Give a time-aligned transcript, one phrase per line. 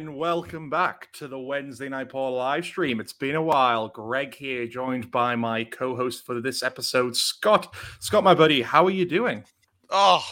[0.00, 3.00] And welcome back to the Wednesday Night Paw live stream.
[3.00, 3.88] It's been a while.
[3.88, 7.74] Greg here, joined by my co host for this episode, Scott.
[7.98, 9.44] Scott, my buddy, how are you doing?
[9.90, 10.24] Oh,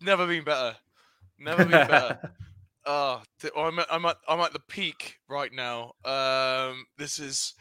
[0.00, 0.78] never been better.
[1.38, 2.32] Never been better.
[2.86, 3.20] oh,
[3.54, 5.92] I'm at, I'm at I'm at the peak right now.
[6.06, 7.52] Um, this is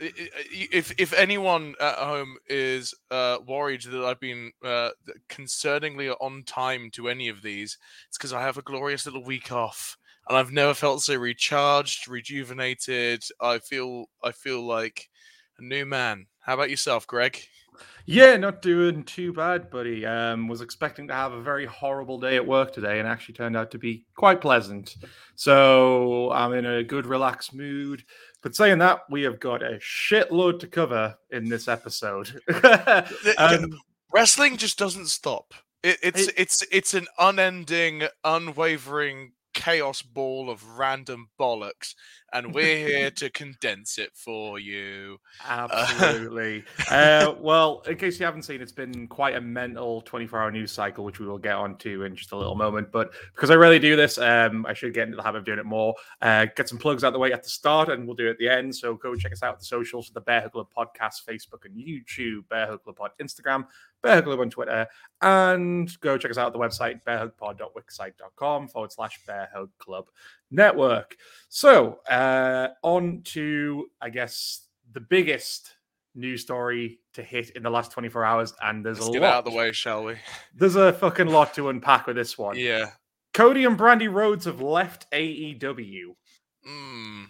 [0.00, 4.90] if if anyone at home is uh, worried that I've been uh,
[5.28, 9.52] concerningly on time to any of these, it's because I have a glorious little week
[9.52, 9.96] off,
[10.28, 13.24] and I've never felt so recharged, rejuvenated.
[13.40, 15.08] I feel I feel like
[15.58, 16.26] a new man.
[16.40, 17.40] How about yourself, Greg?
[18.06, 20.06] Yeah, not doing too bad, buddy.
[20.06, 23.56] Um, was expecting to have a very horrible day at work today, and actually turned
[23.56, 24.96] out to be quite pleasant.
[25.34, 28.04] So I'm in a good, relaxed mood.
[28.42, 32.40] But saying that, we have got a shitload to cover in this episode.
[33.38, 33.78] um,
[34.12, 35.52] Wrestling just doesn't stop.
[35.82, 39.32] It, it's it, it's it's an unending, unwavering
[39.66, 41.96] chaos ball of random bollocks,
[42.32, 45.18] and we're here to condense it for you.
[45.44, 46.62] Absolutely.
[46.90, 50.70] uh, well, in case you haven't seen, it's been quite a mental 24 hour news
[50.70, 52.92] cycle, which we will get onto in just a little moment.
[52.92, 55.58] But because I really do this, um, I should get into the habit of doing
[55.58, 55.96] it more.
[56.22, 58.38] Uh, get some plugs out the way at the start, and we'll do it at
[58.38, 58.72] the end.
[58.72, 61.64] So go check us out at the socials, for the Bear Hug Club podcast, Facebook
[61.64, 63.66] and YouTube, Bear Hug Club pod, Instagram,
[64.06, 64.86] Bear Hug Club on Twitter,
[65.20, 70.06] and go check us out at the website, bearhugpod.wixsite.com forward slash Bear Hug Club
[70.50, 71.16] Network.
[71.48, 75.74] So, uh, on to, I guess, the biggest
[76.14, 79.32] news story to hit in the last 24 hours, and there's Let's a get lot.
[79.34, 80.14] out of the way, shall we?
[80.54, 82.56] There's a fucking lot to unpack with this one.
[82.56, 82.90] Yeah.
[83.34, 86.14] Cody and Brandi Rhodes have left AEW.
[86.66, 87.26] Mm.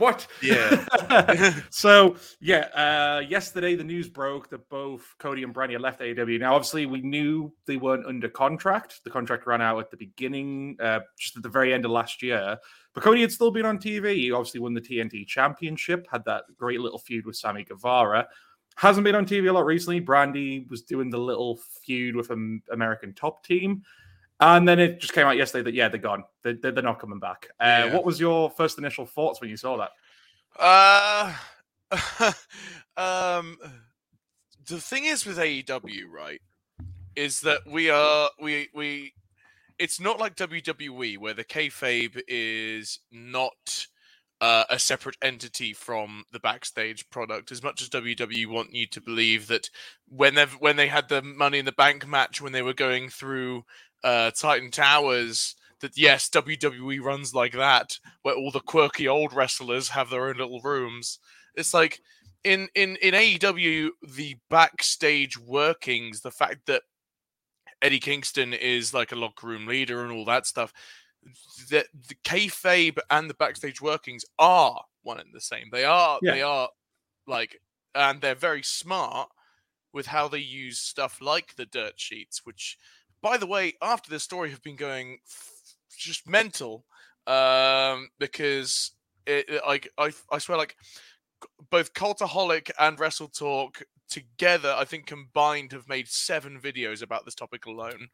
[0.00, 0.26] What?
[0.40, 1.52] Yeah.
[1.70, 6.40] so yeah, uh, yesterday the news broke that both Cody and Brandi left AEW.
[6.40, 9.04] Now, obviously, we knew they weren't under contract.
[9.04, 12.22] The contract ran out at the beginning, uh, just at the very end of last
[12.22, 12.56] year.
[12.94, 14.14] But Cody had still been on TV.
[14.14, 18.26] He obviously won the TNT Championship, had that great little feud with Sammy Guevara.
[18.76, 20.00] Hasn't been on TV a lot recently.
[20.00, 23.82] Brandi was doing the little feud with an American Top Team.
[24.40, 26.24] And then it just came out yesterday that yeah, they're gone.
[26.42, 27.48] They're, they're not coming back.
[27.60, 27.94] Uh, Yeah.
[27.94, 29.90] What was your first initial thoughts when you saw that?
[30.58, 31.34] Uh,
[32.96, 33.58] um,
[34.66, 36.40] the thing is with AEW, right,
[37.16, 39.12] is that we are we we.
[39.78, 43.86] It's not like WWE where the kayfabe is not
[44.40, 47.52] uh, a separate entity from the backstage product.
[47.52, 49.70] As much as WWE want you to believe that
[50.08, 53.08] when they when they had the Money in the Bank match when they were going
[53.08, 53.64] through
[54.04, 59.88] uh, Titan Towers, that yes, WWE runs like that, where all the quirky old wrestlers
[59.88, 61.18] have their own little rooms.
[61.54, 62.00] It's like
[62.44, 66.82] in in in AEW, the backstage workings, the fact that
[67.82, 70.72] Eddie Kingston is like a locker room leader and all that stuff,
[71.70, 75.68] that the kayfabe and the backstage workings are one and the same.
[75.72, 76.32] They are Yeah.
[76.32, 76.68] they are
[77.26, 77.58] like,
[77.94, 79.28] and they're very smart
[79.92, 82.76] with how they use stuff like the dirt sheets, which,
[83.22, 86.84] by the way, after this story have been going f- just mental,
[87.26, 88.92] um, because
[89.26, 90.76] it, it- like I I swear like
[91.70, 97.34] both Cultaholic and Wrestle Talk together, I think combined have made seven videos about this
[97.34, 98.08] topic alone,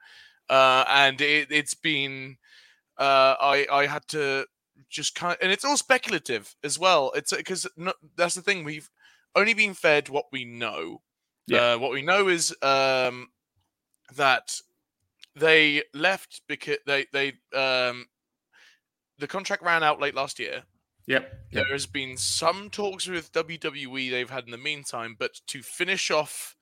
[0.48, 2.36] uh, and it, it's been
[2.98, 4.46] uh, I I had to
[4.90, 7.12] just kind of, and it's all speculative as well.
[7.14, 8.90] It's because no, that's the thing we've
[9.34, 11.02] only been fed what we know.
[11.46, 11.74] Yeah.
[11.74, 13.28] Uh, what we know is um,
[14.16, 14.60] that
[15.36, 18.06] they left because they they um,
[19.18, 20.62] the contract ran out late last year.
[21.06, 21.32] Yep.
[21.52, 26.10] There has been some talks with WWE they've had in the meantime, but to finish
[26.10, 26.56] off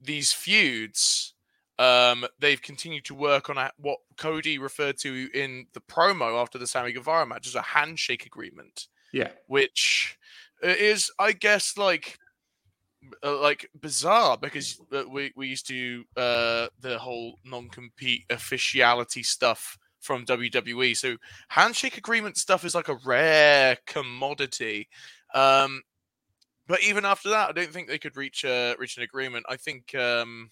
[0.00, 1.34] these feuds,
[1.78, 6.56] um, they've continued to work on a, what Cody referred to in the promo after
[6.56, 9.28] the Sammy Guevara match as a handshake agreement, Yeah.
[9.46, 10.16] which
[10.64, 12.18] uh, is, I guess, like
[13.22, 19.78] uh, like bizarre because uh, we we used to uh, the whole non-compete officiality stuff
[20.00, 20.94] from WWE.
[20.94, 21.16] So
[21.48, 24.88] handshake agreement stuff is like a rare commodity.
[25.34, 25.82] Um,
[26.66, 29.46] but even after that, I don't think they could reach a reach an agreement.
[29.48, 30.50] I think, um,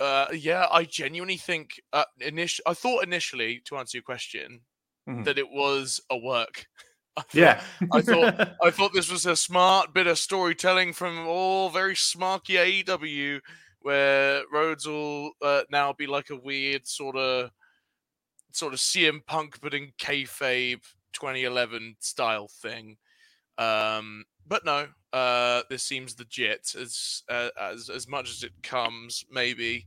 [0.00, 1.80] uh, yeah, I genuinely think.
[1.92, 4.62] Uh, init- I thought initially, to answer your question,
[5.06, 5.24] Mhm.
[5.24, 6.66] that it was a work.
[7.16, 7.62] Thought- Yeah.
[7.92, 12.84] I thought I thought this was a smart bit of storytelling from all very smarky
[12.84, 13.40] AEW,
[13.82, 17.50] where Rhodes will uh, now be like a weird sort of
[18.52, 20.80] sort of CM Punk, but in kayfabe
[21.12, 22.96] 2011 style thing.
[23.58, 29.24] Um, but no, uh, this seems legit as uh, as as much as it comes.
[29.30, 29.86] Maybe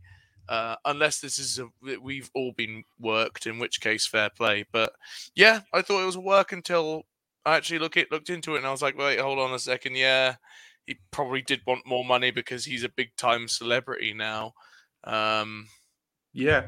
[0.49, 1.67] Uh, unless this is a
[2.01, 4.63] we've all been worked, in which case fair play.
[4.71, 4.93] But
[5.35, 7.03] yeah, I thought it was a work until
[7.47, 9.59] I actually look it looked into it, and I was like, wait, hold on a
[9.59, 10.35] second, yeah,
[10.85, 14.53] he probably did want more money because he's a big time celebrity now.
[15.05, 15.67] Um,
[16.33, 16.67] yeah,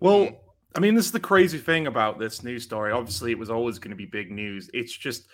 [0.00, 0.40] well.
[0.76, 2.90] I mean, this is the crazy thing about this news story.
[2.90, 4.68] Obviously, it was always going to be big news.
[4.74, 5.28] It's just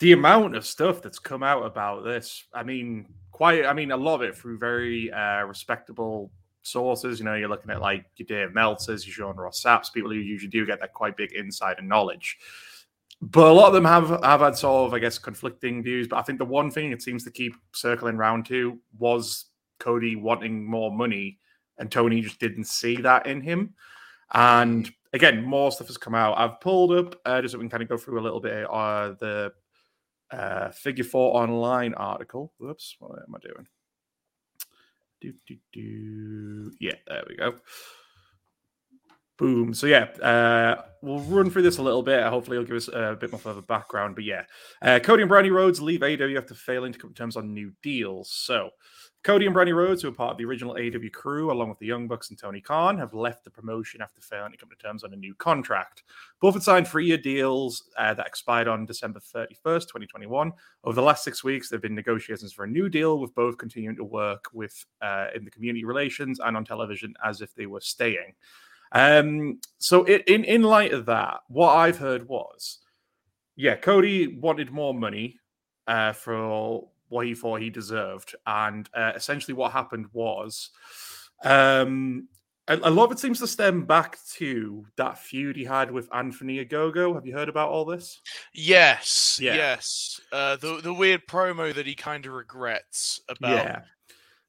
[0.00, 2.44] the amount of stuff that's come out about this.
[2.52, 3.64] I mean, quite.
[3.64, 6.30] I mean, a lot of it through very uh, respectable
[6.62, 7.18] sources.
[7.18, 10.16] You know, you're looking at like your Dave Meltzers, your Sean Ross Sapps, people who
[10.16, 12.36] usually do get that quite big insider knowledge.
[13.22, 16.06] But a lot of them have have had sort of, I guess, conflicting views.
[16.06, 19.46] But I think the one thing it seems to keep circling round to was
[19.78, 21.38] Cody wanting more money,
[21.78, 23.74] and Tony just didn't see that in him.
[24.32, 26.38] And again, more stuff has come out.
[26.38, 28.66] I've pulled up uh, just so we can kind of go through a little bit
[28.70, 29.52] uh, the
[30.30, 32.52] uh, Figure Four Online article.
[32.58, 33.66] Whoops, what am I doing?
[35.20, 36.72] Do, do, do.
[36.78, 37.54] Yeah, there we go.
[39.38, 39.74] Boom.
[39.74, 42.24] So yeah, uh, we'll run through this a little bit.
[42.24, 44.14] Hopefully, it'll give us a bit more of a background.
[44.14, 44.44] But yeah,
[44.80, 47.72] uh, Cody and Brandi Rhodes leave AEW after failing to come to terms on new
[47.82, 48.30] deals.
[48.30, 48.70] So
[49.26, 51.86] Cody and Brandi Rhodes, who are part of the original AEW crew, along with the
[51.86, 55.02] Young Bucks and Tony Khan, have left the promotion after failing to come to terms
[55.02, 56.04] on a new contract.
[56.40, 60.52] Both had signed three-year deals uh, that expired on December 31st, 2021.
[60.84, 63.58] Over the last six weeks, there have been negotiations for a new deal, with both
[63.58, 67.66] continuing to work with uh, in the community relations and on television as if they
[67.66, 68.32] were staying.
[68.92, 72.78] Um, so, it, in in light of that, what I've heard was,
[73.56, 75.38] yeah, Cody wanted more money
[75.86, 78.34] uh, for what he thought he deserved.
[78.46, 80.70] And uh, essentially, what happened was
[81.44, 82.28] um,
[82.68, 86.12] a, a, lot of it seems to stem back to that feud he had with
[86.14, 87.14] Anthony Ogogo.
[87.14, 88.20] Have you heard about all this?
[88.52, 89.54] Yes, yeah.
[89.54, 90.20] yes.
[90.32, 93.64] Uh, the the weird promo that he kind of regrets about.
[93.64, 93.80] Yeah.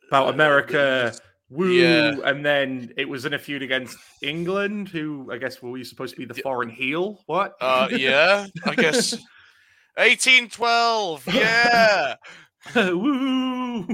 [0.09, 1.13] About America.
[1.49, 2.15] Woo, yeah.
[2.25, 6.13] and then it was in a feud against England, who I guess were you supposed
[6.15, 7.23] to be the foreign heel?
[7.25, 7.55] What?
[7.61, 9.13] Uh, yeah, I guess
[9.95, 11.27] 1812.
[11.33, 12.15] Yeah.
[12.75, 13.87] Woo!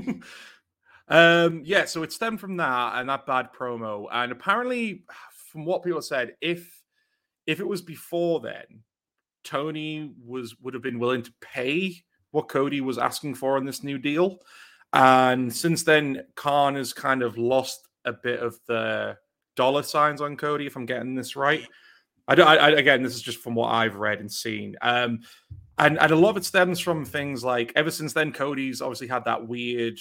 [1.07, 4.07] um, yeah, so it stemmed from that and that bad promo.
[4.11, 5.03] And apparently,
[5.51, 6.81] from what people said, if
[7.45, 8.83] if it was before then,
[9.43, 13.83] Tony was would have been willing to pay what Cody was asking for in this
[13.83, 14.39] new deal.
[14.93, 19.17] And since then, Khan has kind of lost a bit of the
[19.55, 21.67] dollar signs on Cody, if I'm getting this right.
[22.27, 22.47] I don't.
[22.47, 24.75] I, again, this is just from what I've read and seen.
[24.81, 25.21] Um,
[25.77, 29.07] and and a lot of it stems from things like ever since then, Cody's obviously
[29.07, 29.99] had that weird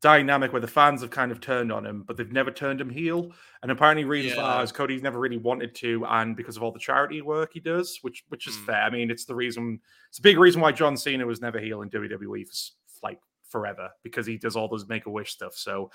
[0.00, 2.90] dynamic where the fans have kind of turned on him, but they've never turned him
[2.90, 3.32] heel.
[3.62, 4.62] And apparently, reasons yeah.
[4.62, 7.98] is Cody's never really wanted to, and because of all the charity work he does,
[8.02, 8.66] which which is mm.
[8.66, 8.82] fair.
[8.82, 9.80] I mean, it's the reason.
[10.10, 12.54] It's a big reason why John Cena was never heel in WWE for
[13.02, 15.54] like forever because he does all those Make a Wish stuff.
[15.54, 15.90] So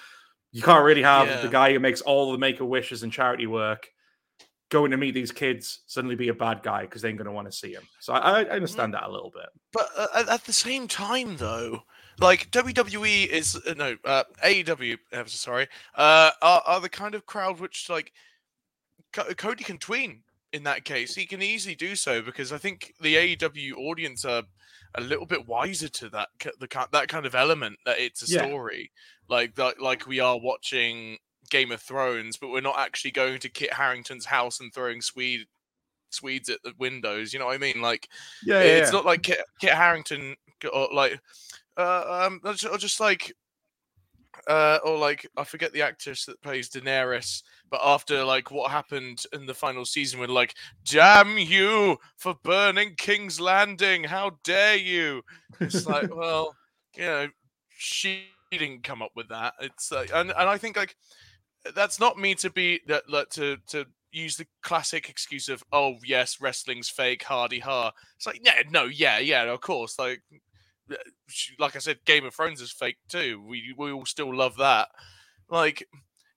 [0.51, 1.41] you can't really have yeah.
[1.41, 3.87] the guy who makes all the Make a Wishes and charity work
[4.69, 7.31] going to meet these kids suddenly be a bad guy because they ain't going to
[7.31, 7.83] want to see him.
[7.99, 9.45] So I, I understand that a little bit.
[9.71, 11.83] But uh, at the same time, though,
[12.19, 14.97] like WWE is uh, no uh, AEW.
[15.11, 18.13] I'm sorry, uh, are, are the kind of crowd which like
[19.11, 21.13] Cody can tween in that case.
[21.15, 24.43] He can easily do so because I think the AEW audience are
[24.95, 28.45] a little bit wiser to that the that kind of element that it's a yeah.
[28.45, 28.91] story
[29.29, 31.17] like like like we are watching
[31.49, 35.45] Game of Thrones, but we're not actually going to Kit Harington's house and throwing Swede
[36.09, 37.33] Swedes at the windows.
[37.33, 37.81] You know what I mean?
[37.81, 38.07] Like,
[38.43, 38.97] yeah, yeah it's yeah.
[38.97, 40.35] not like Kit, Kit Harington
[40.71, 41.19] or like,
[41.77, 43.33] uh, um, or just like,
[44.47, 49.23] uh, or like I forget the actress that plays Daenerys, but after like what happened
[49.33, 54.03] in the final season, we're like, "Damn you for burning King's Landing!
[54.03, 55.23] How dare you!"
[55.59, 56.55] It's like, well,
[56.95, 57.27] you know,
[57.69, 59.53] she didn't come up with that.
[59.61, 60.95] It's like, and and I think like
[61.75, 66.39] that's not me to be that to to use the classic excuse of oh yes
[66.39, 70.21] wrestling's fake hardy ha it's like yeah no yeah yeah of course like
[71.59, 74.89] like i said game of thrones is fake too we we all still love that
[75.49, 75.87] like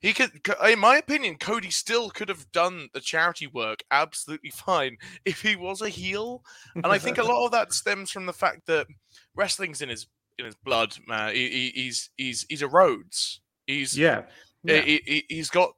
[0.00, 0.30] he could
[0.68, 5.56] in my opinion cody still could have done the charity work absolutely fine if he
[5.56, 6.42] was a heel
[6.74, 8.86] and i think a lot of that stems from the fact that
[9.34, 10.06] wrestling's in his
[10.38, 14.22] in his blood man he, he, he's he's he's a rhodes he's yeah
[14.66, 14.80] yeah.
[14.80, 15.74] He, has got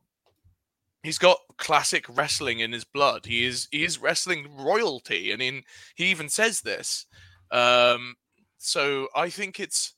[1.02, 3.26] he's got classic wrestling in his blood.
[3.26, 5.62] He is he is wrestling royalty, and in
[5.94, 7.06] he even says this.
[7.50, 8.16] Um,
[8.58, 9.94] so I think it's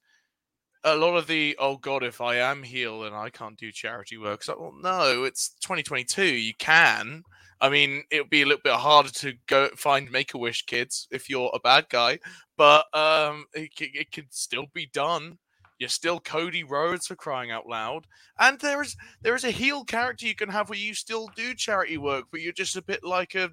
[0.84, 4.18] a lot of the oh god, if I am heel and I can't do charity
[4.18, 4.42] work.
[4.42, 6.24] So well, no, it's 2022.
[6.24, 7.22] You can.
[7.60, 11.06] I mean, it'll be a little bit harder to go find Make a Wish kids
[11.10, 12.18] if you're a bad guy,
[12.56, 15.38] but um, it, it can still be done.
[15.78, 18.06] You're still Cody Rhodes for crying out loud.
[18.38, 21.54] And there is there is a heel character you can have where you still do
[21.54, 23.50] charity work, but you're just a bit like a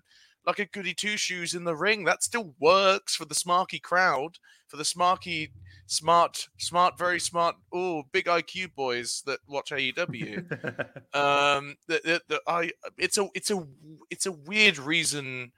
[0.47, 2.05] like a goody two shoes in the ring.
[2.05, 4.37] That still works for the smarky crowd,
[4.67, 5.51] for the smarky,
[5.87, 10.37] smart, smart, very smart, oh, big IQ boys that watch AEW.
[11.13, 13.67] um, that, that, that I, it's a, it's a,
[14.09, 15.51] it's a weird reason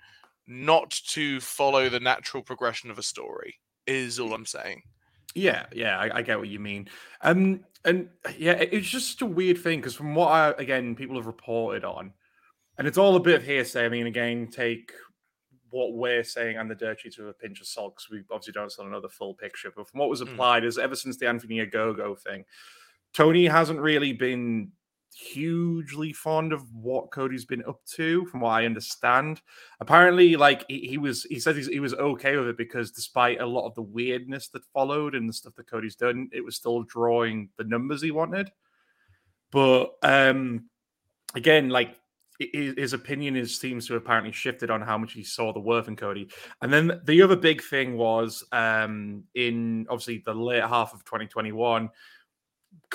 [0.47, 3.59] not to follow the natural progression of a story.
[3.85, 4.83] Is all I'm saying.
[5.35, 6.89] Yeah, yeah, I, I, get what you mean.
[7.21, 11.27] Um, and yeah, it's just a weird thing because from what I again people have
[11.27, 12.13] reported on,
[12.79, 13.85] and it's all a bit of hearsay.
[13.85, 14.93] I mean, again, take
[15.69, 18.53] what we're saying and the dirt sheets with a pinch of salt because we obviously
[18.53, 19.71] don't still know the full picture.
[19.75, 20.29] But from what was hmm.
[20.29, 20.67] applied, mm.
[20.67, 22.45] is ever since the Anthony Ogogo thing,
[23.13, 24.71] Tony hasn't really been
[25.13, 29.41] hugely fond of what Cody's been up to, from what I understand.
[29.81, 33.45] Apparently, like he, he was, he said he was okay with it because despite a
[33.45, 36.83] lot of the weirdness that followed and the stuff that Cody's done, it was still
[36.83, 38.49] drawing the numbers he wanted.
[39.51, 40.69] But um
[41.35, 41.99] again, like
[42.39, 45.87] his opinion is seems to have apparently shifted on how much he saw the worth
[45.87, 46.29] in Cody.
[46.61, 51.89] And then the other big thing was um in obviously the late half of 2021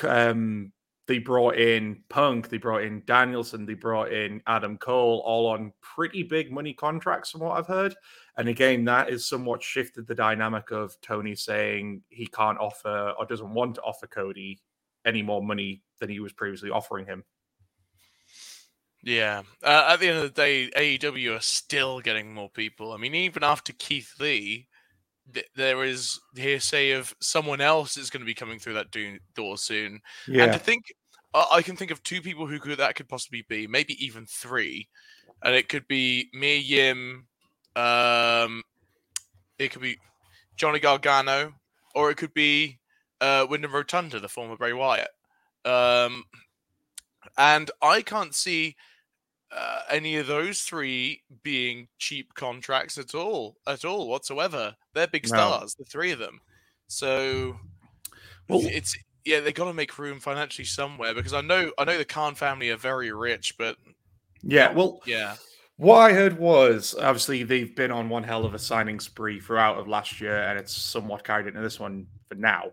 [0.03, 0.73] um
[1.07, 5.73] they brought in Punk, they brought in Danielson, they brought in Adam Cole, all on
[5.83, 7.95] pretty big money contracts, from what I've heard.
[8.39, 13.27] And again, that is somewhat shifted the dynamic of Tony saying he can't offer or
[13.27, 14.61] doesn't want to offer Cody
[15.05, 17.23] any more money than he was previously offering him.
[19.05, 19.43] Yeah.
[19.63, 22.93] Uh, at the end of the day, AEW are still getting more people.
[22.93, 24.67] I mean, even after Keith Lee,
[25.33, 29.19] th- there is hearsay of someone else is going to be coming through that do-
[29.35, 30.01] door soon.
[30.27, 30.45] Yeah.
[30.45, 30.85] And to think,
[31.35, 34.27] uh, I can think of two people who could that could possibly be, maybe even
[34.27, 34.89] three,
[35.43, 37.27] and it could be Mia Yim,
[37.77, 38.63] um,
[39.59, 39.99] it could be
[40.57, 41.53] Johnny Gargano,
[41.95, 42.79] or it could be
[43.21, 45.11] uh, Wyndham Rotunda, the former Bray Wyatt.
[45.65, 46.25] Um,
[47.37, 48.77] and I can't see
[49.57, 54.75] uh, any of those three being cheap contracts at all, at all whatsoever.
[54.95, 55.85] They're big stars, no.
[55.85, 56.41] the three of them.
[56.89, 57.57] So
[58.49, 61.97] well, it's yeah, they got to make room financially somewhere because I know I know
[61.97, 63.77] the Khan family are very rich, but
[64.43, 65.37] yeah, well, yeah.
[65.77, 69.79] What I heard was obviously they've been on one hell of a signing spree throughout
[69.79, 72.65] of last year, and it's somewhat carried into this one for now.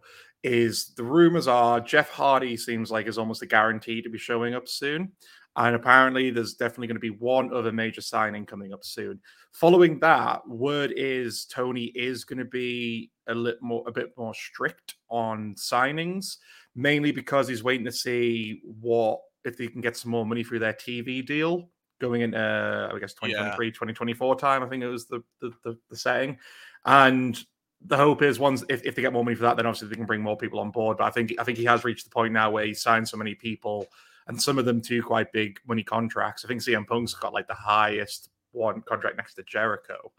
[0.44, 4.56] Is the rumors are Jeff Hardy seems like is almost a guarantee to be showing
[4.56, 5.12] up soon.
[5.56, 9.20] And apparently, there's definitely going to be one other major signing coming up soon.
[9.52, 14.34] Following that, word is Tony is going to be a little more, a bit more
[14.34, 16.38] strict on signings,
[16.74, 20.60] mainly because he's waiting to see what if they can get some more money through
[20.60, 23.72] their TV deal going into, uh, I guess, 2023, yeah.
[23.72, 24.64] 2024 time.
[24.64, 26.38] I think it was the, the the, the setting,
[26.86, 27.44] and
[27.86, 29.96] the hope is once if, if they get more money for that, then obviously they
[29.96, 30.98] can bring more people on board.
[30.98, 33.18] But I think I think he has reached the point now where he's signed so
[33.18, 33.88] many people
[34.28, 36.46] and some of them too quite big money contracts.
[36.46, 40.12] I think CM Punk's got like the highest one contract next to Jericho.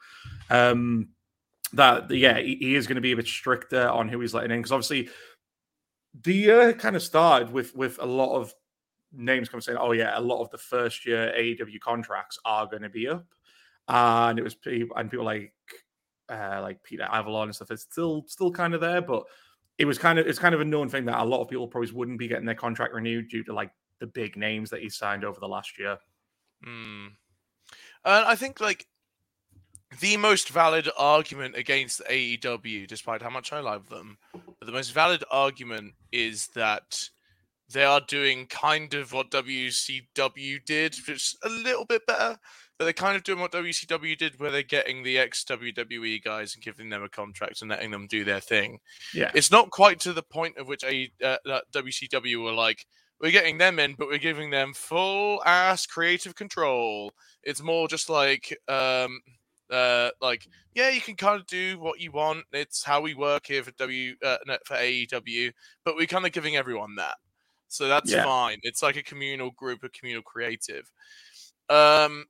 [0.51, 1.09] Um,
[1.75, 4.51] that yeah, he, he is going to be a bit stricter on who he's letting
[4.51, 5.09] in because obviously
[6.23, 8.53] the year kind of started with with a lot of
[9.13, 12.83] names coming saying, "Oh yeah, a lot of the first year AEW contracts are going
[12.83, 13.27] to be up,"
[13.89, 15.55] and it was people and people like
[16.29, 17.71] uh, like Peter Avalon and stuff.
[17.71, 19.25] It's still still kind of there, but
[19.79, 21.67] it was kind of it's kind of a known thing that a lot of people
[21.67, 23.71] probably wouldn't be getting their contract renewed due to like
[24.03, 25.97] the big names that he signed over the last year.
[26.67, 27.13] Mm.
[28.05, 28.87] Uh, I think like
[30.01, 34.19] the most valid argument against AEW, despite how much I love them,
[34.61, 37.11] the most valid argument is that
[37.73, 42.37] they are doing kind of what WCW did, just a little bit better.
[42.79, 46.57] But they're kind of doing what WCW did, where they're getting the ex WWE guys
[46.57, 48.81] and giving them a contract and letting them do their thing.
[49.15, 51.37] Yeah, it's not quite to the point of which a uh,
[51.73, 52.85] WCW were like,
[53.23, 57.13] we're getting them in, but we're giving them full ass creative control.
[57.45, 59.21] It's more just like, um,
[59.71, 62.45] uh, like yeah, you can kind of do what you want.
[62.53, 65.53] It's how we work here for W uh, for AEW,
[65.85, 67.15] but we're kind of giving everyone that,
[67.69, 68.25] so that's yeah.
[68.25, 68.59] fine.
[68.63, 70.91] It's like a communal group, a communal creative.
[71.71, 72.27] Um,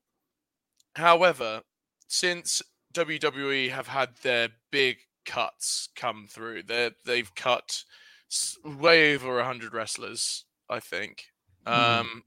[0.95, 1.63] however,
[2.07, 7.83] since WWE have had their big cuts come through, they they've cut
[8.65, 11.27] way over hundred wrestlers I think.
[11.67, 12.01] Mm.
[12.01, 12.23] Um,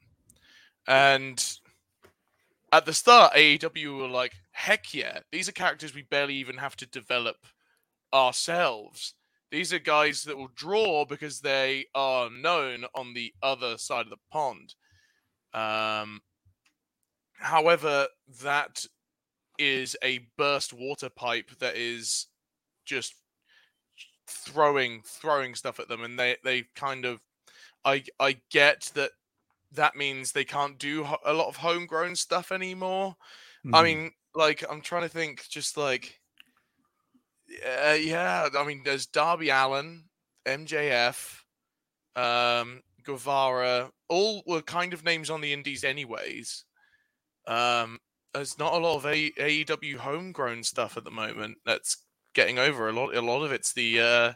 [0.87, 1.59] and
[2.71, 6.75] at the start, AEW were like, heck yeah, these are characters we barely even have
[6.77, 7.37] to develop
[8.13, 9.13] ourselves.
[9.51, 14.09] These are guys that will draw because they are known on the other side of
[14.09, 14.75] the pond.
[15.53, 16.21] Um,
[17.37, 18.07] however,
[18.43, 18.85] that
[19.57, 22.27] is a burst water pipe that is
[22.85, 23.15] just
[24.27, 27.21] throwing throwing stuff at them, and they they kind of,
[27.85, 29.11] I I get that
[29.73, 33.15] that means they can't do a lot of homegrown stuff anymore.
[33.65, 33.75] Mm-hmm.
[33.75, 36.19] I mean, like I'm trying to think, just like,
[37.65, 40.05] uh, yeah, I mean, there's Darby Allin,
[40.45, 41.39] MJF,
[42.15, 46.65] um, Guevara, all were kind of names on the indies, anyways.
[47.47, 47.99] Um,
[48.33, 51.97] there's not a lot of a- AEW homegrown stuff at the moment that's
[52.33, 52.89] getting over.
[52.89, 54.33] A lot, a lot of it's the uh,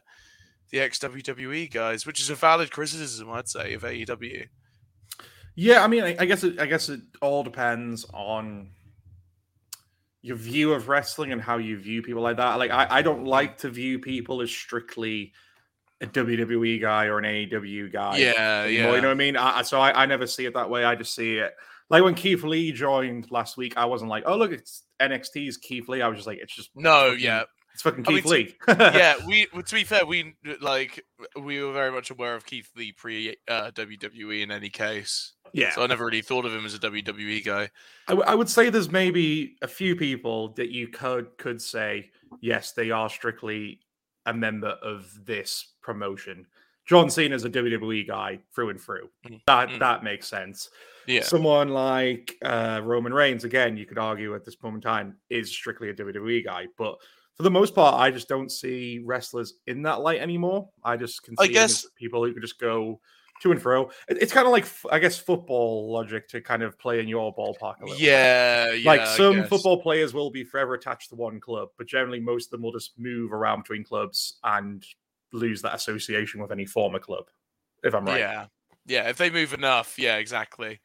[0.71, 4.47] the ex WWE guys, which is a valid criticism, I'd say, of AEW.
[5.55, 8.69] Yeah, I mean, I, I guess it, I guess it all depends on
[10.21, 12.55] your view of wrestling and how you view people like that.
[12.55, 15.33] Like, I, I don't like to view people as strictly
[16.01, 18.17] a WWE guy or an AEW guy.
[18.17, 18.95] Yeah, anymore, yeah.
[18.95, 19.37] You know what I mean?
[19.37, 20.83] I, so I, I never see it that way.
[20.83, 21.53] I just see it
[21.89, 23.73] like when Keith Lee joined last week.
[23.75, 26.01] I wasn't like, oh look, it's NXT's Keith Lee.
[26.01, 27.43] I was just like, it's just no, yeah.
[27.79, 28.55] It's fucking Keith I mean, Lee.
[28.67, 31.01] yeah, we to be fair, we like
[31.41, 35.31] we were very much aware of Keith Lee pre uh, WWE in any case.
[35.53, 35.73] Yeah.
[35.73, 37.69] So I never really thought of him as a WWE guy.
[38.09, 42.11] I, w- I would say there's maybe a few people that you could could say
[42.41, 43.79] yes, they are strictly
[44.25, 46.47] a member of this promotion.
[46.85, 49.09] John Cena is a WWE guy through and through.
[49.25, 49.39] Mm.
[49.47, 49.79] That mm.
[49.79, 50.69] that makes sense.
[51.07, 51.23] Yeah.
[51.23, 55.49] Someone like uh, Roman Reigns, again, you could argue at this moment in time, is
[55.49, 56.65] strictly a WWE guy.
[56.77, 56.97] But
[57.39, 60.67] for the most part, I just don't see wrestlers in that light anymore.
[60.83, 62.99] I just can see I guess people who could just go
[63.41, 63.89] to and fro.
[64.09, 67.79] It's kind of like I guess football logic to kind of play in your ballpark
[67.79, 67.97] a little.
[67.97, 68.89] Yeah, yeah.
[68.89, 72.51] Like some football players will be forever attached to one club, but generally most of
[72.51, 74.85] them will just move around between clubs and
[75.31, 77.23] lose that association with any former club.
[77.85, 78.19] If I'm right.
[78.19, 78.47] Yeah,
[78.85, 79.07] yeah.
[79.07, 80.81] If they move enough, yeah, exactly.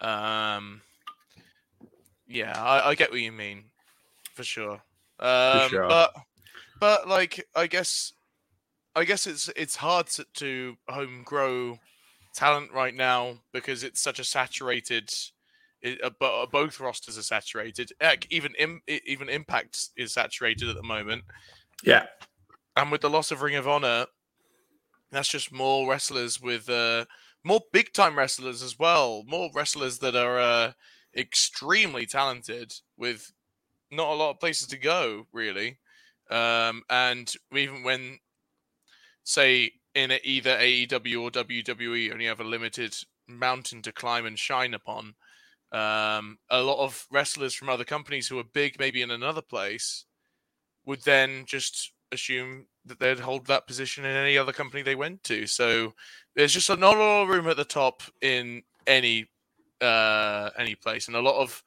[0.00, 0.80] Um,
[2.26, 3.64] yeah, I, I get what you mean
[4.32, 4.80] for sure.
[5.20, 5.88] Um, sure.
[5.88, 6.14] But
[6.80, 8.12] but like I guess
[8.94, 11.78] I guess it's it's hard to, to home grow
[12.34, 15.10] talent right now because it's such a saturated.
[15.80, 17.92] It, uh, but uh, both rosters are saturated.
[18.00, 21.22] Heck, even Im, even Impact is saturated at the moment.
[21.84, 22.06] Yeah,
[22.76, 24.06] and with the loss of Ring of Honor,
[25.12, 27.04] that's just more wrestlers with uh,
[27.44, 29.22] more big time wrestlers as well.
[29.26, 30.72] More wrestlers that are uh,
[31.16, 33.32] extremely talented with
[33.90, 35.78] not a lot of places to go, really.
[36.30, 38.18] Um, and even when,
[39.24, 42.94] say, in either AEW or WWE only have a limited
[43.26, 45.14] mountain to climb and shine upon.
[45.72, 50.04] Um, a lot of wrestlers from other companies who are big, maybe in another place,
[50.86, 55.22] would then just assume that they'd hold that position in any other company they went
[55.24, 55.46] to.
[55.46, 55.92] So
[56.34, 59.26] there's just not a lot of room at the top in any
[59.80, 61.62] uh, any place, and a lot of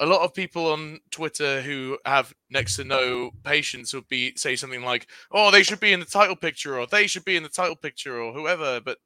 [0.00, 4.56] a lot of people on Twitter who have next to no patience would be say
[4.56, 7.42] something like, "Oh, they should be in the title picture," or "They should be in
[7.42, 8.80] the title picture," or whoever.
[8.80, 8.98] But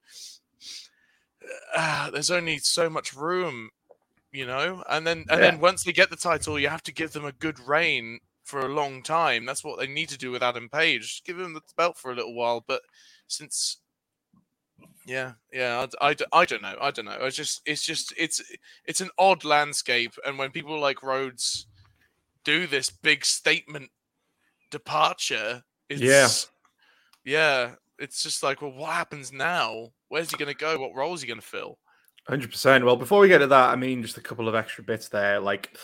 [1.74, 3.70] uh, there's only so much room,
[4.32, 4.82] you know.
[4.88, 5.50] And then and yeah.
[5.50, 8.60] then once they get the title, you have to give them a good reign for
[8.60, 9.46] a long time.
[9.46, 11.02] That's what they need to do with Adam Page.
[11.02, 12.62] Just give him the belt for a little while.
[12.66, 12.82] But
[13.28, 13.78] since
[15.06, 16.76] yeah, yeah, I, I, I don't know.
[16.80, 17.18] I don't know.
[17.20, 18.42] It's just, it's just, it's,
[18.84, 20.12] it's an odd landscape.
[20.26, 21.66] And when people like Rhodes
[22.44, 23.90] do this big statement
[24.70, 26.28] departure, it's, yeah,
[27.24, 29.88] yeah, it's just like, well, what happens now?
[30.08, 30.78] Where's he going to go?
[30.78, 31.78] What role is he going to fill?
[32.28, 32.84] Hundred percent.
[32.84, 35.40] Well, before we get to that, I mean, just a couple of extra bits there.
[35.40, 35.76] Like,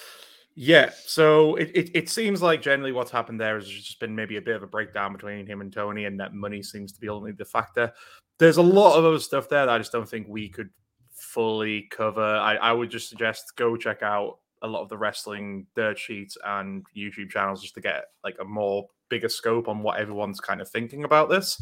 [0.54, 4.36] yeah, so it, it, it seems like generally what's happened there has just been maybe
[4.36, 7.08] a bit of a breakdown between him and Tony, and that money seems to be
[7.08, 7.92] only the factor.
[8.38, 10.70] There's a lot of other stuff there that I just don't think we could
[11.12, 12.22] fully cover.
[12.22, 16.36] I, I would just suggest go check out a lot of the wrestling dirt sheets
[16.44, 20.60] and YouTube channels just to get like a more bigger scope on what everyone's kind
[20.60, 21.60] of thinking about this.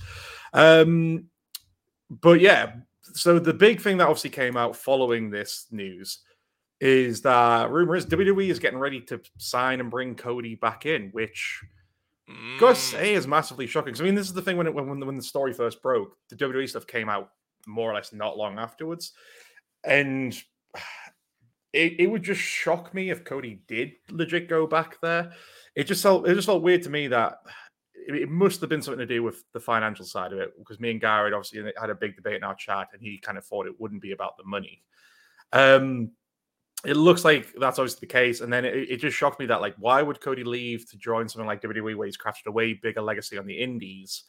[0.52, 1.26] Um,
[2.10, 6.20] but yeah, so the big thing that obviously came out following this news
[6.80, 11.08] is that rumor is WWE is getting ready to sign and bring Cody back in,
[11.12, 11.62] which
[12.30, 12.58] mm.
[12.58, 13.94] gotta say is massively shocking.
[13.98, 16.36] I mean, this is the thing when it, when when the story first broke, the
[16.36, 17.30] WWE stuff came out
[17.66, 19.12] more or less not long afterwards,
[19.84, 20.34] and
[21.72, 25.32] it, it would just shock me if Cody did legit go back there.
[25.74, 27.38] It just felt it just felt weird to me that
[28.08, 30.90] it must have been something to do with the financial side of it because me
[30.90, 33.66] and Garrett obviously had a big debate in our chat and he kind of thought
[33.66, 34.82] it wouldn't be about the money.
[35.52, 36.12] Um,
[36.87, 38.40] it looks like that's obviously the case.
[38.40, 41.29] And then it, it, just shocked me that, like, why would Cody leave to join
[41.29, 44.25] something like WWE where he's crafted a way bigger legacy on the indies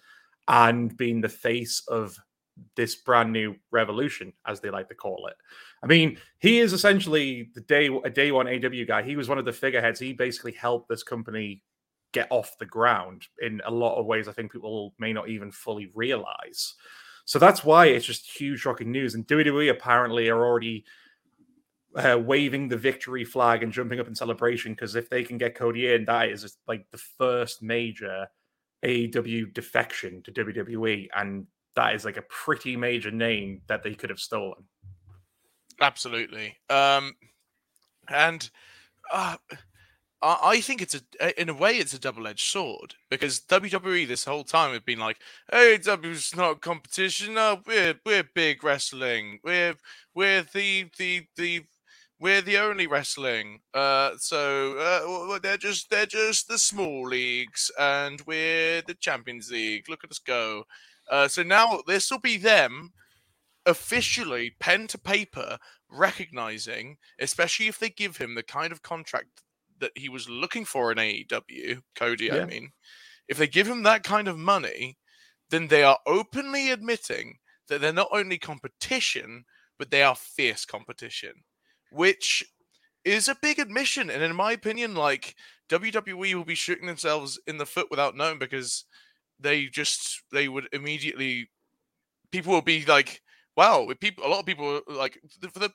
[0.47, 2.17] and being the face of
[2.75, 5.35] this brand new revolution, as they like to call it?
[5.83, 9.03] I mean, he is essentially the day a day one AW guy.
[9.03, 9.99] He was one of the figureheads.
[9.99, 11.61] He basically helped this company
[12.11, 14.27] get off the ground in a lot of ways.
[14.27, 16.73] I think people may not even fully realize.
[17.25, 19.13] So that's why it's just huge shocking news.
[19.13, 20.85] And WWE apparently are already
[21.97, 25.93] waving the victory flag and jumping up in celebration because if they can get Cody
[25.93, 28.27] in, that is like the first major
[28.85, 34.09] AEW defection to WWE, and that is like a pretty major name that they could
[34.09, 34.63] have stolen.
[35.81, 37.15] Absolutely, um,
[38.09, 38.49] and
[39.11, 39.37] uh,
[40.21, 44.43] I think it's a, in a way, it's a double-edged sword because WWE this whole
[44.43, 45.17] time have been like,
[45.51, 47.35] "AEW's not competition.
[47.35, 49.39] No, we're we're big wrestling.
[49.43, 49.75] We're
[50.15, 51.65] we're the the the
[52.19, 53.59] we're the only wrestling.
[53.73, 59.89] Uh, so uh, they're just they're just the small leagues, and we're the Champions League.
[59.89, 60.63] Look at us go.
[61.09, 62.91] Uh, so now this will be them
[63.65, 65.57] officially pen to paper
[65.89, 69.43] recognizing, especially if they give him the kind of contract
[69.79, 72.25] that he was looking for in AEW, Cody.
[72.25, 72.37] Yeah.
[72.37, 72.71] I mean,
[73.27, 74.97] if they give him that kind of money,
[75.49, 79.45] then they are openly admitting that they're not only competition,
[79.77, 81.43] but they are fierce competition
[81.91, 82.43] which
[83.05, 84.09] is a big admission.
[84.09, 85.35] And in my opinion, like
[85.69, 88.85] WWE will be shooting themselves in the foot without knowing because
[89.39, 91.49] they just they would immediately
[92.31, 93.21] people will be like,
[93.55, 95.19] wow, people a lot of people like
[95.51, 95.71] for the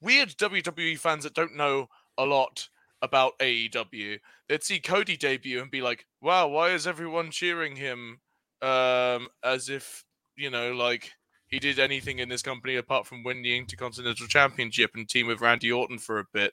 [0.00, 2.68] weird WWE fans that don't know a lot
[3.02, 8.20] about AEW, they'd see Cody debut and be like, wow, why is everyone cheering him?
[8.62, 10.04] Um, as if
[10.36, 11.12] you know, like
[11.54, 15.40] he did anything in this company apart from win the Intercontinental Championship and team with
[15.40, 16.52] Randy Orton for a bit.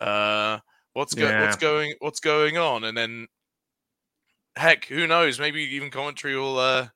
[0.00, 0.58] Uh,
[0.94, 1.42] what's go- yeah.
[1.42, 2.82] what's going what's going on?
[2.82, 3.28] And then,
[4.56, 5.38] heck, who knows?
[5.38, 6.88] Maybe even commentary will uh,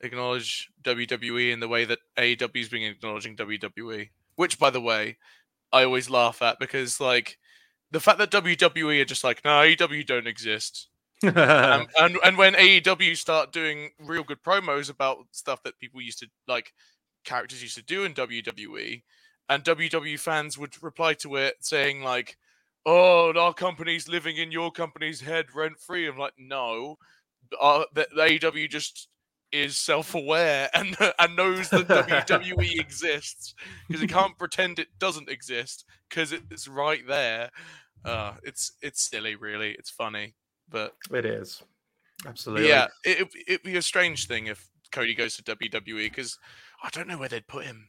[0.00, 4.08] acknowledge WWE in the way that AEW's been acknowledging WWE.
[4.36, 5.18] Which, by the way,
[5.70, 7.38] I always laugh at because like
[7.90, 10.88] the fact that WWE are just like, no, AEW don't exist
[11.24, 16.20] um, and and when AEW start doing real good promos about stuff that people used
[16.20, 16.72] to like,
[17.24, 19.02] characters used to do in WWE,
[19.48, 22.36] and WWE fans would reply to it saying like,
[22.86, 26.96] "Oh, our company's living in your company's head rent free." I'm like, no,
[27.60, 29.08] uh, the, the AEW just
[29.52, 33.54] is self-aware and and knows that WWE exists
[33.88, 37.50] because it can't pretend it doesn't exist because it's right there.
[38.04, 39.72] Uh, it's it's silly, really.
[39.72, 40.34] It's funny.
[40.70, 41.62] But it is
[42.26, 42.68] absolutely.
[42.68, 46.38] Yeah, it, it'd be a strange thing if Cody goes to WWE because
[46.82, 47.88] I don't know where they'd put him.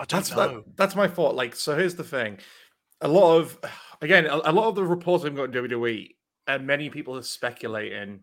[0.00, 0.36] I don't that's, know.
[0.36, 1.34] That, that's my thought.
[1.34, 2.38] Like, so here's the thing:
[3.00, 3.58] a lot of,
[4.02, 6.10] again, a, a lot of the reports I've got in WWE,
[6.46, 8.20] and many people are speculating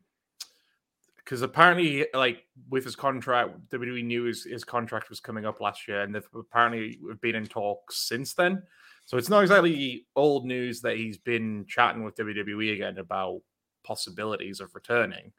[1.18, 5.88] because apparently, like with his contract, WWE knew his, his contract was coming up last
[5.88, 8.64] year, and they've apparently been in talks since then.
[9.06, 13.42] So it's not exactly old news that he's been chatting with WWE again about
[13.90, 15.32] possibilities of returning.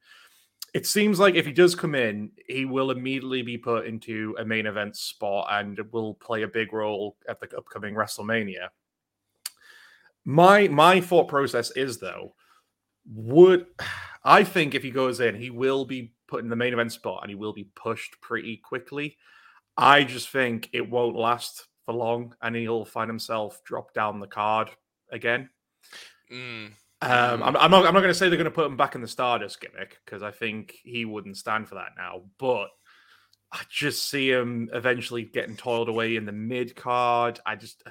[0.75, 4.45] It seems like if he does come in, he will immediately be put into a
[4.45, 8.69] main event spot and will play a big role at the upcoming WrestleMania.
[10.25, 12.35] My my thought process is though,
[13.07, 13.67] would
[14.25, 17.21] I think if he goes in, he will be put in the main event spot
[17.23, 19.17] and he will be pushed pretty quickly.
[19.77, 24.27] I just think it won't last for long and he'll find himself drop down the
[24.27, 24.71] card
[25.11, 25.49] again.
[26.31, 26.73] Mm.
[27.03, 27.87] Um, I'm, I'm, not.
[27.87, 29.99] I'm not going to say they're going to put him back in the Stardust gimmick
[30.05, 32.23] because I think he wouldn't stand for that now.
[32.39, 32.69] But
[33.53, 37.41] I just see him eventually getting toiled away in the mid card.
[37.45, 37.83] I just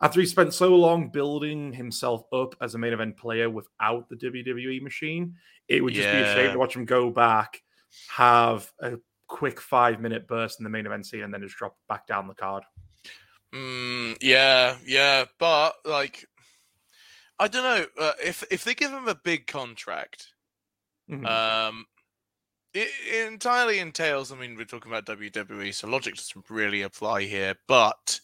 [0.00, 4.16] after he spent so long building himself up as a main event player without the
[4.16, 5.34] WWE machine,
[5.68, 6.22] it would just yeah.
[6.22, 7.60] be a shame to watch him go back,
[8.08, 11.76] have a quick five minute burst in the main event scene, and then just drop
[11.88, 12.64] back down the card.
[13.52, 16.26] Mm, yeah, yeah, but like
[17.42, 20.28] I don't know uh, if if they give him a big contract.
[21.10, 21.26] Mm-hmm.
[21.26, 21.86] Um,
[22.72, 24.30] it, it, entirely entails.
[24.30, 27.56] I mean, we're talking about WWE, so logic doesn't really apply here.
[27.66, 28.20] But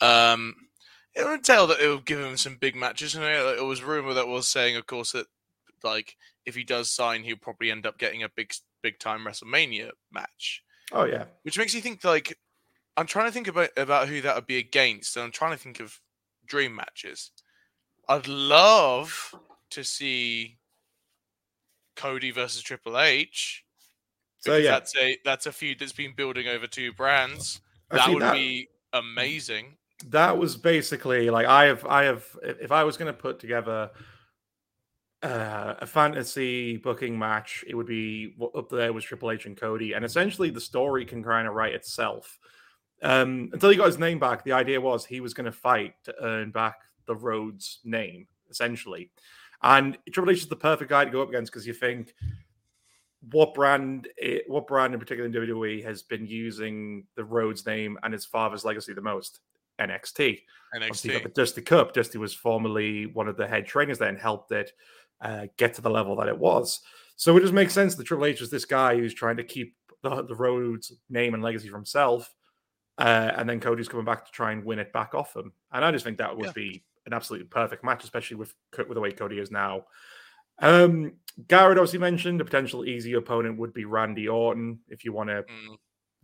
[0.00, 0.54] um,
[1.14, 3.14] it would entail that it would give him some big matches.
[3.14, 5.26] And it was rumor that was saying, of course, that
[5.84, 6.16] like
[6.46, 10.62] if he does sign, he'll probably end up getting a big big time WrestleMania match.
[10.92, 12.38] Oh yeah, which makes you think like
[12.96, 15.62] I'm trying to think about about who that would be against, and I'm trying to
[15.62, 16.00] think of
[16.46, 17.32] dream matches.
[18.08, 19.34] I'd love
[19.70, 20.58] to see
[21.96, 23.64] Cody versus Triple H.
[24.38, 27.60] So yeah, that's a that's a feud that's been building over two brands.
[27.90, 29.76] that would that, be amazing.
[30.08, 33.90] That was basically like I have I have if I was going to put together
[35.22, 39.94] uh, a fantasy booking match, it would be up there with Triple H and Cody,
[39.94, 42.38] and essentially the story can kind of write itself.
[43.02, 45.94] Um, until he got his name back, the idea was he was going to fight
[46.04, 49.10] to earn back the Rhodes name, essentially.
[49.62, 52.14] And Triple H is the perfect guy to go up against because you think
[53.30, 54.08] what brand,
[54.46, 58.64] what brand in particular in WWE has been using the Rhodes name and his father's
[58.64, 59.40] legacy the most?
[59.80, 60.42] NXT.
[60.74, 61.22] NXT.
[61.22, 61.92] the Dusty Cup.
[61.92, 64.72] Dusty was formerly one of the head trainers there and helped it
[65.20, 66.80] uh, get to the level that it was.
[67.16, 69.74] So it just makes sense that Triple H is this guy who's trying to keep
[70.02, 72.34] the, the Rhodes name and legacy for himself.
[72.98, 75.52] Uh, and then Cody's coming back to try and win it back off him.
[75.72, 76.52] And I just think that would yeah.
[76.52, 79.84] be an absolutely perfect match, especially with with the way Cody is now.
[80.58, 81.14] Um,
[81.48, 85.42] Garrett obviously mentioned a potential easy opponent would be Randy Orton if you want to
[85.42, 85.76] mm.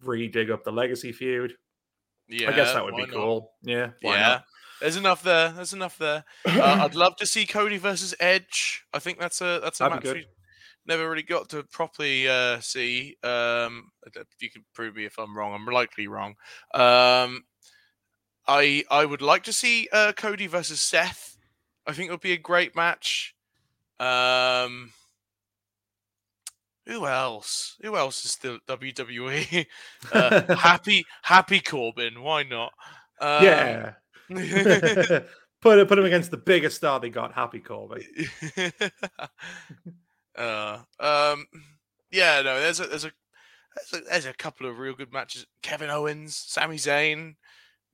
[0.02, 1.54] re-dig up the legacy feud.
[2.28, 3.10] Yeah, I guess that would be not?
[3.10, 3.52] cool.
[3.62, 4.20] Yeah, yeah.
[4.20, 4.44] Not?
[4.80, 5.50] There's enough there.
[5.50, 6.24] There's enough there.
[6.44, 8.84] Uh, I'd love to see Cody versus Edge.
[8.92, 10.26] I think that's a that's a That'd match we
[10.86, 13.16] never really got to properly uh, see.
[13.22, 13.90] Um,
[14.40, 15.54] you can prove me if I'm wrong.
[15.54, 16.34] I'm likely wrong.
[16.74, 17.44] Um,
[18.46, 21.38] I I would like to see uh, Cody versus Seth.
[21.86, 23.34] I think it would be a great match.
[23.98, 24.92] Um,
[26.86, 27.76] who else?
[27.82, 29.66] Who else is still WWE?
[30.12, 32.20] Uh, happy Happy Corbin.
[32.22, 32.72] Why not?
[33.20, 33.92] Um, yeah.
[35.60, 38.02] put put him against the biggest star they got, Happy Corbin.
[40.36, 41.46] uh, um,
[42.10, 43.12] yeah, no, there's a there's a
[43.76, 45.46] there's a, there's a couple of real good matches.
[45.62, 47.36] Kevin Owens, Sami Zayn,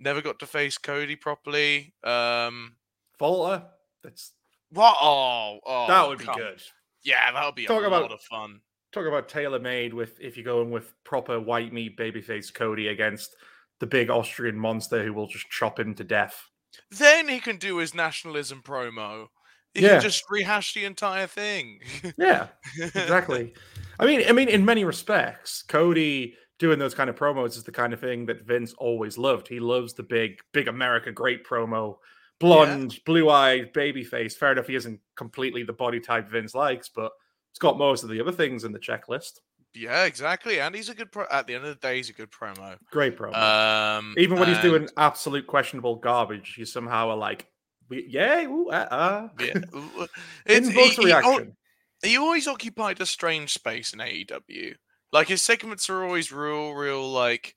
[0.01, 1.95] never got to face Cody properly.
[2.05, 2.77] Um,
[3.21, 3.65] Walter,
[4.03, 4.33] that's
[4.71, 4.97] what?
[5.01, 6.63] Oh, oh that would be good.
[7.05, 8.61] Yeah, that would be talk a about, lot of fun.
[8.93, 13.35] Talk about tailor made with if you're going with proper white meat babyface Cody against
[13.81, 16.49] the big Austrian monster who will just chop him to death.
[16.91, 19.29] Then he can do his nationalism promo.
[19.75, 19.95] He yeah.
[19.95, 21.81] can just rehash the entire thing.
[22.17, 23.55] yeah, exactly.
[24.01, 27.73] I mean, I mean, in many respects, Cody doing those kind of promos is the
[27.73, 29.49] kind of thing that Vince always loved.
[29.49, 31.97] He loves the big, big America great promo,
[32.41, 33.01] blonde, yeah.
[33.07, 34.37] blue-eyed, baby face.
[34.37, 37.13] Fair enough, he isn't completely the body type Vince likes, but
[37.51, 39.41] it's got most of the other things in the checklist.
[39.75, 40.61] Yeah, exactly.
[40.61, 41.25] And he's a good pro.
[41.31, 42.79] At the end of the day, he's a good promo.
[42.91, 43.37] Great promo.
[43.37, 44.57] Um, Even when and...
[44.57, 47.47] he's doing absolute questionable garbage, you somehow are like,
[47.91, 49.29] "Yeah, ooh, uh, uh.
[49.39, 49.55] yeah."
[50.47, 51.57] it's, he, reaction.
[52.03, 54.75] He, he always occupied a strange space in AEW.
[55.13, 57.09] Like his segments are always real, real.
[57.09, 57.55] Like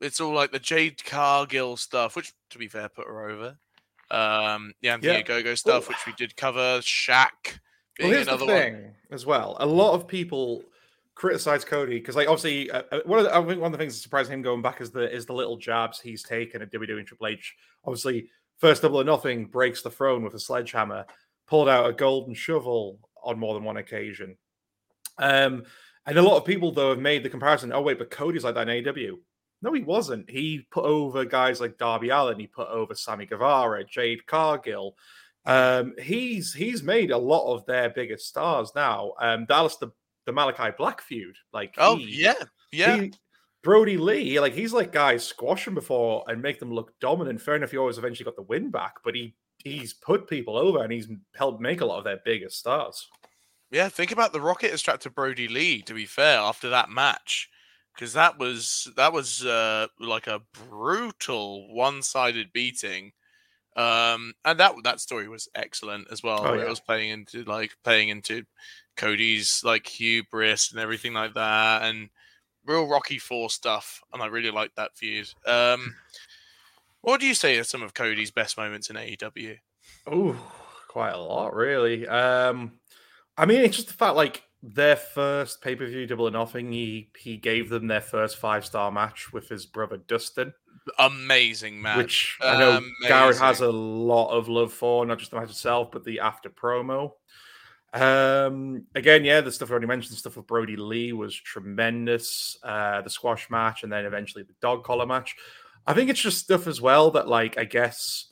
[0.00, 3.56] it's all like the Jade Cargill stuff, which, to be fair, put her over.
[4.10, 5.42] Um, the Anthony yeah.
[5.42, 6.80] Go stuff, well, which we did cover.
[6.80, 7.58] Shaq.
[7.96, 8.94] Being well, here's another the thing one.
[9.10, 9.56] as well.
[9.60, 10.64] A lot of people
[11.14, 13.78] criticize Cody because, like, obviously, uh, uh, one of the, I think one of the
[13.78, 16.72] things that surprised him going back is the is the little jabs he's taken at
[16.72, 17.54] WWE and Triple H.
[17.84, 18.28] Obviously,
[18.58, 21.06] first double or nothing breaks the throne with a sledgehammer,
[21.46, 24.36] pulled out a golden shovel on more than one occasion.
[25.18, 25.64] Um,
[26.06, 27.72] and a lot of people though have made the comparison.
[27.72, 29.18] Oh wait, but Cody's like that in AEW.
[29.62, 30.28] No, he wasn't.
[30.28, 32.40] He put over guys like Darby Allin.
[32.40, 34.96] He put over Sammy Guevara, Jade Cargill.
[35.46, 39.12] Um, he's he's made a lot of their biggest stars now.
[39.20, 39.92] Um, Dallas the
[40.26, 41.36] the Malachi Black feud.
[41.52, 42.34] Like, oh he, yeah,
[42.72, 42.96] yeah.
[42.96, 43.12] He,
[43.62, 47.40] Brodie Lee, like he's like guys squash him before and make them look dominant.
[47.40, 50.82] Fair enough, he always eventually got the win back, but he he's put people over
[50.82, 53.08] and he's helped make a lot of their biggest stars.
[53.72, 55.80] Yeah, think about the rocket strapped to Brodie Lee.
[55.82, 57.48] To be fair, after that match,
[57.94, 63.12] because that was that was uh, like a brutal one-sided beating,
[63.74, 66.42] um, and that that story was excellent as well.
[66.46, 66.64] Oh, yeah.
[66.64, 68.44] It was playing into like playing into
[68.94, 72.10] Cody's like hubris and everything like that, and
[72.66, 74.02] real Rocky Four stuff.
[74.12, 75.30] And I really like that feud.
[75.46, 75.94] Um,
[77.00, 79.56] what do you say are some of Cody's best moments in AEW?
[80.06, 80.36] Oh,
[80.88, 82.06] quite a lot, really.
[82.06, 82.72] Um,
[83.36, 86.72] I mean, it's just the fact like their first pay per view, Double or Nothing.
[86.72, 90.52] He he gave them their first five star match with his brother Dustin.
[90.98, 92.94] Amazing match, which I know Amazing.
[93.06, 96.50] Garrett has a lot of love for, not just the match itself, but the after
[96.50, 97.12] promo.
[97.94, 102.56] Um, again, yeah, the stuff I already mentioned, the stuff with Brodie Lee was tremendous.
[102.62, 105.36] Uh, the squash match, and then eventually the dog collar match.
[105.86, 108.28] I think it's just stuff as well that, like, I guess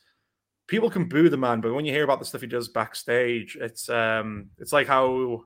[0.70, 3.58] people can boo the man, but when you hear about the stuff he does backstage,
[3.60, 5.44] it's um, it's like how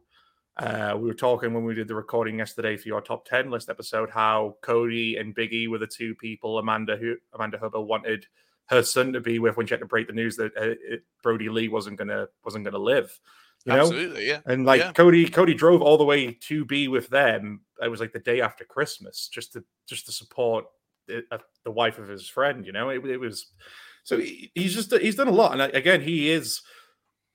[0.59, 3.71] uh, we were talking when we did the recording yesterday for your top ten list
[3.71, 4.11] episode.
[4.11, 8.27] How Cody and Biggie were the two people Amanda who Amanda Huber wanted
[8.67, 11.03] her son to be with when she had to break the news that uh, it,
[11.23, 13.19] Brodie Lee wasn't gonna wasn't gonna live.
[13.65, 13.81] You know?
[13.81, 14.41] Absolutely, yeah.
[14.45, 14.93] And like yeah.
[14.93, 17.63] Cody, Cody drove all the way to be with them.
[17.83, 20.67] It was like the day after Christmas, just to just to support
[21.07, 22.67] the, uh, the wife of his friend.
[22.67, 23.47] You know, it, it was
[24.05, 25.59] so he, he's just he's done a lot.
[25.59, 26.63] And again, he is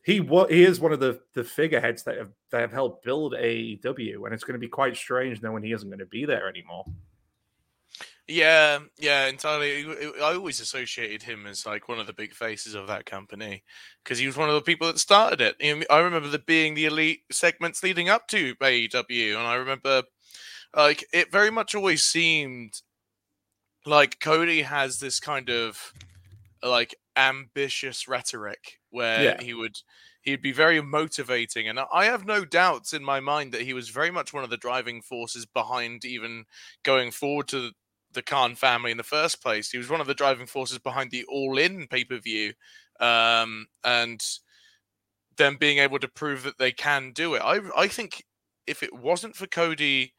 [0.04, 3.34] he what he is one of the the figureheads that have that have helped build
[3.34, 6.48] AEW, and it's going to be quite strange knowing he isn't going to be there
[6.48, 6.86] anymore.
[8.28, 9.88] Yeah, yeah, entirely.
[10.22, 13.64] I always associated him as like one of the big faces of that company
[14.04, 15.86] because he was one of the people that started it.
[15.90, 20.04] I remember the being the elite segments leading up to AEW, and I remember
[20.76, 22.82] like it very much always seemed
[23.88, 25.94] like Cody has this kind of
[26.63, 29.41] like ambitious rhetoric where yeah.
[29.41, 29.78] he would
[30.22, 33.89] he'd be very motivating and i have no doubts in my mind that he was
[33.89, 36.45] very much one of the driving forces behind even
[36.84, 37.72] going forward to
[38.12, 39.69] the khan family in the first place.
[39.69, 42.54] He was one of the driving forces behind the all in pay-per-view
[43.00, 44.22] um, and
[45.38, 47.41] them being able to prove that they can do it.
[47.43, 48.26] I i think
[48.67, 50.13] if it wasn't for cody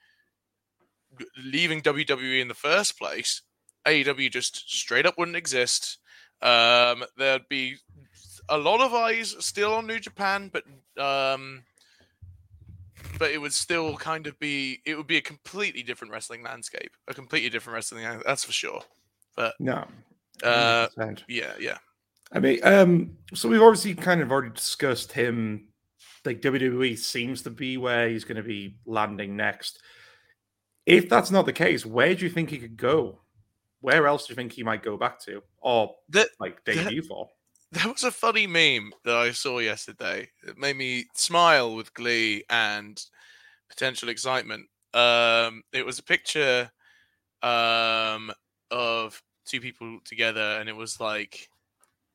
[1.37, 3.43] leaving wwe in the first place
[3.87, 5.99] aew just straight up wouldn't exist
[6.43, 7.77] um, there'd be
[8.49, 10.65] a lot of eyes still on New Japan, but
[11.03, 11.63] um,
[13.19, 16.91] but it would still kind of be it would be a completely different wrestling landscape,
[17.09, 18.07] a completely different wrestling.
[18.27, 18.83] That's for sure.
[19.37, 19.87] But no,
[20.43, 20.89] uh,
[21.29, 21.79] yeah, yeah.
[22.33, 25.69] I mean, um, so we've obviously kind of already discussed him.
[26.25, 29.81] Like WWE seems to be where he's going to be landing next.
[30.87, 33.21] If that's not the case, where do you think he could go?
[33.81, 35.95] Where else do you think he might go back to, or
[36.39, 37.29] like debut the, for?
[37.73, 40.29] There was a funny meme that I saw yesterday.
[40.47, 43.03] It made me smile with glee and
[43.69, 44.67] potential excitement.
[44.93, 46.71] Um, it was a picture
[47.43, 48.33] um,
[48.71, 51.49] of two people together, and it was like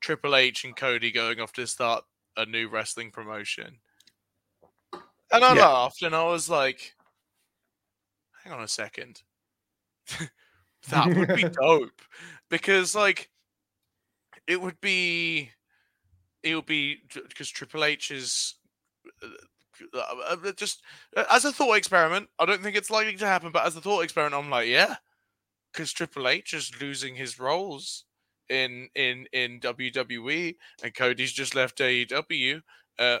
[0.00, 2.04] Triple H and Cody going off to start
[2.36, 3.78] a new wrestling promotion.
[5.32, 5.66] And I yeah.
[5.66, 6.94] laughed, and I was like,
[8.44, 9.22] "Hang on a second,
[10.86, 12.02] that would be dope,"
[12.50, 13.30] because like
[14.46, 15.50] it would be
[16.42, 18.54] it would be because Triple H is
[19.22, 19.28] uh,
[19.94, 20.82] uh, uh, just
[21.30, 22.28] as a thought experiment.
[22.38, 24.96] I don't think it's likely to happen, but as a thought experiment, I'm like, yeah,
[25.72, 28.04] because Triple H is losing his roles
[28.48, 32.62] in in in WWE, and Cody's just left AEW.
[32.98, 33.18] Uh,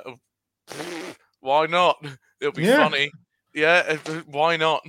[1.40, 2.04] why not?
[2.40, 2.88] It'll be yeah.
[2.88, 3.10] funny.
[3.54, 4.86] Yeah, why not?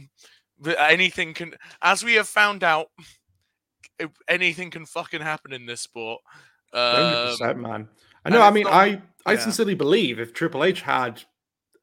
[0.78, 2.88] Anything can, as we have found out,
[4.28, 6.22] anything can fucking happen in this sport.
[6.74, 7.88] Um, man.
[8.26, 8.42] I know.
[8.42, 9.40] I mean, not, I I yeah.
[9.40, 11.24] sincerely believe if Triple H had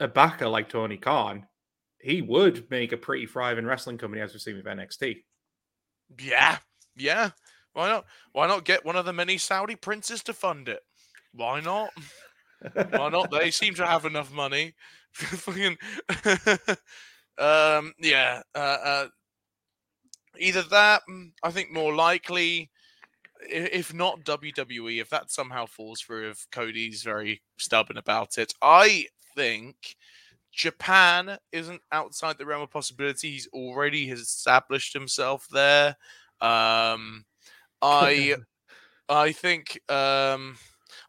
[0.00, 1.46] a backer like Tony Khan,
[2.00, 5.22] he would make a pretty thriving wrestling company as we've seen with NXT.
[6.20, 6.58] Yeah,
[6.96, 7.30] yeah.
[7.72, 8.04] Why not?
[8.32, 10.80] Why not get one of the many Saudi princes to fund it?
[11.32, 11.90] Why not?
[12.72, 13.30] Why not?
[13.30, 14.74] They seem to have enough money.
[17.38, 18.42] um, yeah.
[18.54, 19.06] Uh, uh,
[20.38, 22.70] either that, mm, I think more likely,
[23.48, 29.06] if not WWE, if that somehow falls through, if Cody's very stubborn about it, I
[29.34, 29.96] think
[30.52, 33.32] Japan isn't outside the realm of possibility.
[33.32, 35.96] He's already has established himself there.
[36.40, 37.24] Um,
[37.82, 38.36] I,
[39.08, 39.80] I think.
[39.90, 40.56] Um,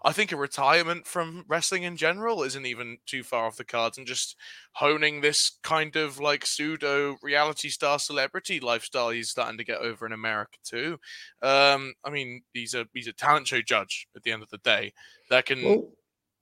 [0.05, 3.97] I think a retirement from wrestling in general isn't even too far off the cards,
[3.97, 4.35] and just
[4.73, 10.05] honing this kind of like pseudo reality star celebrity lifestyle he's starting to get over
[10.05, 10.99] in America too.
[11.41, 14.59] Um, I mean, he's a he's a talent show judge at the end of the
[14.59, 14.93] day.
[15.31, 15.89] That can, well,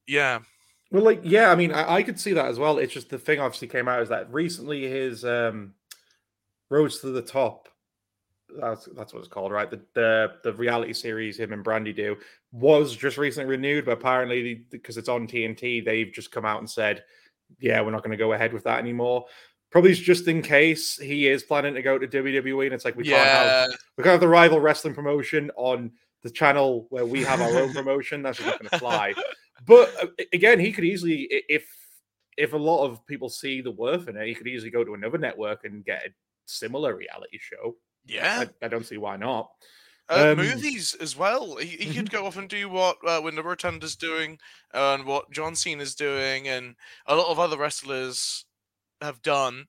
[0.08, 0.39] yeah.
[0.91, 2.78] Well, like, yeah, I mean, I, I could see that as well.
[2.78, 5.73] It's just the thing obviously came out is that recently his um,
[6.69, 7.69] Rhodes to the Top
[8.60, 9.70] that's that's what it's called, right?
[9.70, 12.18] The, the the reality series him and Brandi do
[12.52, 16.70] was just recently renewed, but apparently because it's on TNT, they've just come out and
[16.70, 17.04] said,
[17.60, 19.26] "Yeah, we're not going to go ahead with that anymore."
[19.72, 23.06] Probably just in case he is planning to go to WWE, and it's like we
[23.06, 23.24] yeah.
[23.24, 27.42] can't have we can't have the rival wrestling promotion on the channel where we have
[27.42, 28.22] our own promotion.
[28.22, 29.13] That's just not going to fly.
[29.66, 31.66] But uh, again, he could easily, if
[32.38, 34.94] if a lot of people see the worth in it, he could easily go to
[34.94, 36.10] another network and get a
[36.46, 37.76] similar reality show.
[38.06, 39.50] Yeah, I, I don't see why not.
[40.10, 41.56] Uh, um, movies as well.
[41.58, 42.16] He, he could mm-hmm.
[42.16, 44.38] go off and do what uh, Windham Rotunda's doing
[44.74, 46.76] and what John Cena's doing, and
[47.08, 48.45] a lot of other wrestlers
[49.01, 49.66] have done.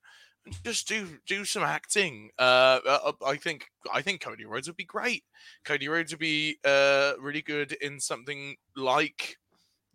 [0.64, 2.30] Just do do some acting.
[2.39, 5.24] Uh, uh, I think I think Cody Rhodes would be great.
[5.64, 9.37] Cody Rhodes would be uh, really good in something like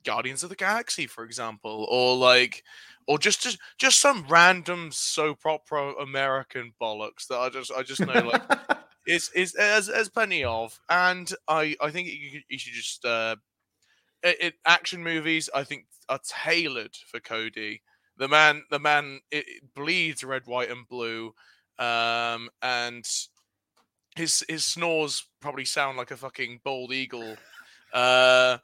[0.03, 2.63] Guardians of the Galaxy, for example, or like
[3.07, 8.01] or just just just some random soap opera American bollocks that I just I just
[8.01, 8.43] know like
[9.07, 13.35] is is as there's plenty of, and I I think you, you should just uh,
[14.23, 17.81] it, it, action movies I think are tailored for Cody.
[18.17, 21.33] The man the man it, it bleeds red, white, and blue,
[21.79, 23.03] um, and
[24.15, 27.37] his his snores probably sound like a fucking bald eagle.
[27.93, 28.57] Uh,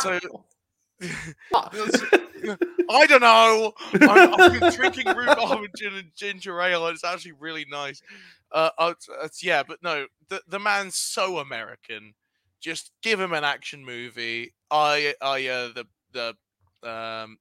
[0.00, 0.18] so
[2.90, 3.72] I don't know.
[3.94, 8.02] I'm, I've been drinking rhubarb gin and ginger ale, and it's actually really nice.
[8.50, 8.94] Uh, uh,
[9.24, 12.14] it's, yeah, but no, the the man's so American.
[12.60, 14.54] Just give him an action movie.
[14.70, 17.38] I, I, uh, the the um,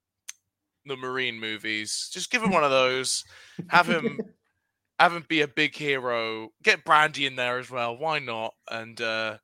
[0.85, 2.09] the Marine movies.
[2.11, 3.23] Just give him one of those.
[3.67, 4.19] Have him
[4.99, 6.49] have him be a big hero.
[6.63, 7.97] Get Brandi in there as well.
[7.97, 8.53] Why not?
[8.69, 9.37] And uh,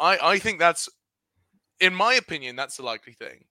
[0.00, 0.88] I I think that's,
[1.80, 3.44] in my opinion, that's the likely thing.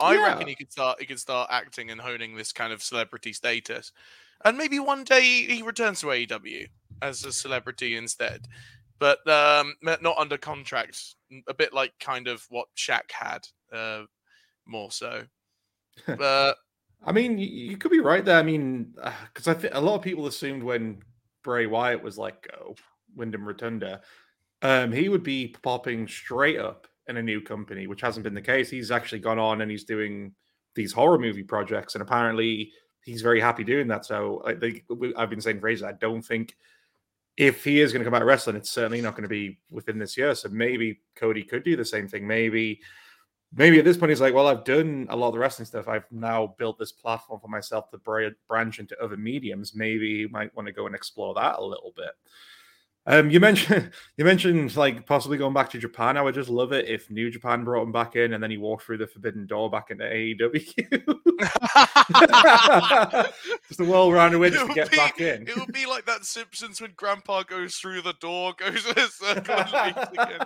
[0.00, 0.24] I Yeah.
[0.24, 3.92] reckon he could start he could start acting and honing this kind of celebrity status,
[4.44, 6.68] and maybe one day he returns to AEW
[7.02, 8.46] as a celebrity instead,
[8.98, 11.14] but um, not under contract.
[11.46, 14.04] A bit like kind of what Shaq had, uh,
[14.66, 15.24] more so.
[16.06, 16.56] But
[17.04, 18.38] I mean, you, could be right there.
[18.38, 18.94] I mean,
[19.32, 21.02] because I think a lot of people assumed when
[21.42, 22.74] Bray Wyatt was like go,
[23.14, 24.00] Windham Rotunda,
[24.62, 28.40] um, he would be popping straight up in a new company, which hasn't been the
[28.40, 28.70] case.
[28.70, 30.32] He's actually gone on and he's doing
[30.74, 32.72] these horror movie projects, and apparently
[33.04, 34.04] he's very happy doing that.
[34.04, 34.84] So I think
[35.16, 35.84] I've been saying phrases.
[35.84, 36.56] I don't think
[37.36, 39.98] if he is going to come out wrestling, it's certainly not going to be within
[39.98, 40.34] this year.
[40.34, 42.26] So maybe Cody could do the same thing.
[42.26, 42.80] Maybe
[43.54, 45.88] maybe at this point he's like, well, I've done a lot of the wrestling stuff.
[45.88, 49.74] I've now built this platform for myself to branch into other mediums.
[49.74, 52.10] Maybe he might want to go and explore that a little bit.
[53.10, 56.18] Um, you mentioned you mentioned like possibly going back to Japan.
[56.18, 58.58] I would just love it if New Japan brought him back in and then he
[58.58, 60.52] walked through the forbidden door back into AEW.
[63.68, 65.48] just a well-rounded way It just to get be- back in.
[65.48, 69.08] It would be like that Simpsons when Grandpa goes through the door, goes in a
[69.08, 70.40] circle and leaves again.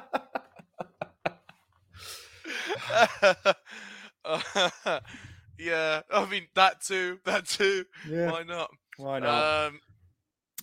[5.58, 7.18] Yeah, I mean that too.
[7.24, 7.84] That too.
[8.08, 8.70] yeah, Why not?
[8.96, 9.66] why not?
[9.68, 9.80] Um,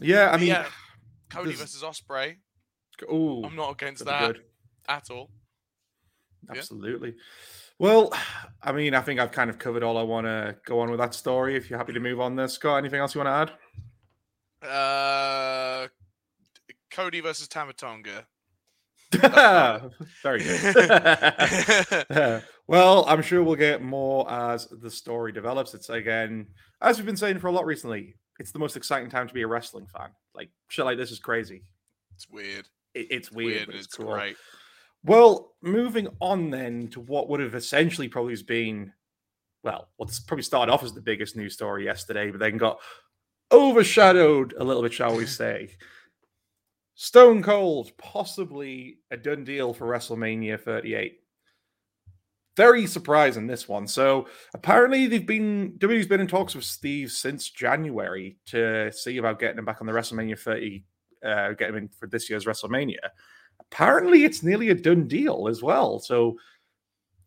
[0.01, 0.65] yeah, I mean, yeah,
[1.29, 2.37] Cody this- versus Ospreay.
[3.09, 4.43] oh, I'm not against that good.
[4.87, 5.29] at all.
[6.51, 6.57] Yeah.
[6.57, 7.15] Absolutely.
[7.77, 8.13] Well,
[8.61, 10.99] I mean, I think I've kind of covered all I want to go on with
[10.99, 11.55] that story.
[11.55, 13.53] If you're happy to move on there, Scott, anything else you want to
[14.63, 14.69] add?
[14.69, 15.87] Uh,
[16.91, 18.25] Cody versus Tama Tonga.
[20.23, 22.03] Very good.
[22.67, 25.73] well, I'm sure we'll get more as the story develops.
[25.73, 26.47] It's again,
[26.81, 29.41] as we've been saying for a lot recently, it's the most exciting time to be
[29.41, 30.09] a wrestling fan.
[30.39, 31.63] Like shit like this is crazy.
[32.15, 32.67] it's weird.
[32.95, 34.13] It- it's Weird, weird, but it's it's cool.
[34.13, 34.35] great.
[35.03, 38.91] Well, moving on then to what would have essentially probably been,
[39.63, 42.79] well, what's probably started off as the biggest news story yesterday, but then got
[43.51, 45.75] overshadowed a little bit, shall we say.
[46.95, 51.18] Stone Cold, possibly a done deal for WrestleMania 38.
[52.59, 53.87] Very surprising this one.
[53.87, 59.39] So apparently they've been WWE's been in talks with Steve since January to see about
[59.39, 60.83] getting him back on the WrestleMania 30,
[61.25, 62.97] uh, get him in for this year's WrestleMania
[63.59, 65.99] apparently it's nearly a done deal as well.
[65.99, 66.37] So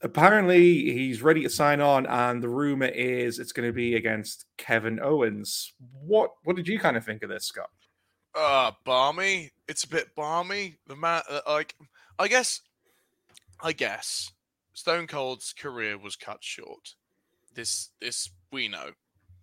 [0.03, 4.47] apparently he's ready to sign on, and the rumor is it's going to be against
[4.57, 5.73] Kevin Owens.
[6.05, 7.71] What what did you kind of think of this, Scott?
[8.35, 11.75] uh balmy it's a bit balmy the man uh, like
[12.19, 12.63] i guess
[13.63, 14.31] i guess
[14.73, 16.95] stone cold's career was cut short.
[17.55, 18.91] This this we know.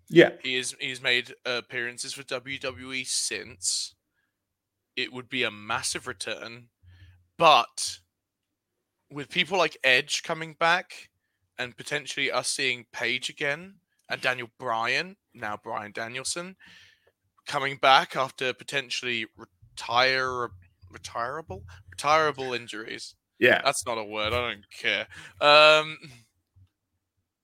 [0.09, 3.95] Yeah, he is he's made appearances for wwe since.
[4.95, 6.67] It would be a massive return
[7.39, 7.97] but
[9.09, 11.09] with people like edge coming back
[11.57, 13.75] and potentially us seeing Paige again
[14.09, 16.55] and daniel bryan now brian danielson
[17.47, 20.49] coming back after potentially retire
[20.91, 25.07] retirable retirable injuries yeah, that's not a word i don't care
[25.41, 25.97] um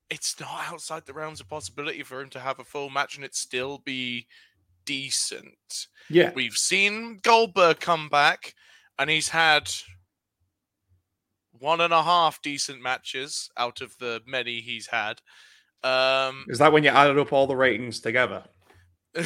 [0.10, 3.26] it's not outside the realms of possibility for him to have a full match and
[3.26, 4.28] it still be
[4.86, 6.32] decent yeah.
[6.36, 8.54] we've seen goldberg come back
[9.00, 9.70] and he's had
[11.60, 15.22] one and a half decent matches out of the many he's had
[15.84, 18.44] um Is that when you added up all the ratings together?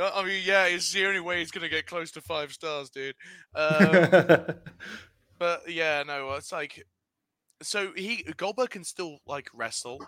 [0.00, 3.14] I mean, yeah, it's the only way he's gonna get close to five stars, dude.
[3.54, 4.54] Um,
[5.38, 6.86] but yeah, no, it's like,
[7.62, 10.00] so he Goldberg can still like wrestle.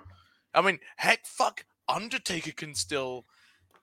[0.54, 3.26] I mean, heck, fuck, Undertaker can still.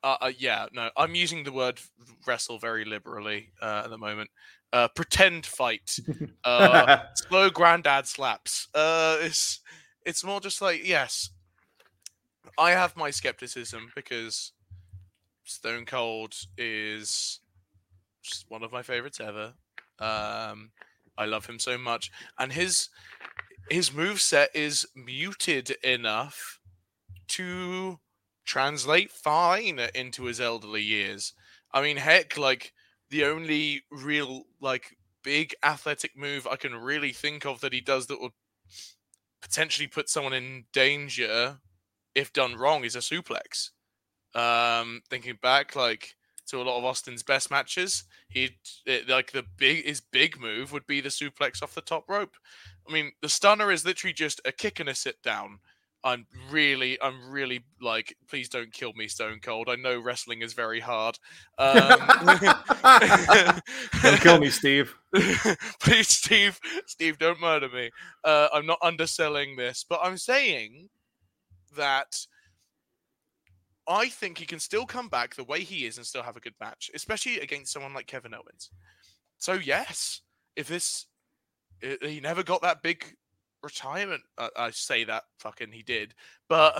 [0.01, 1.81] Uh, uh, yeah, no, I'm using the word
[2.25, 4.29] wrestle very liberally uh, at the moment.
[4.71, 5.97] Uh, pretend fight,
[6.43, 8.67] uh, slow granddad slaps.
[8.73, 9.59] Uh, it's
[10.05, 11.31] it's more just like yes,
[12.57, 14.53] I have my skepticism because
[15.49, 17.39] Stone Cold is
[18.49, 19.53] one of my favorites ever.
[19.97, 20.69] Um,
[21.17, 22.89] I love him so much, and his
[23.69, 26.59] his move set is muted enough
[27.29, 27.99] to
[28.45, 31.33] translate fine into his elderly years.
[31.71, 32.71] I mean, heck, like
[33.09, 38.05] the only real like big athletic move I can really think of that he does
[38.07, 38.33] that would
[39.41, 41.59] potentially put someone in danger
[42.13, 43.71] if done wrong is a suplex.
[44.35, 46.15] Um, thinking back, like
[46.47, 48.49] to a lot of Austin's best matches, he
[49.07, 52.35] like the big his big move would be the suplex off the top rope.
[52.87, 55.59] I mean, the stunner is literally just a kick and a sit down.
[56.03, 59.67] I'm really, I'm really like, please don't kill me, Stone Cold.
[59.69, 61.19] I know wrestling is very hard.
[61.57, 61.99] Um,
[64.01, 64.95] don't kill me, Steve.
[65.81, 67.89] please, Steve, Steve, don't murder me.
[68.23, 70.87] Uh, I'm not underselling this, but I'm saying
[71.75, 72.25] that
[73.89, 76.41] I think he can still come back the way he is and still have a
[76.41, 78.69] good match, especially against someone like Kevin Owens.
[79.39, 80.21] So yes,
[80.55, 81.07] if this
[81.81, 83.05] he never got that big
[83.63, 84.21] retirement.
[84.37, 86.13] I, I say that fucking he did,
[86.47, 86.77] but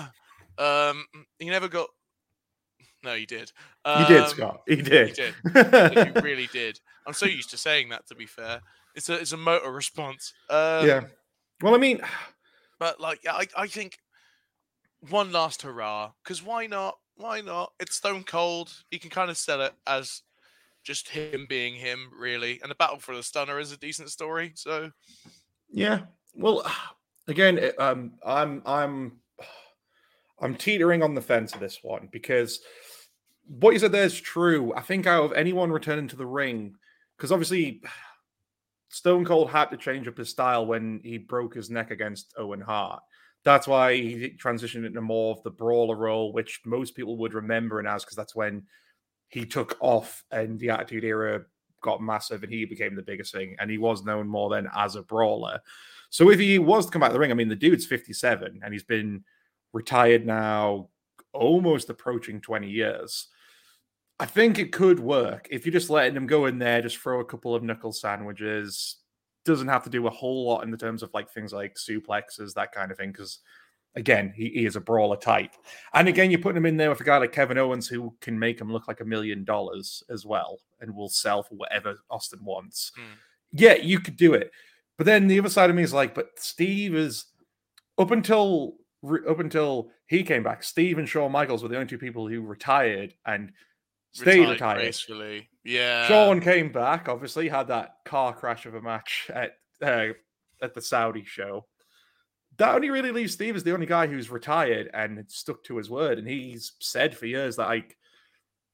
[0.58, 1.06] um,
[1.40, 1.88] he never got.
[3.04, 3.52] No, he did.
[3.86, 4.62] Um, he did, Scott.
[4.68, 5.08] He did.
[5.08, 6.16] He did.
[6.16, 6.80] he really did.
[7.08, 8.08] I'm so used to saying that.
[8.08, 8.62] To be fair,
[8.94, 10.34] it's a it's a motor response.
[10.50, 11.02] Um, yeah.
[11.62, 12.02] Well, I mean,
[12.80, 13.98] but like, I I think
[15.10, 16.98] one last hurrah because why not?
[17.16, 17.74] Why not?
[17.80, 18.72] It's Stone Cold.
[18.92, 20.22] He can kind of sell it as
[20.84, 22.60] just him being him, really.
[22.62, 24.54] And the battle for the stunner is a decent story.
[24.56, 24.92] So,
[25.70, 26.02] yeah,
[26.34, 26.70] well,
[27.28, 29.20] again, um, I'm I'm
[30.42, 32.62] I'm teetering on the fence of this one because
[33.46, 34.74] what you said there is true.
[34.76, 36.76] I think out of anyone returning to the ring,
[37.18, 37.82] because obviously
[38.90, 42.62] Stone Cold had to change up his style when he broke his neck against Owen
[42.62, 43.04] Hart.
[43.46, 47.80] That's why he transitioned into more of the brawler role, which most people would remember
[47.80, 48.64] him as, because that's when
[49.30, 51.44] he took off and the Attitude Era
[51.82, 53.56] got massive and he became the biggest thing.
[53.60, 55.60] And he was known more than as a brawler.
[56.10, 58.60] So if he was to come back to the ring, I mean, the dude's 57
[58.64, 59.24] and he's been
[59.74, 60.90] retired now
[61.34, 63.28] almost approaching 20 years.
[64.20, 67.22] I think it could work if you're just letting him go in there, just throw
[67.22, 68.98] a couple of knuckle sandwiches.
[69.50, 72.54] Doesn't have to do a whole lot in the terms of like things like suplexes,
[72.54, 73.12] that kind of thing.
[73.12, 73.40] Because
[73.96, 75.56] again, he, he, is a brawler type.
[75.94, 78.38] And again, you're putting him in there with a guy like Kevin Owens who can
[78.38, 82.40] make him look like a million dollars as well and will sell for whatever Austin
[82.44, 82.92] wants.
[82.98, 83.18] Mm.
[83.52, 84.52] Yeah, you could do it.
[84.98, 87.26] But then the other side of me is like, but Steve is
[87.98, 88.76] up until
[89.28, 90.62] up until he came back.
[90.62, 93.52] Steve and Shawn Michaels were the only two people who retired and
[94.12, 94.52] stayed retired.
[94.52, 94.78] retired.
[94.80, 95.50] Gracefully.
[95.64, 96.08] Yeah.
[96.08, 97.08] Shawn came back.
[97.10, 100.14] Obviously, had that car crash of a match at uh,
[100.62, 101.66] at the Saudi show.
[102.58, 105.90] That only really leaves Steve as the only guy who's retired and stuck to his
[105.90, 106.18] word.
[106.18, 107.96] And he's said for years that like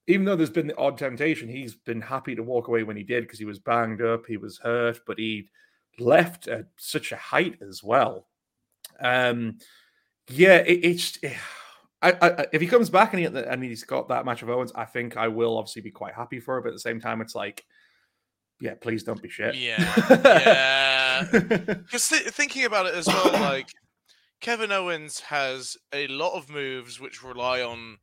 [0.07, 3.03] even though there's been the odd temptation, he's been happy to walk away when he
[3.03, 5.49] did because he was banged up, he was hurt, but he
[5.99, 8.27] left at such a height as well.
[8.99, 9.57] Um,
[10.29, 11.19] yeah, it, it's.
[12.05, 14.71] I, I, if he comes back and, he, and he's got that match of Owens,
[14.75, 16.61] I think I will obviously be quite happy for it.
[16.61, 17.65] But at the same time, it's like,
[18.59, 19.55] yeah, please don't be shit.
[19.55, 19.93] Yeah,
[20.23, 21.27] yeah.
[21.31, 23.67] Because th- thinking about it as well, like
[24.39, 27.97] Kevin Owens has a lot of moves which rely on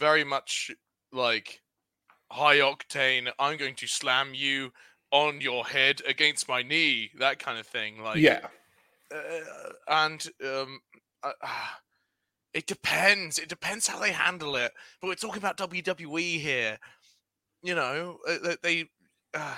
[0.00, 0.70] very much
[1.12, 1.60] like
[2.32, 3.30] high octane.
[3.38, 4.72] I'm going to slam you
[5.12, 8.02] on your head against my knee, that kind of thing.
[8.02, 8.46] Like, yeah.
[9.14, 10.80] Uh, and um,
[11.22, 11.30] uh,
[12.54, 13.38] it depends.
[13.38, 14.72] It depends how they handle it.
[15.00, 16.78] But we're talking about WWE here.
[17.62, 18.84] You know, uh, they.
[19.34, 19.56] Uh,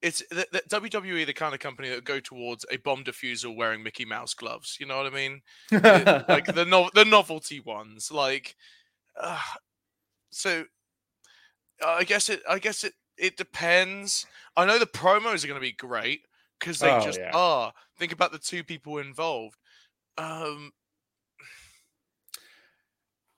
[0.00, 3.84] it's the, the WWE, the kind of company that go towards a bomb diffuser wearing
[3.84, 4.78] Mickey Mouse gloves.
[4.80, 5.42] You know what I mean?
[5.70, 8.10] it, like the no, the novelty ones.
[8.10, 8.56] Like,
[9.20, 9.38] uh,
[10.30, 10.64] so
[11.86, 12.42] I guess it.
[12.48, 14.26] I guess it it depends.
[14.56, 16.22] I know the promos are going to be great
[16.58, 17.30] because they oh, just yeah.
[17.34, 17.72] are.
[17.98, 19.56] Think about the two people involved.
[20.18, 20.72] Um,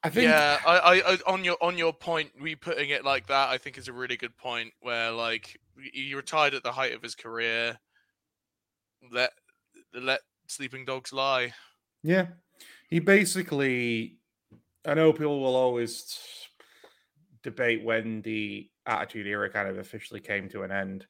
[0.04, 0.28] I think.
[0.28, 3.56] Yeah, I, I, I, on your on your point, we putting it like that, I
[3.56, 4.72] think is a really good point.
[4.82, 5.58] Where like
[5.92, 7.78] he retired at the height of his career.
[9.10, 9.30] Let
[9.94, 11.54] let sleeping dogs lie.
[12.02, 12.26] Yeah,
[12.90, 14.18] he basically.
[14.86, 16.18] I know people will always
[17.42, 21.06] debate when the Attitude Era kind of officially came to an end.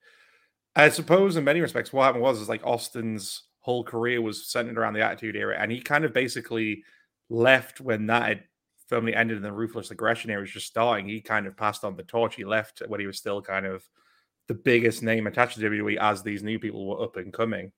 [0.76, 4.78] I suppose in many respects, what happened was is like Austin's whole career was centered
[4.78, 6.84] around the Attitude Era, and he kind of basically
[7.28, 8.44] left when that had
[8.86, 11.08] firmly ended and the Ruthless Aggression era was just starting.
[11.08, 12.34] He kind of passed on the torch.
[12.34, 13.88] He left when he was still kind of
[14.46, 17.72] the biggest name attached to WWE as these new people were up and coming.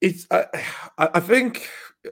[0.00, 0.44] It's, uh,
[0.98, 1.68] I think,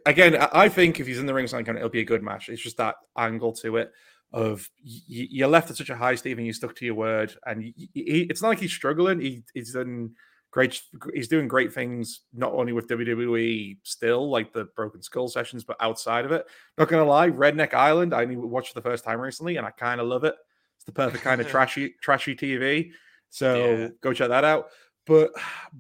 [0.07, 2.49] again, I think if he's in the ring, something it'll be a good match.
[2.49, 3.93] It's just that angle to it
[4.33, 6.45] of you, you left at such a high, Stephen.
[6.45, 9.21] You stuck to your word, and he, he, it's not like he's struggling.
[9.21, 10.13] He, he's done
[10.51, 10.81] great.
[11.15, 15.77] He's doing great things not only with WWE still, like the Broken Skull sessions, but
[15.81, 16.47] outside of it.
[16.79, 18.13] Not gonna lie, Redneck Island.
[18.15, 20.35] I only watched for the first time recently, and I kind of love it.
[20.77, 22.91] It's the perfect kind of trashy trashy TV.
[23.29, 23.89] So Yeah.
[24.01, 24.71] go check that out.
[25.07, 25.31] But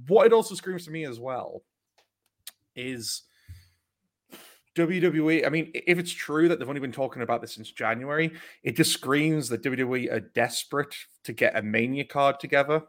[0.08, 1.62] what it also screams to me as well
[2.74, 3.22] is
[4.76, 5.44] WWE.
[5.46, 8.76] I mean, if it's true that they've only been talking about this since January, it
[8.76, 10.94] just screams that WWE are desperate
[11.24, 12.82] to get a Mania card together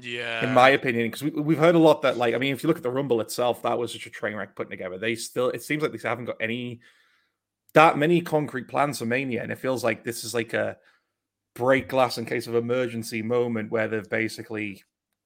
[0.00, 0.44] Yeah.
[0.44, 2.66] in my opinion, because we, we've heard a lot that, like, I mean, if you
[2.68, 4.98] look at the Rumble itself, that was such a train wreck putting together.
[4.98, 6.80] They still, it seems like they haven't got any
[7.74, 10.76] that many concrete plans for Mania, and it feels like this is like a
[11.54, 14.82] break glass in case of emergency moment where they've basically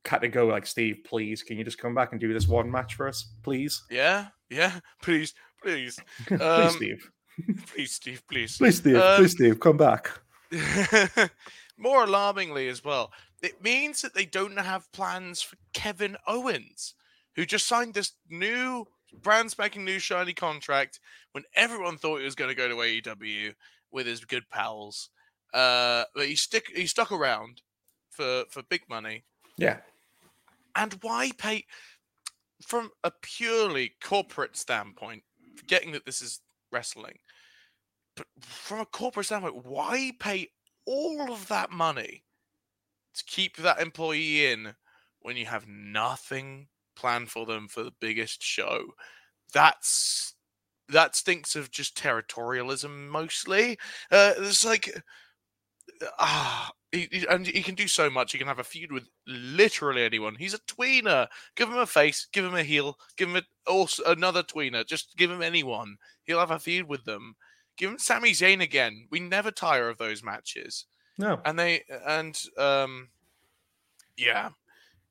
[0.06, 2.70] had to go like, Steve, please, can you just come back and do this one
[2.70, 4.28] match for us, please, Yeah.
[4.50, 4.80] Yeah.
[5.02, 5.34] Please.
[5.62, 5.98] Please.
[6.26, 7.10] please, Um, Steve,
[7.66, 8.22] Please, Steve.
[8.30, 8.56] Please.
[8.56, 10.10] please, Steve, um, please, Steve, come back.
[11.76, 13.12] More alarmingly, as well,
[13.42, 16.94] it means that they don't have plans for Kevin Owens,
[17.36, 18.86] who just signed this new,
[19.22, 21.00] brand spanking new shiny contract
[21.32, 23.54] when everyone thought he was going to go to AEW
[23.90, 25.10] with his good pals.
[25.54, 27.62] Uh, but he stick he stuck around
[28.10, 29.24] for for big money.
[29.56, 29.78] Yeah,
[30.76, 31.64] And why pay
[32.62, 35.22] from a purely corporate standpoint,
[35.56, 37.18] forgetting that this is wrestling,
[38.14, 40.50] but from a corporate standpoint, why pay
[40.84, 42.24] all of that money
[43.18, 44.74] to keep that employee in
[45.20, 48.94] when you have nothing planned for them for the biggest show?
[49.52, 50.34] That's
[50.90, 53.78] that stinks of just territorialism mostly.
[54.10, 54.90] Uh, it's like
[56.18, 58.32] ah, he, he- and he can do so much.
[58.32, 60.34] He can have a feud with literally anyone.
[60.36, 61.26] He's a tweener.
[61.56, 62.26] Give him a face.
[62.32, 62.96] Give him a heel.
[63.16, 64.86] Give him a, also another tweener.
[64.86, 65.96] Just give him anyone.
[66.24, 67.36] He'll have a feud with them.
[67.76, 69.06] Give him Sami Zayn again.
[69.10, 70.86] We never tire of those matches.
[71.18, 73.08] No, And they and um,
[74.16, 74.50] yeah.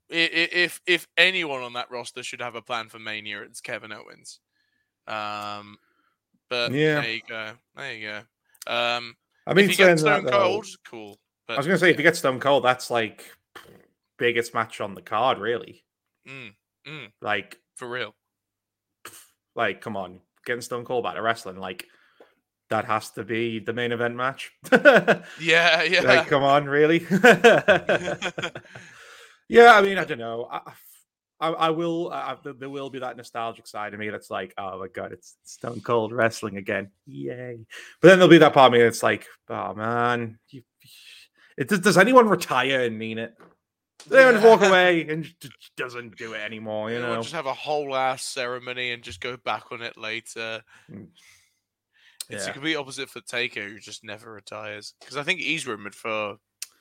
[0.10, 4.40] If if anyone on that roster should have a plan for Mania, it's Kevin Owens.
[5.06, 5.78] Um,
[6.50, 7.02] but Yeah.
[7.02, 7.52] there you go.
[7.76, 8.18] There you go.
[8.74, 11.20] Um, I mean, if you saying get Stone that, though, Cold, cool.
[11.48, 13.26] But I was gonna say, if you get Stone Cold, that's like
[14.18, 15.84] biggest match on the card, really.
[16.28, 16.54] mm,
[16.86, 18.16] mm, Like, for real.
[19.56, 21.88] like, come on, getting Stone Cold back to wrestling, like
[22.70, 24.52] that has to be the main event match.
[24.72, 25.22] Yeah,
[25.84, 26.02] yeah.
[26.02, 27.06] like, come on, really?
[29.50, 30.48] yeah, I mean, I don't know.
[30.52, 30.62] I,
[31.40, 32.12] I, I will.
[32.12, 35.36] I, there will be that nostalgic side of me that's like, oh my god, it's
[35.44, 37.60] Stone Cold wrestling again, yay!
[38.02, 40.64] But then there'll be that part of me that's like, oh man, you,
[41.58, 43.36] it, does, does anyone retire and mean it?
[44.10, 44.70] Does anyone walk Yeah.
[44.70, 46.92] away and just doesn't do it anymore?
[46.92, 49.98] You Or know, just have a whole ass ceremony and just go back on it
[49.98, 50.62] later.
[50.92, 51.08] Mm.
[52.30, 52.48] It's Yeah.
[52.48, 54.94] the complete opposite for Taker, who just never retires.
[55.00, 56.38] Because I think he's rumored for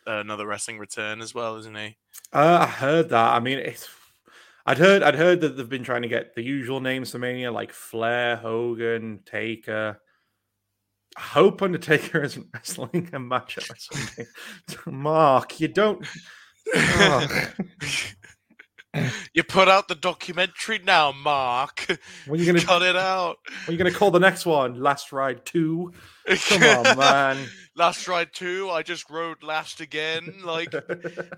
[0.07, 1.97] another wrestling return as well, isn't he?
[2.33, 3.35] Uh, I heard that.
[3.35, 3.89] I mean, it's.
[4.67, 5.03] I'd heard.
[5.03, 8.37] I'd heard that they've been trying to get the usual names for Mania, like Flair,
[8.37, 10.01] Hogan, Taker.
[11.17, 14.87] I hope Undertaker isn't wrestling a match at WrestleMania.
[14.93, 16.05] Mark, you don't.
[16.75, 17.49] Oh.
[19.35, 21.85] You put out the documentary now, Mark.
[22.27, 22.65] When are you gonna?
[22.65, 23.37] Cut it out.
[23.67, 24.81] When are you gonna call the next one?
[24.81, 25.93] Last Ride Two.
[26.49, 27.49] Come on, man.
[27.77, 30.37] Last ride two, I just rode last again.
[30.43, 30.73] Like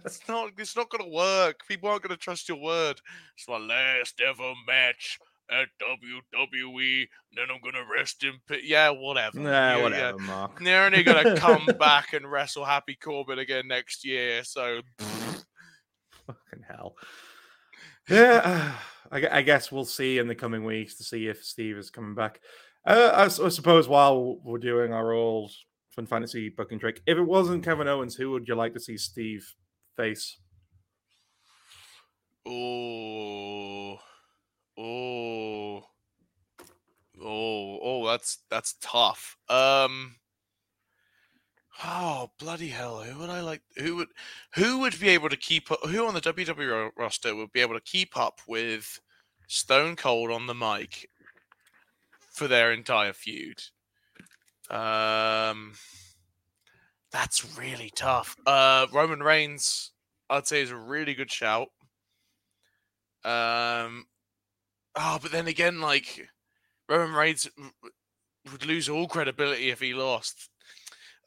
[0.04, 1.66] it's not it's not gonna work.
[1.66, 3.00] People aren't gonna trust your word.
[3.36, 5.18] It's my last ever match
[5.50, 7.08] at WWE.
[7.34, 8.62] Then I'm gonna rest in peace.
[8.64, 9.40] Yeah, whatever.
[9.40, 9.82] nah, Yeah, yeah.
[9.82, 10.62] whatever, Mark.
[10.62, 14.44] They're only gonna come back and wrestle Happy Corbin again next year.
[14.44, 14.82] So
[16.26, 16.94] Fucking hell.
[18.08, 18.74] Yeah,
[19.12, 22.14] I, I guess we'll see in the coming weeks to see if Steve is coming
[22.14, 22.40] back.
[22.86, 25.52] Uh, I, I suppose while we're doing our old
[25.90, 28.96] Fun Fantasy booking trick, if it wasn't Kevin Owens, who would you like to see
[28.96, 29.46] Steve
[29.96, 30.38] face?
[32.50, 33.98] oh
[34.78, 35.82] oh
[37.22, 39.36] oh oh that's that's tough.
[39.48, 40.16] Um
[41.84, 43.02] Oh bloody hell!
[43.02, 43.62] Who would I like?
[43.76, 44.08] Who would
[44.54, 45.84] who would be able to keep up?
[45.86, 49.00] Who on the WWE roster would be able to keep up with
[49.46, 51.08] Stone Cold on the mic
[52.32, 53.62] for their entire feud?
[54.70, 55.74] Um,
[57.12, 58.36] that's really tough.
[58.44, 59.92] Uh, Roman Reigns,
[60.28, 61.68] I'd say, is a really good shout.
[63.24, 64.06] Um,
[64.96, 66.28] oh, but then again, like
[66.88, 67.48] Roman Reigns
[68.50, 70.50] would lose all credibility if he lost.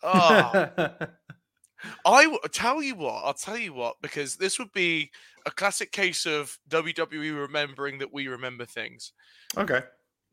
[0.03, 0.69] Oh,
[2.05, 3.23] I tell you what.
[3.25, 5.11] I'll tell you what because this would be
[5.45, 9.13] a classic case of WWE remembering that we remember things.
[9.57, 9.81] okay,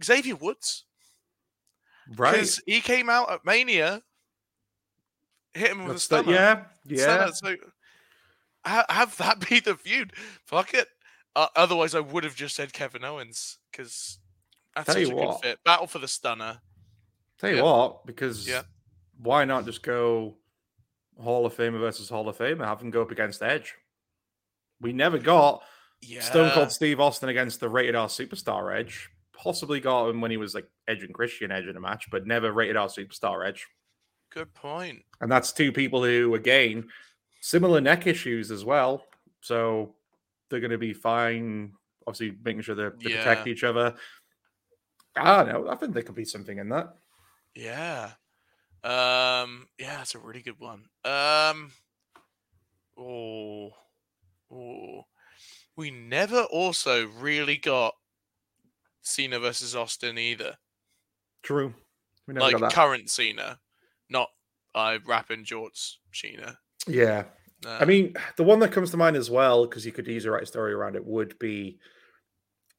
[0.05, 0.85] Xavier Woods,
[2.17, 2.33] right.
[2.33, 4.03] because he came out at Mania,
[5.55, 6.33] hit him with a That's the- stunner.
[6.37, 7.31] yeah, yeah.
[7.31, 7.57] Stunner, So
[8.67, 10.13] ha- have that be the feud.
[10.45, 10.89] Fuck it.
[11.37, 14.19] Uh, otherwise, I would have just said Kevin Owens because
[14.75, 15.43] that's Tell such you a good what.
[15.43, 15.59] fit.
[15.65, 16.61] Battle for the stunner.
[17.39, 17.63] Tell you yeah.
[17.63, 18.63] what, because Yeah.
[19.21, 20.37] Why not just go
[21.21, 23.75] Hall of Famer versus Hall of Famer, have them go up against Edge.
[24.81, 25.63] We never got
[26.01, 26.21] Yeah.
[26.21, 29.11] Stone Cold Steve Austin against the rated R superstar Edge.
[29.33, 32.27] Possibly got him when he was like Edge and Christian Edge in a match, but
[32.27, 33.67] never rated R superstar Edge.
[34.31, 35.03] Good point.
[35.21, 36.89] And that's two people who, again,
[37.41, 39.05] similar neck issues as well.
[39.41, 39.95] So
[40.49, 41.73] they're going to be fine.
[42.07, 43.95] Obviously, making sure they, they protect each other.
[45.17, 45.71] I don't know.
[45.71, 46.95] I think there could be something in that.
[47.55, 48.13] Yeah.
[48.85, 49.67] Um.
[49.79, 50.85] Yeah, that's a really good one.
[51.05, 51.73] Um.
[52.99, 53.71] Oh.
[54.53, 55.05] Oh.
[55.77, 57.95] We never also really got
[59.03, 60.57] Cena versus Austin either.
[61.43, 61.73] True.
[62.27, 62.73] We never like got that.
[62.73, 63.59] current Cena,
[64.11, 64.29] not
[64.75, 66.59] I rapping Jorts Cena.
[66.87, 67.25] yeah.
[67.67, 70.31] I mean, the one that comes to mind as well, because you could use a
[70.31, 71.79] right story around it, would be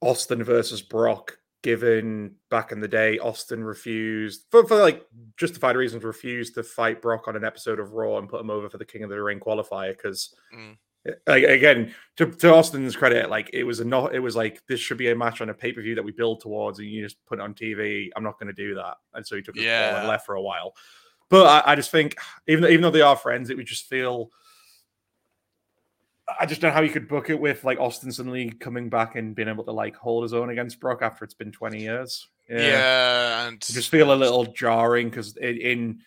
[0.00, 1.36] Austin versus Brock.
[1.62, 5.06] Given back in the day, Austin refused for, for like
[5.36, 8.70] justified reasons, refused to fight Brock on an episode of Raw and put him over
[8.70, 10.78] for the King of the Ring qualifier because, Mm.
[11.26, 14.80] like, again, to, to Austin's credit, like it was a not, it was like this
[14.80, 17.02] should be a match on a pay per view that we build towards, and you
[17.04, 18.08] just put it on TV.
[18.16, 20.08] I'm not going to do that, and so he took his ball and Yeah.
[20.08, 20.74] left for a while.
[21.28, 22.16] But I, I just think,
[22.48, 24.30] even though, even though they are friends, it would just feel.
[26.38, 29.16] I just don't know how you could book it with like Austin suddenly coming back
[29.16, 32.28] and being able to like hold his own against Brock after it's been 20 years.
[32.48, 33.46] yeah.
[33.48, 36.00] and I just feel a little jarring because in, in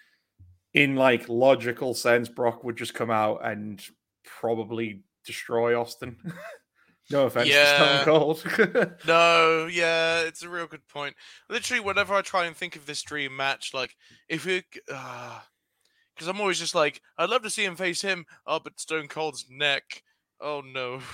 [0.74, 3.84] in like logical sense, Brock would just come out and
[4.26, 6.18] probably destroy Austin.
[7.12, 7.78] no offense Yeah.
[7.78, 8.96] to Stone Cold.
[9.08, 11.16] No, yeah, it's a real good point.
[11.50, 13.96] Literally, whenever I try and think of this dream match, like
[14.30, 15.46] if it, because ah,
[16.28, 18.26] I'm always just like, I'd love to see him face him.
[18.48, 20.02] Oh, but Stone Cold's neck.
[20.40, 21.00] Oh no.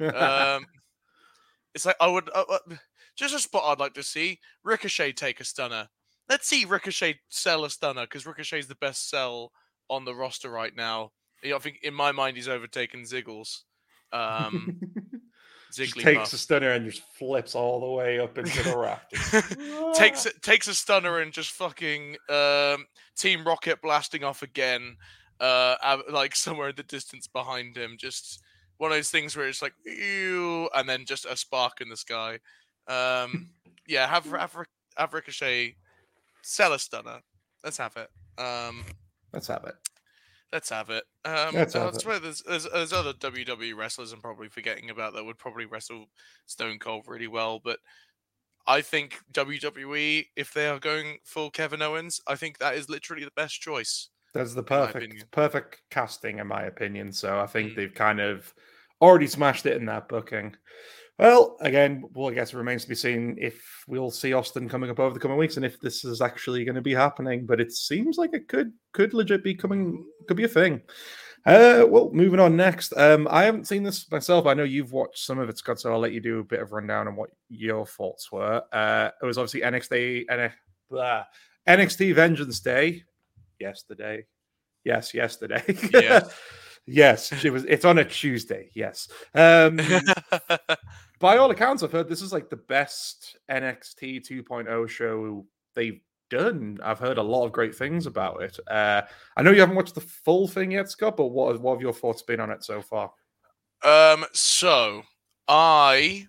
[0.00, 0.64] Um,
[1.74, 2.74] it's like I would uh, uh,
[3.16, 5.88] just a spot I'd like to see Ricochet take a stunner.
[6.28, 9.52] Let's see Ricochet sell a stunner because Ricochet's the best sell
[9.90, 11.12] on the roster right now.
[11.44, 13.60] I think in my mind he's overtaken Ziggles.
[14.12, 14.80] Um,
[15.74, 19.94] just Ziggly takes a stunner and just flips all the way up into the rafters.
[19.98, 24.96] takes it takes a stunner and just fucking um, Team Rocket blasting off again,
[25.40, 27.96] uh, like somewhere in the distance behind him.
[27.98, 28.40] Just
[28.78, 31.96] one of those things where it's like ew, and then just a spark in the
[31.96, 32.38] sky.
[32.88, 33.50] Um,
[33.86, 34.56] yeah, have have,
[34.96, 35.76] have Ricochet
[36.42, 37.20] sell a stunner.
[37.62, 38.10] Let's have it.
[38.40, 38.84] Um,
[39.32, 39.74] Let's have it.
[40.52, 41.04] let's have it.
[41.24, 42.00] Um, Let's have I it.
[42.00, 46.06] swear there's, there's there's other WWE wrestlers I'm probably forgetting about that would probably wrestle
[46.46, 47.78] Stone Cold really well, but
[48.66, 53.24] I think WWE, if they are going full Kevin Owens, I think that is literally
[53.24, 54.08] the best choice.
[54.34, 57.12] That's the perfect perfect casting, in my opinion.
[57.12, 57.76] So I think Mm.
[57.76, 58.52] they've kind of
[59.00, 60.56] already smashed it in that booking.
[61.18, 64.90] Well, again, well, I guess it remains to be seen if we'll see Austin coming
[64.90, 67.46] up over the coming weeks and if this is actually going to be happening.
[67.46, 70.82] But it seems like it could could legit be coming, could be a thing.
[71.46, 72.92] Uh, well, moving on next.
[72.96, 74.46] Um, I haven't seen this myself.
[74.46, 75.78] I know you've watched some of it, Scott.
[75.78, 78.62] So I'll let you do a bit of rundown on what your thoughts were.
[78.72, 81.24] Uh, it was obviously NXT, NXT,
[81.68, 83.04] NXT Vengeance Day
[83.58, 84.26] yesterday.
[84.84, 85.62] Yes, yesterday.
[85.92, 86.34] Yes.
[86.86, 87.64] yes, it was.
[87.64, 88.70] It's on a Tuesday.
[88.74, 89.08] Yes.
[89.34, 89.80] Um,
[91.18, 96.00] by all accounts, I've heard this is like the best NXT 2.0 show they've
[96.30, 96.78] done.
[96.82, 98.58] I've heard a lot of great things about it.
[98.68, 99.02] Uh,
[99.36, 101.92] I know you haven't watched the full thing yet, Scott, but what, what have your
[101.92, 103.10] thoughts been on it so far?
[103.84, 105.02] um, so
[105.48, 106.26] I,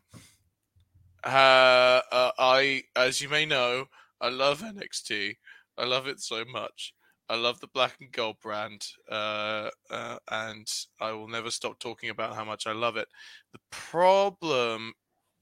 [1.23, 3.85] uh, uh, I, as you may know,
[4.19, 5.35] I love NXT.
[5.77, 6.93] I love it so much.
[7.29, 12.09] I love the black and gold brand, uh, uh, and I will never stop talking
[12.09, 13.07] about how much I love it.
[13.51, 14.93] The problem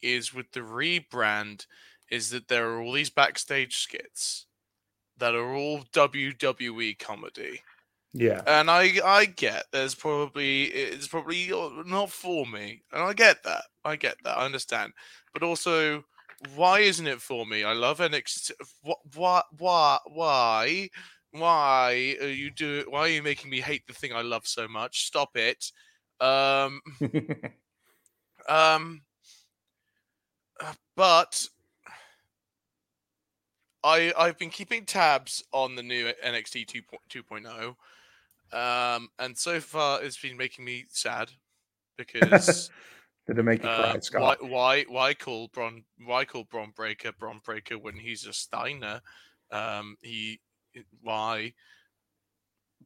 [0.02, 1.66] is with the rebrand
[2.10, 4.46] is that there are all these backstage skits
[5.18, 7.62] that are all WWE comedy.
[8.14, 8.42] Yeah.
[8.46, 11.52] And I I get there's probably it's probably
[11.86, 13.64] not for me, and I get that.
[13.84, 14.38] I get that.
[14.38, 14.94] I understand.
[15.34, 16.04] But also,
[16.56, 17.64] why isn't it for me?
[17.64, 18.52] I love NXT.
[18.84, 19.00] What?
[19.16, 19.42] Why?
[19.58, 19.98] Why?
[20.06, 20.90] Why?
[21.34, 22.86] Why are you do?
[22.90, 25.08] Why are you making me hate the thing I love so much?
[25.08, 25.72] Stop it.
[26.22, 26.82] Um.
[28.50, 29.04] Um.
[30.60, 31.48] uh, But
[33.84, 37.76] I I've been keeping tabs on the new NXT 2.0,
[38.52, 41.32] um, and so far it's been making me sad
[41.98, 42.70] because
[43.28, 44.22] Did it make you uh, cry, Scott?
[44.42, 49.02] why why why call Bron why call Bron Breakker Bron Breakker when he's a Steiner?
[49.52, 50.40] Um, he
[51.02, 51.54] why?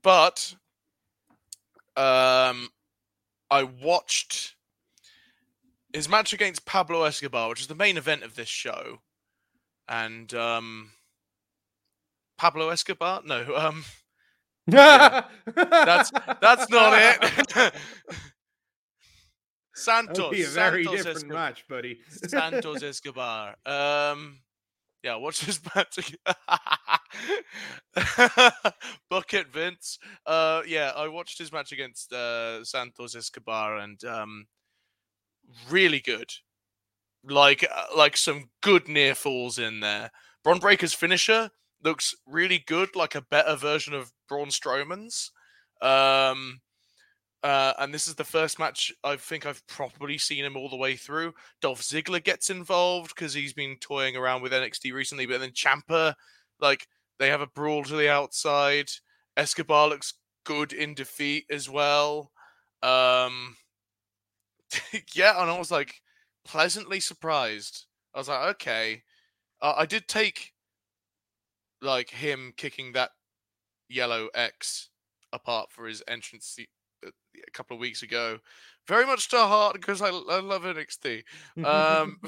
[0.01, 0.55] But
[1.95, 2.69] um,
[3.49, 4.55] I watched
[5.93, 8.99] his match against Pablo Escobar, which is the main event of this show,
[9.87, 10.91] and um,
[12.37, 13.83] Pablo Escobar, no, um,
[14.67, 15.23] Yeah.
[15.55, 16.11] That's
[16.41, 17.73] that's not it.
[19.73, 20.17] Santos.
[20.17, 21.37] That would be a very Santos different Escobar.
[21.37, 21.99] match, buddy.
[22.09, 23.55] Santos Escobar.
[23.65, 24.39] Um,
[25.03, 26.15] yeah, watch this match.
[29.09, 29.99] Bucket Vince.
[30.25, 34.47] Uh, yeah, I watched his match against uh, Santos Escobar and um,
[35.69, 36.31] really good.
[37.23, 40.11] Like, uh, like some good near falls in there.
[40.43, 41.49] Bron Breakker's finisher
[41.83, 45.31] looks really good, like a better version of Braun Strowman's.
[45.81, 46.61] Um,
[47.43, 50.75] uh, and this is the first match I think I've properly seen him all the
[50.75, 51.33] way through.
[51.61, 56.15] Dolph Ziggler gets involved because he's been toying around with NXT recently, but then Ciampa,
[56.59, 56.87] like
[57.19, 58.89] they have a brawl to the outside.
[59.35, 60.13] Escobar looks
[60.45, 62.31] good in defeat as well.
[62.81, 63.55] Um,
[65.13, 65.93] yeah, and I was like
[66.43, 67.85] pleasantly surprised.
[68.15, 69.03] I was like, okay,
[69.61, 70.53] uh, I did take
[71.81, 73.11] like him kicking that
[73.89, 74.89] yellow X
[75.31, 76.45] apart for his entrance
[77.03, 78.39] a couple of weeks ago
[78.87, 81.23] very much to heart because I, I love NXT.
[81.65, 82.19] Um,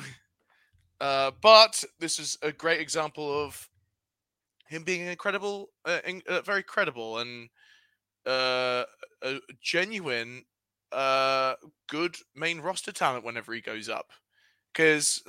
[1.01, 3.70] uh, but this is a great example of
[4.67, 7.49] him being incredible, uh, in, uh, very credible and
[8.26, 8.84] uh,
[9.24, 10.43] a genuine,
[10.91, 11.53] uh,
[11.88, 14.11] good main roster talent whenever he goes up.
[14.74, 15.24] Because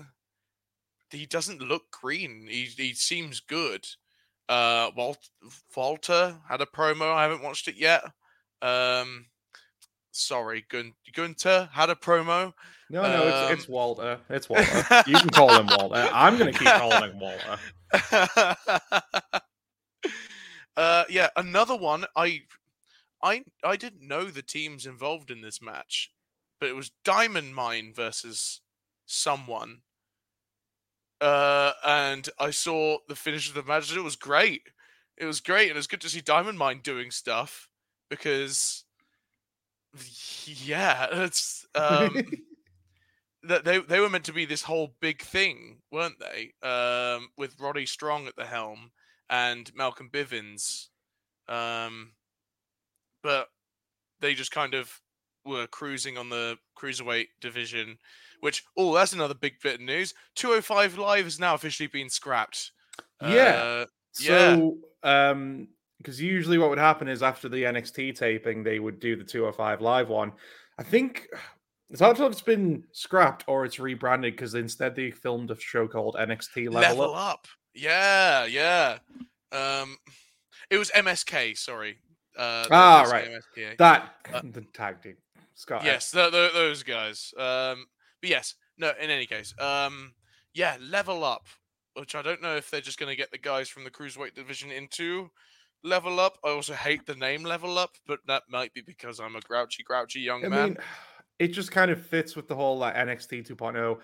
[1.11, 2.47] he doesn't look green.
[2.49, 3.87] He he seems good.
[4.49, 5.31] Uh, Walt
[5.75, 7.15] Walter had a promo.
[7.15, 8.03] I haven't watched it yet.
[8.63, 9.27] Um,
[10.13, 12.53] sorry, Gun- Gunther had a promo.
[12.91, 14.21] No, no, it's, Um, it's Walter.
[14.29, 15.03] It's Walter.
[15.07, 16.09] you can call him Walter.
[16.13, 17.59] I'm going to keep calling him Walter.
[20.77, 22.05] uh, yeah, another one.
[22.17, 22.43] I,
[23.23, 26.11] I, I didn't know the teams involved in this match,
[26.59, 28.61] but it was Diamond Mine versus
[29.07, 29.83] someone.
[31.21, 33.95] Uh, and I saw the finish of the match.
[33.95, 34.63] It was great.
[35.17, 37.69] It was great, and it was good to see Diamond Mine doing stuff
[38.11, 38.85] because,
[40.45, 42.15] yeah, it's um
[43.45, 46.53] that they they were meant to be this whole big thing, weren't they?
[46.67, 48.91] Um, with Roddy Strong at the helm
[49.31, 50.89] and Malcolm Bivens,
[51.49, 52.13] um,
[53.23, 53.49] but
[54.21, 55.01] they just kind of
[55.47, 57.97] were cruising on the cruiserweight division.
[58.41, 60.15] Which oh, that's another big bit of news.
[60.37, 62.73] 205 Live has now officially been scrapped.
[63.23, 63.27] Yeah.
[63.63, 63.87] Uh,
[64.19, 64.57] Yeah.
[64.57, 65.69] So, um,
[66.01, 69.81] because usually what would happen is after the NXT taping, they would do the 205
[69.83, 70.33] live one.
[70.79, 71.29] I think
[71.91, 76.17] it's if it's been scrapped or it's rebranded because instead they filmed a show called
[76.19, 77.35] NXT Level, level Up.
[77.35, 77.47] up.
[77.75, 78.99] Yeah, yeah.
[79.53, 79.99] Um,
[80.71, 81.57] it was MSK.
[81.59, 81.99] Sorry.
[82.37, 83.29] Uh, Ah, the right.
[83.31, 83.77] MSK.
[83.79, 85.17] That Uh, the tag team.
[85.55, 85.85] Scott.
[85.85, 87.35] yes, th- th- those guys.
[87.37, 87.85] Um,
[88.23, 88.93] but yes, no.
[89.01, 90.15] In any case, um,
[90.55, 91.47] yeah, level up.
[91.95, 94.35] Which I don't know if they're just going to get the guys from the cruiserweight
[94.35, 95.29] division into
[95.83, 96.39] level up.
[96.45, 99.83] I also hate the name level up, but that might be because I'm a grouchy,
[99.83, 100.69] grouchy young I man.
[100.71, 100.79] mean,
[101.39, 103.99] it just kind of fits with the whole like, NXT 2.0.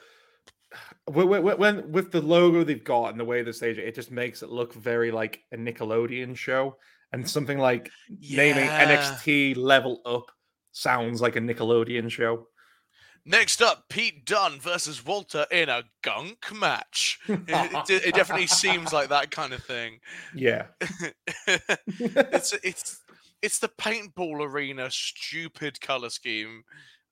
[1.07, 3.95] When, when, when with the logo they've got and the way the stage it, it
[3.95, 6.77] just makes it look very like a Nickelodeon show,
[7.12, 10.24] and something like naming NXT Level Up
[10.72, 12.49] sounds like a Nickelodeon show.
[13.29, 17.18] Next up, Pete Dunne versus Walter in a gunk match.
[17.27, 19.99] It, it, it definitely seems like that kind of thing.
[20.33, 20.66] Yeah,
[21.49, 23.03] it's it's
[23.43, 26.62] it's the paintball arena stupid color scheme,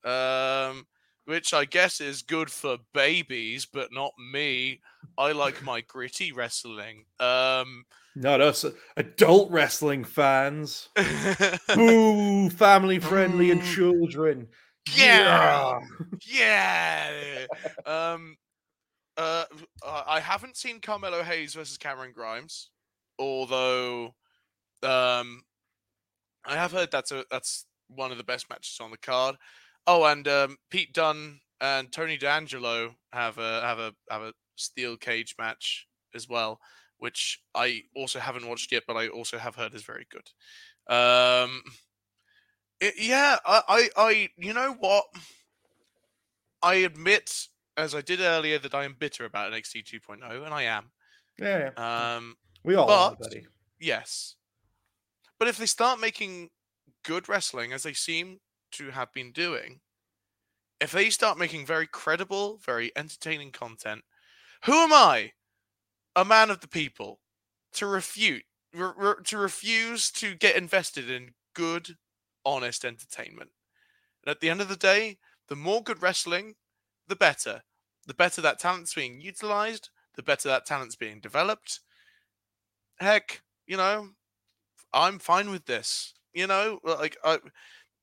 [0.05, 0.87] um,
[1.25, 4.83] which I guess is good for babies, but not me.
[5.19, 7.07] I like my gritty wrestling.
[7.19, 8.65] Um, not us
[8.97, 10.91] adult wrestling fans.
[11.77, 14.47] Ooh, family friendly and children.
[14.97, 15.81] Yeah.
[16.27, 17.47] yeah.
[17.87, 18.37] Um,
[19.17, 19.45] uh,
[19.85, 22.71] uh, I haven't seen Carmelo Hayes versus Cameron Grimes,
[23.19, 24.15] although,
[24.83, 25.43] um,
[26.45, 29.37] I have heard that's a that's one of the best matches on the card.
[29.87, 34.97] Oh, and um, Pete Dunne and Tony D'Angelo have a have a have a steel
[34.97, 36.61] cage match as well,
[36.99, 40.29] which I also haven't watched yet, but I also have heard is very good.
[40.93, 41.63] Um,
[42.81, 45.05] it- yeah, I, I, I, you know what?
[46.63, 50.63] I admit, as I did earlier, that I am bitter about NXT 2.0, and I
[50.63, 50.91] am.
[51.39, 52.15] Yeah, yeah.
[52.17, 53.31] Um, we all are, but-
[53.81, 54.37] yes,
[55.39, 56.51] but if they start making
[57.05, 58.39] good wrestling, as they seem
[58.73, 59.81] to have been doing,
[60.81, 64.03] if they start making very credible, very entertaining content,
[64.65, 65.33] who am I,
[66.17, 67.21] a man of the people,
[67.73, 71.97] to refute, re- re- to refuse to get invested in good,
[72.45, 73.51] honest entertainment?
[74.25, 75.19] And at the end of the day,
[75.49, 76.55] the more good wrestling,
[77.09, 77.63] the better.
[78.07, 81.81] The better that talent's being utilized, the better that talent's being developed.
[82.97, 84.11] Heck, you know,
[84.93, 86.15] I'm fine with this.
[86.33, 87.39] You know, like I,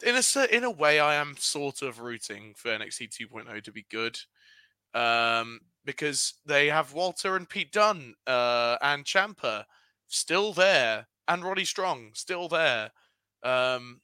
[0.04, 3.86] in a in a way, I am sort of rooting for NXT 2.0 to be
[3.90, 4.18] good,
[4.94, 9.66] um, because they have Walter and Pete Dunne uh, and Ciampa
[10.08, 12.92] still there, and Roddy Strong still there.
[13.44, 14.02] Um,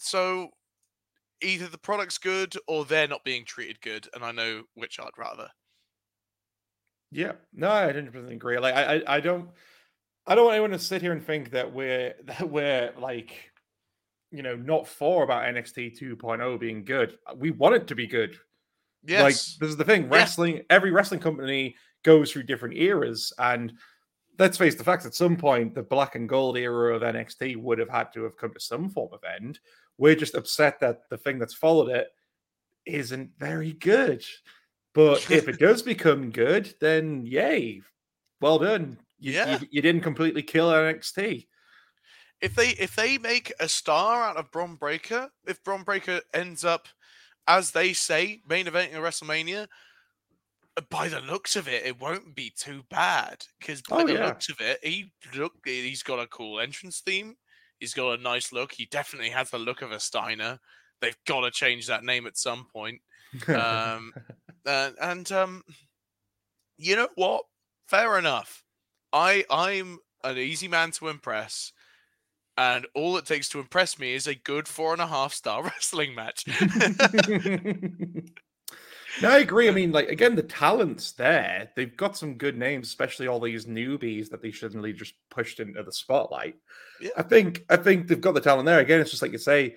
[0.00, 0.48] so
[1.42, 5.10] either the product's good or they're not being treated good, and I know which I'd
[5.18, 5.48] rather.
[7.12, 8.58] Yeah, no, I 100% agree.
[8.58, 9.50] Like, I, I, I don't,
[10.26, 13.52] I don't want anyone to sit here and think that we're that we're like,
[14.30, 17.18] you know, not for about NXT 2.0 being good.
[17.36, 18.36] We want it to be good.
[19.04, 19.22] Yes.
[19.22, 20.04] Like, this is the thing.
[20.04, 20.08] Yeah.
[20.16, 21.74] Wrestling, every wrestling company
[22.04, 23.72] goes through different eras, and
[24.38, 25.04] let's face the facts.
[25.04, 28.36] At some point, the black and gold era of NXT would have had to have
[28.36, 29.58] come to some form of end.
[30.00, 32.08] We're just upset that the thing that's followed it
[32.86, 34.24] isn't very good.
[34.94, 37.82] But if it does become good, then yay,
[38.40, 38.98] well done.
[39.18, 39.60] You, Yeah.
[39.60, 41.46] you, you didn't completely kill NXT.
[42.40, 46.64] if they if they make a star out of Bron Breakker, if Bron Breakker ends
[46.64, 46.88] up
[47.46, 49.66] as they say main eventing at WrestleMania,
[50.88, 54.26] by the looks of it, it won't be too bad because by Oh, the yeah.
[54.28, 57.36] looks of it, he look he's got a cool entrance theme.
[57.80, 58.72] He's got a nice look.
[58.72, 60.60] He definitely has the look of a Steiner.
[61.00, 63.00] They've got to change that name at some point.
[63.48, 64.12] Um,
[64.66, 65.62] and, and um,
[66.76, 67.44] you know what?
[67.88, 68.62] Fair enough.
[69.12, 71.72] I I'm an easy man to impress,
[72.56, 75.62] and all it takes to impress me is a good four and a half star
[75.64, 76.44] wrestling match.
[79.22, 79.68] no, I agree.
[79.68, 81.70] I mean, like again, the talent's there.
[81.76, 85.82] They've got some good names, especially all these newbies that they suddenly just pushed into
[85.82, 86.56] the spotlight.
[87.00, 87.10] Yeah.
[87.16, 88.80] I think I think they've got the talent there.
[88.80, 89.76] Again, it's just like you say,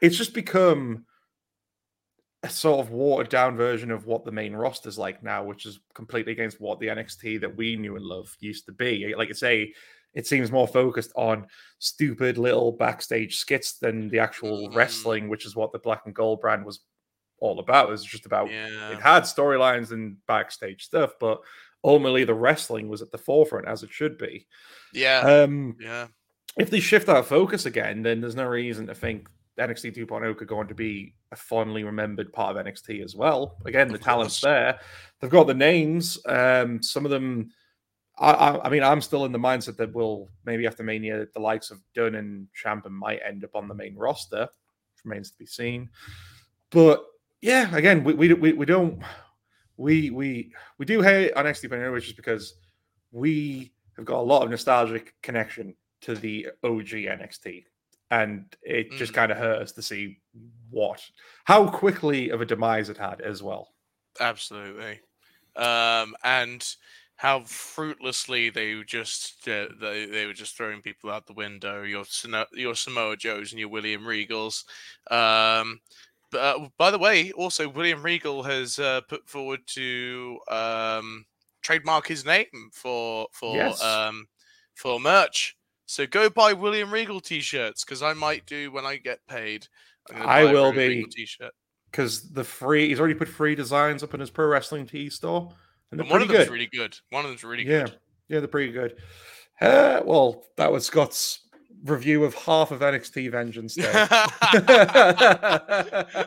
[0.00, 1.06] it's just become
[2.42, 5.78] a sort of watered down version of what the main roster's like now, which is
[5.94, 9.14] completely against what the NXT that we knew and loved used to be.
[9.16, 9.72] Like I say,
[10.14, 11.46] it seems more focused on
[11.78, 14.74] stupid little backstage skits than the actual Mhm.
[14.74, 16.80] wrestling, which is what the Black and Gold brand was
[17.42, 17.88] all about.
[17.88, 18.92] It was just about yeah.
[18.92, 21.40] it had storylines and backstage stuff, but
[21.82, 24.46] ultimately the wrestling was at the forefront as it should be.
[24.94, 26.06] yeah, Um, yeah.
[26.56, 29.28] if they shift that focus again, then there's no reason to think
[29.58, 33.56] NXT 2.0 could go on to be a fondly remembered part of NXT as well.
[33.66, 34.78] Again, the talent's there.
[35.20, 36.18] They've got the names.
[36.26, 37.50] Um, some of them,
[38.18, 41.40] I, I, I mean, I'm still in the mindset that we'll maybe after Mania, the
[41.40, 44.42] likes of Dunne and Ciampa might end up on the main roster.
[44.42, 45.90] Which remains to be seen.
[46.70, 47.04] But
[47.42, 49.02] yeah, again, we we, we, we don't
[49.76, 52.54] we we we do hate on NXT 2.0, which is because
[53.10, 57.64] we have got a lot of nostalgic connection to the OG NXT.
[58.10, 59.16] And it just Mm.
[59.16, 60.20] kind of hurt us to see
[60.70, 61.02] what,
[61.44, 63.74] how quickly of a demise it had as well.
[64.20, 65.00] Absolutely.
[65.56, 66.66] Um, and
[67.16, 71.82] how fruitlessly they were just uh, they, they were just throwing people out the window.
[71.82, 72.04] Your
[72.52, 74.64] your Samoa Joes and your William Regals.
[75.10, 75.80] Um,
[76.34, 81.24] uh, by the way, also William Regal has uh, put forward to um,
[81.62, 83.82] trademark his name for for Yes.
[83.82, 84.26] um,
[84.74, 85.56] for merch.
[85.86, 89.66] So go buy William Regal t-shirts because I might do when I get paid.
[90.14, 90.88] I will be.
[90.88, 91.52] Regal t-shirt.
[91.90, 95.52] Because the free, he's already put free designs up in his pro wrestling tee store.
[95.90, 96.52] And they're And one of them's good.
[96.52, 96.96] really good.
[97.10, 97.84] One of them's really yeah.
[97.84, 97.98] good.
[98.28, 98.96] Yeah, they're pretty good.
[99.60, 101.40] Uh, well, that was Scott's
[101.84, 103.84] review of half of NXT Vengeance Day.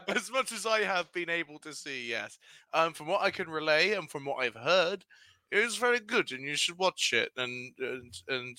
[0.07, 2.37] as much as I have been able to see, yes.
[2.73, 5.05] Um, from what I can relay and from what I've heard,
[5.51, 8.57] it is very good, and you should watch it and and, and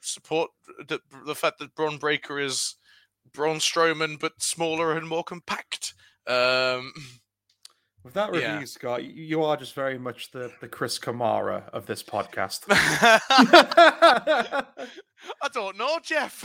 [0.00, 0.50] support
[0.88, 2.76] the the fact that Bron Breakker is
[3.32, 5.94] Braun Strowman but smaller and more compact.
[6.26, 6.92] Um,
[8.06, 8.64] With that review, Yeah.
[8.66, 12.62] Scott, you- are just very much the, the Chris Kamara of this podcast.
[12.70, 14.62] I
[15.52, 16.44] don't know, Jeff.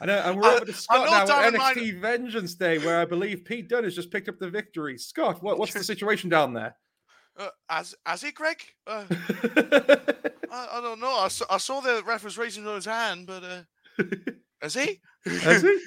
[0.00, 2.54] I know, and we're I- over to Scott now down at in my- NXT Vengeance
[2.56, 4.98] Day, where I believe Pete Dunne has just picked up the victory.
[4.98, 6.74] Scott, what, what's the situation down there?
[7.38, 8.60] Uh, as as he, Greg?
[8.84, 11.14] Uh, I, I don't know.
[11.16, 13.62] I saw, I saw the ref was raising his hand, but uh,
[14.64, 15.00] is he?
[15.26, 15.78] Has he?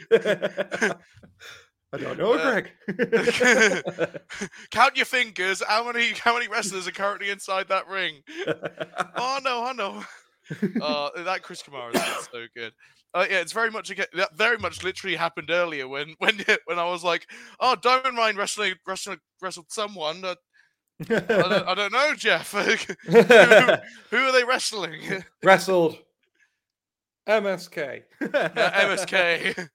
[1.96, 2.72] I don't know, Uh, Greg.
[4.72, 5.62] Count your fingers.
[5.68, 8.22] How many how many wrestlers are currently inside that ring?
[9.18, 10.04] Oh no, I know.
[10.82, 12.74] Uh, that Chris Kamara is so good.
[13.14, 14.06] Uh, yeah, it's very much again.
[14.14, 17.26] That very much literally happened earlier when when when I was like,
[17.60, 20.36] "Oh, Diamond Mine wrestling wrestling wrestled someone." Uh,
[21.10, 22.52] I, don't, I don't know, Jeff.
[22.52, 22.76] who,
[23.12, 25.02] who are they wrestling?
[25.44, 25.98] Wrestled
[27.28, 28.04] MSK.
[28.22, 29.70] MSK.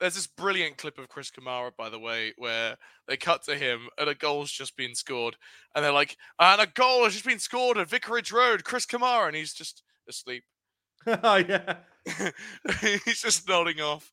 [0.00, 3.88] There's this brilliant clip of Chris Kamara, by the way, where they cut to him
[3.98, 5.36] and a goal's just been scored,
[5.74, 9.26] and they're like, "And a goal has just been scored at Vicarage Road, Chris Kamara,"
[9.26, 10.44] and he's just asleep.
[11.06, 11.76] oh yeah.
[13.04, 14.10] He's just nodding off.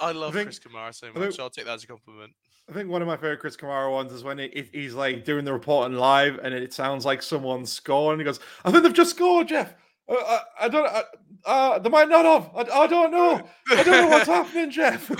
[0.00, 1.34] I love think- Chris Kamara so much.
[1.34, 2.32] so I'll take that as a compliment.
[2.70, 5.44] I think one of my favorite Chris Kamara ones is when he, he's like doing
[5.44, 8.18] the reporting live, and it sounds like someone's scoring.
[8.18, 9.72] He goes, "I think they've just scored, Jeff.
[10.08, 10.86] Uh, I, I don't.
[10.86, 11.02] I,
[11.44, 12.50] uh, they might not have.
[12.68, 13.42] I, I don't know.
[13.70, 15.10] I don't know what's happening, Jeff."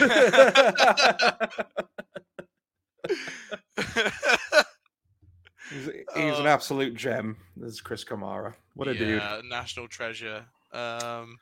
[5.70, 5.84] he's,
[6.14, 6.46] he's an Oh.
[6.46, 7.36] absolute gem.
[7.56, 8.54] This is Chris Kamara.
[8.74, 9.18] What a dude.
[9.20, 10.44] yeah, national treasure.
[10.72, 11.36] Um,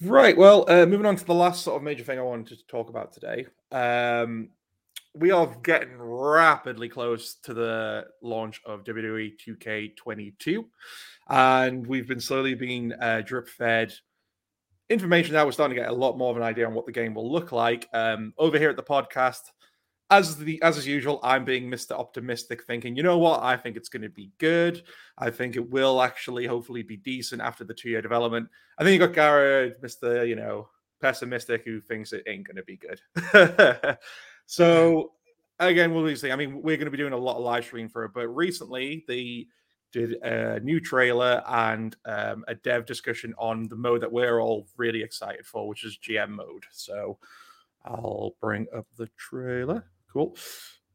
[0.00, 0.36] Right.
[0.36, 2.88] Well, uh, moving on to the last sort of major thing I wanted to talk
[2.88, 3.46] about today.
[3.72, 4.50] Um,
[5.14, 10.64] we are getting rapidly close to the launch of WWE 2K22,
[11.28, 13.92] and we've been slowly being uh, drip fed
[14.88, 15.44] information now.
[15.44, 17.30] We're starting to get a lot more of an idea on what the game will
[17.30, 17.88] look like.
[17.92, 19.40] Um, over here at the podcast,
[20.10, 21.92] as the as is usual, I'm being Mr.
[21.92, 24.82] Optimistic, thinking, you know what, I think it's going to be good.
[25.18, 28.48] I think it will actually, hopefully, be decent after the two year development.
[28.78, 30.26] I think you got Garrett, Mr.
[30.26, 30.68] You know,
[31.00, 33.00] pessimistic, who thinks it ain't going to be good.
[34.48, 35.12] so
[35.60, 36.32] again, we'll see.
[36.32, 38.26] I mean, we're going to be doing a lot of live stream for it, but
[38.28, 39.46] recently they
[39.92, 44.66] did a new trailer and um, a dev discussion on the mode that we're all
[44.78, 46.64] really excited for, which is GM mode.
[46.70, 47.18] So
[47.84, 49.84] I'll bring up the trailer.
[50.10, 50.34] Cool.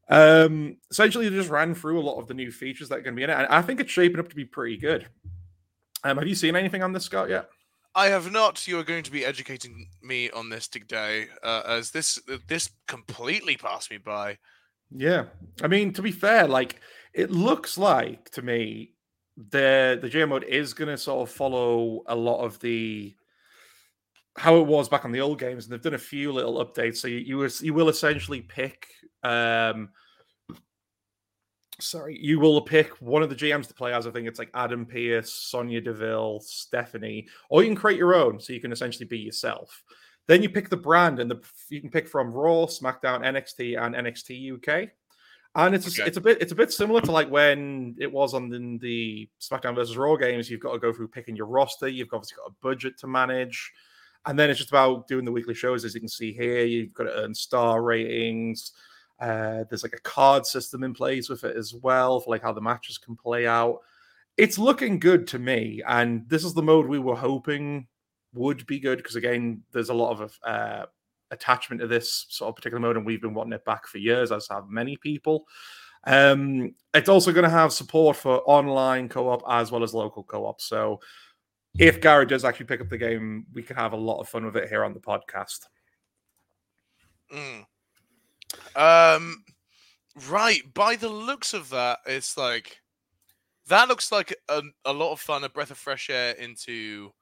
[0.08, 3.14] Um, essentially, they just ran through a lot of the new features that are going
[3.14, 5.06] to be in it, and I think it's shaping up to be pretty good.
[6.02, 7.30] Um, have you seen anything on this, Scott?
[7.30, 7.48] Yet?
[7.94, 8.66] I have not.
[8.66, 12.18] You are going to be educating me on this today, uh, as this
[12.48, 14.38] this completely passed me by.
[14.90, 15.26] Yeah,
[15.62, 16.80] I mean, to be fair, like
[17.12, 18.92] it looks like to me,
[19.36, 23.14] the the GM mode is going to sort of follow a lot of the
[24.36, 26.96] how it was back on the old games, and they've done a few little updates.
[26.96, 28.86] So you you, you will essentially pick.
[29.22, 29.90] um
[31.80, 34.06] Sorry, you will pick one of the GMs to play as.
[34.06, 38.38] I think it's like Adam Pearce, Sonya Deville, Stephanie, or you can create your own,
[38.38, 39.82] so you can essentially be yourself.
[40.26, 43.94] Then you pick the brand, and the you can pick from Raw, SmackDown, NXT, and
[43.94, 44.90] NXT UK.
[45.56, 46.06] And it's Okay.
[46.08, 49.28] it's a bit it's a bit similar to like when it was on the, the
[49.40, 50.48] SmackDown versus Raw games.
[50.50, 51.88] You've got to go through picking your roster.
[51.88, 53.72] You've obviously got a budget to manage,
[54.26, 55.84] and then it's just about doing the weekly shows.
[55.84, 58.72] As you can see here, you've got to earn star ratings.
[59.20, 62.52] Uh, there's like a card system in place with it as well for like how
[62.52, 63.80] the matches can play out.
[64.36, 67.86] It's looking good to me, and this is the mode we were hoping
[68.34, 70.86] would be good because again, there's a lot of uh,
[71.30, 74.32] attachment to this sort of particular mode, and we've been wanting it back for years,
[74.32, 75.46] as have many people.
[76.06, 80.60] Um, it's also going to have support for online co-op as well as local co-op.
[80.60, 81.00] So,
[81.78, 84.44] if Gary does actually pick up the game, we can have a lot of fun
[84.44, 85.60] with it here on the podcast.
[87.32, 87.64] Mm.
[88.76, 89.44] Um,
[90.28, 90.62] right.
[90.72, 92.80] By the looks of that, it's like
[93.68, 97.12] that looks like a, a lot of fun, a breath of fresh air into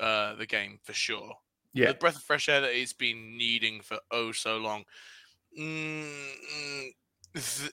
[0.00, 1.34] uh, the game for sure.
[1.74, 4.84] Yeah, The breath of fresh air that it's been needing for oh so long.
[5.58, 6.90] Mm,
[7.34, 7.72] th-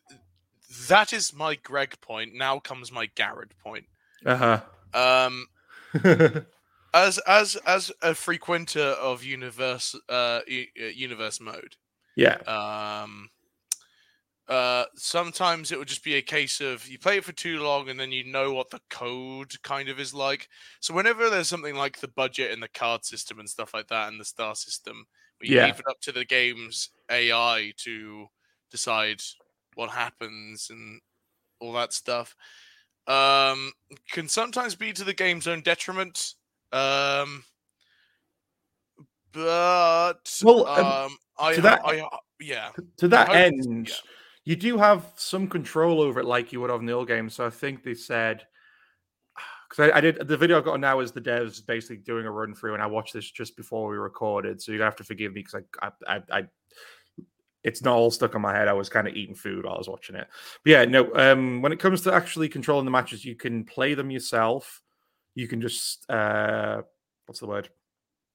[0.90, 2.34] that is my Greg point.
[2.34, 3.86] Now comes my Garrett point.
[4.26, 4.62] uh huh.
[4.94, 5.48] Um,
[6.94, 11.76] as as as a frequenter of universe uh uh, universe mode
[12.16, 13.30] yeah, um
[14.48, 17.90] uh sometimes it would just be a case of you play it for too long
[17.90, 20.48] and then you know what the code kind of is like.
[20.82, 24.08] So whenever there's something like the budget and the card system and stuff like that
[24.10, 25.06] and the star system
[25.42, 25.56] we Yeah.
[25.56, 28.28] leave it up to the game's ai to
[28.70, 29.20] decide
[29.74, 31.02] what happens and
[31.60, 32.36] all that stuff.
[33.08, 33.74] Um
[34.12, 36.36] can sometimes be to the game's own detriment.
[36.72, 37.46] Um
[39.36, 42.08] but Well, um, um i that- i
[42.40, 43.96] yeah to that hope end, yeah.
[44.46, 47.30] you do have some control over it, like you would have in the old game.
[47.30, 48.46] So I think they said
[49.70, 52.32] because I, I did the video I've got now is the devs basically doing a
[52.32, 55.04] run through, and I watched this just before we recorded, so you're gonna have to
[55.04, 56.44] forgive me because I, I, I, I,
[57.64, 58.68] it's not all stuck on my head.
[58.68, 60.28] I was kind of eating food while I was watching it.
[60.64, 61.14] But yeah, no.
[61.16, 64.82] Um, when it comes to actually controlling the matches, you can play them yourself.
[65.34, 66.84] You can just uh,
[67.26, 67.70] what's the word?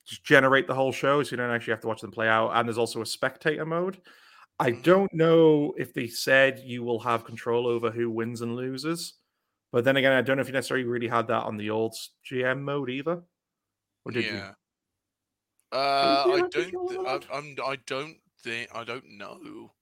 [0.07, 2.51] Just generate the whole show, so you don't actually have to watch them play out.
[2.53, 4.01] And there's also a spectator mode.
[4.59, 4.83] I Mhm.
[4.83, 9.15] don't know if they said you will have control over who wins and loses.
[9.73, 11.95] But then again, I don't know if you necessarily really had that on the old
[12.25, 13.23] GM mode either.
[14.05, 14.41] Or did you?
[15.73, 16.53] Uh, I don't.
[16.53, 17.27] th- I, that?
[17.33, 17.57] I'm.
[17.65, 18.69] I don't think.
[18.75, 19.73] I don't know.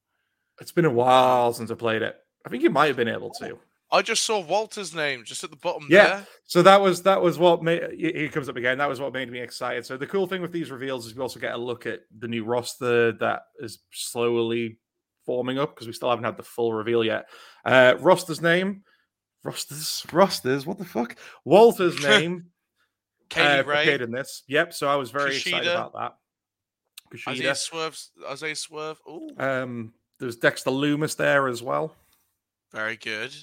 [0.61, 2.17] It's been a while since I played it.
[2.45, 3.59] I think you might have been able to.
[3.91, 6.07] I just saw Walter's name just at the bottom Yeah.
[6.07, 6.27] there.
[6.45, 8.79] So that was that was what made he comes up again.
[8.79, 9.87] That was what made me excited.
[9.87, 12.29] So the cool thing with these reveals is we also get a look at the
[12.29, 14.79] new roster that is slowly
[15.25, 17.29] forming up because we still haven't had the full reveal yet.
[17.65, 18.83] Uh roster's name,
[19.43, 20.67] rosters, rosters.
[20.67, 21.17] What the fuck?
[21.45, 22.47] Walter's name.
[23.31, 24.43] Kay Lee uh, Ray, in this.
[24.49, 24.73] Yep.
[24.75, 26.17] So I was very excited about that.
[27.29, 27.57] Isaiah Kushida.
[27.57, 27.99] Swerve,
[28.31, 28.99] Isaiah Swerve.
[29.07, 31.95] Oh, Um, there's Dexter Lumis there as well.
[32.73, 33.35] very good.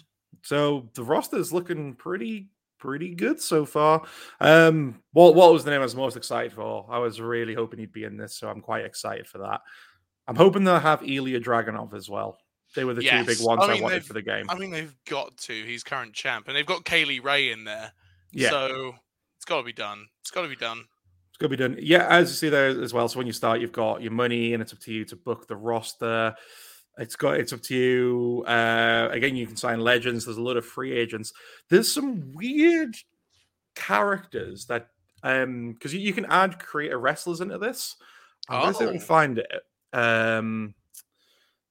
[0.44, 4.04] So the roster is looking pretty pretty good so far.
[4.40, 6.86] Um, what what was the name I was most excited for?
[6.90, 9.62] I was really hoping he'd be in this, so I'm quite excited for that.
[10.28, 12.38] I'm hoping they'll have Ilja Dragunov as well.
[12.76, 14.46] They were the two big ones I I, wanted for the game.
[14.50, 15.54] I mean, they've got to.
[15.54, 17.92] He's current champ, and they've got Kay Lee Ray in there.
[18.32, 18.50] Yeah.
[18.50, 18.96] So
[19.38, 20.08] it's got to be done.
[20.22, 20.84] It's got to be done.
[21.30, 21.78] It's got to be done.
[21.80, 23.08] Yeah, as you see there as well.
[23.08, 25.48] So when you start, you've got your money, and it's up to you to book
[25.48, 26.36] the roster.
[26.98, 28.44] It's got it's up to you.
[28.48, 30.26] Uh, again, you can sign legends.
[30.26, 31.34] There's a lot of free agents.
[31.70, 32.96] There's some weird
[33.76, 34.88] characters that
[35.24, 37.96] um because you, you can add creator wrestlers into this.
[38.48, 39.00] I'm gonna I can Oh.
[39.00, 39.52] find it.
[39.92, 40.74] Um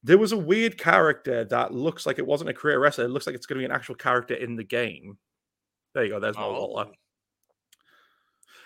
[0.03, 3.05] there was a weird character that looks like it wasn't a career wrestler.
[3.05, 5.17] It looks like it's going to be an actual character in the game.
[5.95, 6.19] There you go.
[6.19, 6.91] There's Mo Walter.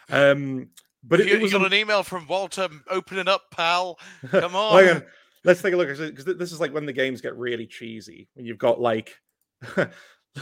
[0.10, 0.69] Um,
[1.03, 2.68] but it, you, it was you got an email from Walter.
[2.90, 3.98] Open it up, pal.
[4.31, 5.03] Come on.
[5.44, 8.28] Let's take a look because this is like when the games get really cheesy.
[8.34, 9.16] When you've got like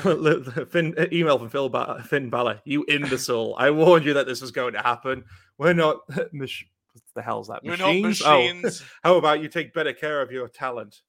[0.02, 3.56] Finn, uh, email from Phil ba- Finn Balor, you imbecile!
[3.58, 5.24] I warned you that this was going to happen.
[5.58, 5.98] We're not.
[6.34, 6.50] Mach-
[6.94, 7.64] what the hell's that?
[7.64, 8.22] We're not Machines?
[8.22, 8.82] machines.
[8.84, 11.02] Oh, how about you take better care of your talent?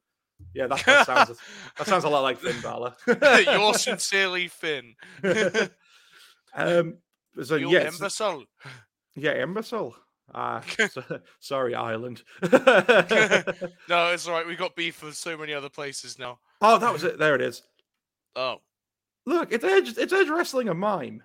[0.55, 1.39] Yeah, that, that sounds
[1.77, 2.95] that sounds a lot like Finn Balor.
[3.45, 4.95] You're sincerely Finn.
[6.55, 6.99] um.
[7.43, 8.45] So you yes, imbecile.
[9.17, 9.95] yeah, imbecile.
[10.35, 12.23] Ah, so- sorry, Ireland.
[12.43, 14.47] No, it's all right.
[14.47, 16.39] We've got beef with so many other places now.
[16.61, 17.19] oh, that was it.
[17.19, 17.63] There it is.
[18.37, 18.57] Oh,
[19.27, 19.97] Look, it's Edge.
[19.99, 21.23] It's Edge wrestling a mime.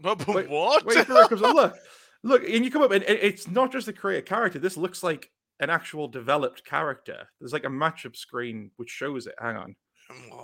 [0.00, 0.84] but, but Wait- what?
[0.86, 1.54] Wait, for it comes up.
[1.54, 1.74] look,
[2.22, 4.58] look, and you come up, and it- it's not just a created character.
[4.58, 5.30] This looks like
[5.60, 7.28] an actual developed character.
[7.40, 9.34] There's like a matchup screen which shows it.
[9.40, 9.76] Hang on,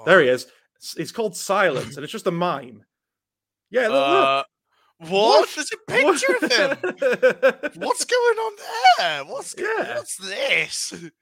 [0.06, 0.46] there he is.
[0.76, 2.84] It's, it's called Silence, and it's just a mime.
[3.70, 4.46] Yeah, look, Uh, what?
[4.98, 5.48] What?
[5.54, 7.70] There's a picture of him.
[7.80, 8.52] What's going on
[8.98, 9.24] there?
[9.24, 9.96] What's go- Yeah.
[9.96, 10.94] what's this?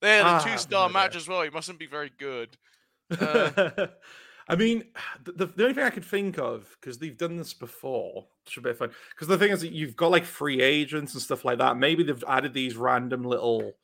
[0.00, 1.42] There, the Ah, two star no match as well.
[1.42, 2.56] He mustn't be very good.
[3.20, 3.70] Uh,
[4.48, 4.82] I mean,
[5.22, 8.64] the, the, the only thing I could think of because they've done this before should
[8.64, 8.90] be fun.
[9.10, 11.76] Because the thing is that you've got like free agents and stuff like that.
[11.76, 13.74] Maybe they've added these random little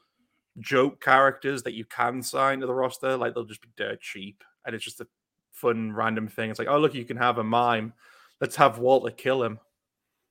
[0.59, 3.17] joke characters that you can sign to the roster.
[3.17, 5.07] Like they'll just be dirt cheap, and it's just a
[5.53, 6.51] fun random thing.
[6.51, 7.93] It's like, oh look, you can have a mime.
[8.41, 9.59] Let's have Walter kill him.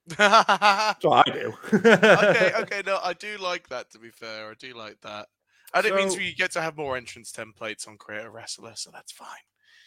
[0.16, 1.52] That's what I do.
[1.72, 3.90] okay, okay, no, I do like that.
[3.90, 5.26] To be fair, I do like that,
[5.74, 8.90] and it means So- we get to have more entrance templates on Creator Wrestler, so
[8.90, 9.28] that's fine.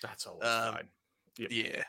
[0.04, 0.88] That's all Um, fine.
[1.38, 1.50] Yep.
[1.52, 1.84] Yeah,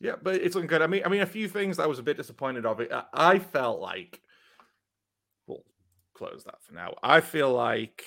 [0.00, 0.82] Yeah, but it's looking good.
[0.82, 2.80] I mean, I mean, a few things I was a bit disappointed of.
[2.80, 4.20] It, I- I felt like
[5.46, 5.64] we'll
[6.14, 6.94] close that for now.
[7.02, 8.04] I feel like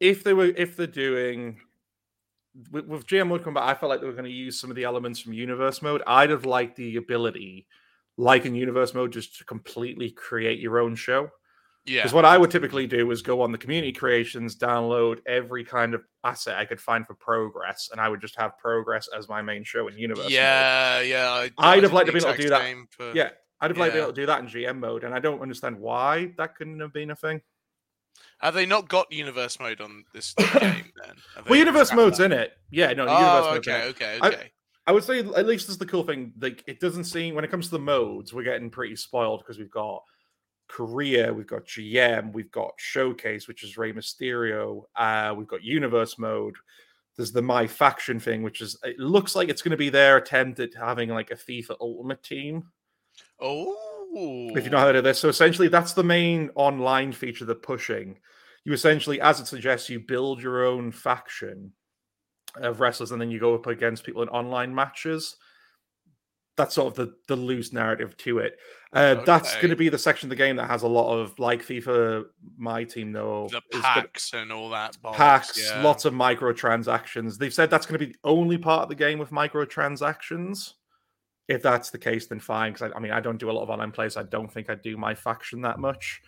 [0.00, 1.60] if they were, if they're doing
[2.70, 4.76] with, with GM come back, I felt like they were going to use some of
[4.76, 6.02] the elements from Universe Mode.
[6.06, 7.66] I'd have liked the ability,
[8.16, 11.30] like in Universe Mode, just to completely create your own show.
[11.84, 12.00] yeah.
[12.02, 15.94] Because what I would typically do is go on the community creations, download every kind
[15.94, 19.42] of asset I could find for progress, and I would just have progress as my
[19.42, 20.24] main show in Universe.
[20.24, 20.32] Mode.
[20.32, 21.30] Yeah, yeah.
[21.58, 22.74] I, I'd have liked to be able to do that.
[22.90, 23.30] for- Yeah,
[23.60, 25.40] I'd have liked to be able to do that in GM mode, and I don't
[25.40, 27.40] understand why that couldn't have been a thing.
[28.40, 31.14] Have they not got universe mode on this game then?
[31.48, 32.32] Well, Universe mode's that?
[32.32, 32.52] in it.
[32.70, 33.88] Yeah, no, Universe Oh, in okay, it.
[33.90, 34.52] okay, I- okay.
[34.88, 36.32] I would say at least this is the cool thing.
[36.40, 39.58] Like, it doesn't seem when it comes to the modes, we're getting pretty spoiled because
[39.58, 40.00] we've got
[40.68, 46.18] career, we've got GM, we've got Showcase, which is Rey Mysterio, uh, we've got Universe
[46.18, 46.54] mode.
[47.16, 50.18] There's the My Faction thing, which is it looks like it's going to be their
[50.18, 52.64] attempt at having like a FIFA Ultimate team.
[53.40, 55.18] Oh, if you know how to do this.
[55.18, 58.18] So essentially, that's the main online feature they're pushing.
[58.64, 61.72] You essentially, as it suggests, you build your own faction
[62.56, 65.36] of wrestlers, and then you go up against people in online matches.
[66.56, 68.58] That's sort of the, the loose narrative to it.
[68.90, 71.38] Uh, That's going to be the section of the game that has a lot of
[71.38, 72.24] like FIFA.
[72.56, 74.96] My team, though, the is gonna- packs and all that.
[75.04, 75.82] bollocks, packs, yeah.
[75.82, 77.36] lots of microtransactions.
[77.36, 80.72] They've said that's going to be the only part of the game with microtransactions.
[81.48, 82.72] If that's the case, then fine.
[82.72, 84.16] Because I, I mean, I don't do a lot of online plays.
[84.16, 86.20] I don't think I do my faction that much.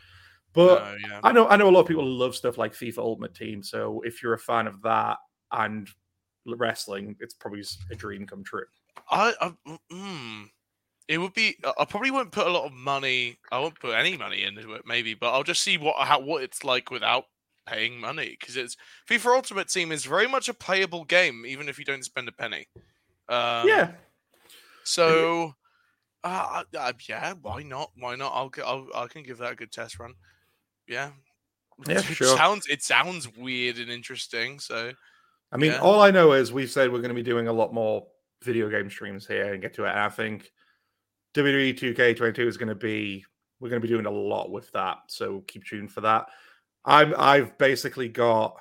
[0.52, 1.20] But No, yeah.
[1.22, 3.62] I know I know a lot of people love stuff like FIFA Ultimate Team.
[3.62, 5.18] So if you're a fan of that
[5.52, 5.88] and
[6.46, 8.64] wrestling, it's probably a dream come true.
[9.10, 9.52] I, I
[9.92, 10.46] mm,
[11.06, 11.56] it would be.
[11.64, 13.38] I- probably won't put a lot of money.
[13.50, 16.42] I won't put any money into it, maybe, but I'll just see what how what
[16.42, 17.24] it's like without
[17.66, 18.76] paying money because it's
[19.08, 22.32] FIFA Ultimate Team is very much a playable game, even if you don't spend a
[22.32, 22.66] penny.
[23.28, 23.92] Um, yeah,
[24.88, 25.54] So,
[26.24, 27.90] uh, uh, yeah, why not?
[27.96, 28.32] Why not?
[28.34, 30.14] I'll, I'll I can give that a good test run.
[30.86, 31.10] Yeah.
[31.86, 32.36] Yeah, it sure.
[32.36, 34.58] Sounds it sounds weird and interesting.
[34.58, 34.90] So
[35.52, 35.80] I mean, Yeah.
[35.80, 38.04] all I know is we've said we're going to be doing a lot more
[38.42, 39.90] video game streams here and get to it.
[39.90, 40.50] And I think
[41.34, 43.24] WWE 2K22 is going to be
[43.60, 46.26] we're going to be doing a lot with that, so keep tuned for that.
[46.84, 48.60] I'm I've basically got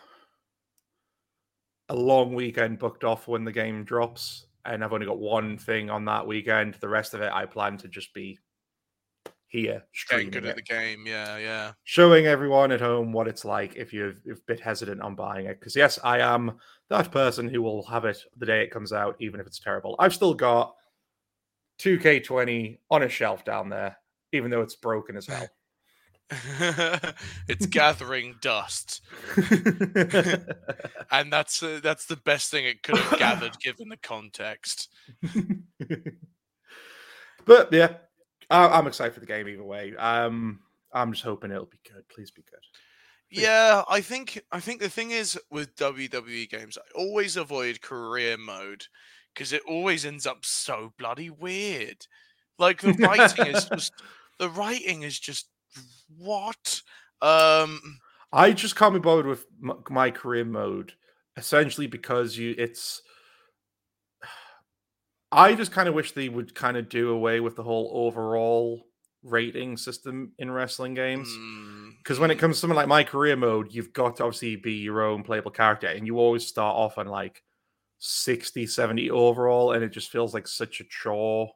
[1.90, 5.90] a long weekend booked off when the game drops, and I've only got one thing
[5.90, 6.76] on that weekend.
[6.76, 8.40] The rest of it, I plan to just be
[9.48, 11.06] here Getting good it, at the game.
[11.06, 11.72] Yeah, yeah.
[11.84, 15.46] showing everyone at home what it's like if you're if a bit hesitant on buying
[15.46, 15.60] it.
[15.60, 16.58] Because yes, I am
[16.90, 19.96] that person who will have it the day it comes out, even if it's terrible.
[20.00, 20.76] I've still got
[21.80, 23.98] 2K20 on a shelf down there,
[24.34, 25.48] even though it's broken as hell.
[27.48, 29.02] it's gathering dust,
[29.38, 34.90] and that's uh, that's the best thing it could have gathered given the context.
[37.46, 37.94] but yeah,
[38.50, 39.96] I, I'm excited for the game either way.
[39.96, 40.60] Um,
[40.92, 42.08] I'm just hoping it'll be good.
[42.10, 42.60] Please be good.
[43.30, 48.38] Yeah, I think I think the thing is with WWE games, I always avoid career
[48.38, 48.86] mode
[49.34, 52.06] because it always ends up so bloody weird.
[52.60, 53.94] Like the writing is just
[54.40, 55.48] the writing is just
[56.18, 56.82] what?
[57.22, 58.00] Um
[58.32, 59.46] I just can't be bothered with
[59.90, 60.94] my career mode,
[61.38, 63.02] essentially because you it's.
[65.32, 68.88] I just kind of wish they would kind of do away with the whole overall
[69.24, 71.40] rating system in wrestling games.
[71.40, 74.24] mm, Because when it mm, comes to something like my career mode, you've got to
[74.24, 77.44] obviously be your own playable character, and you always start off on like
[78.00, 81.52] 60, 70 overall, and it just feels like such a chore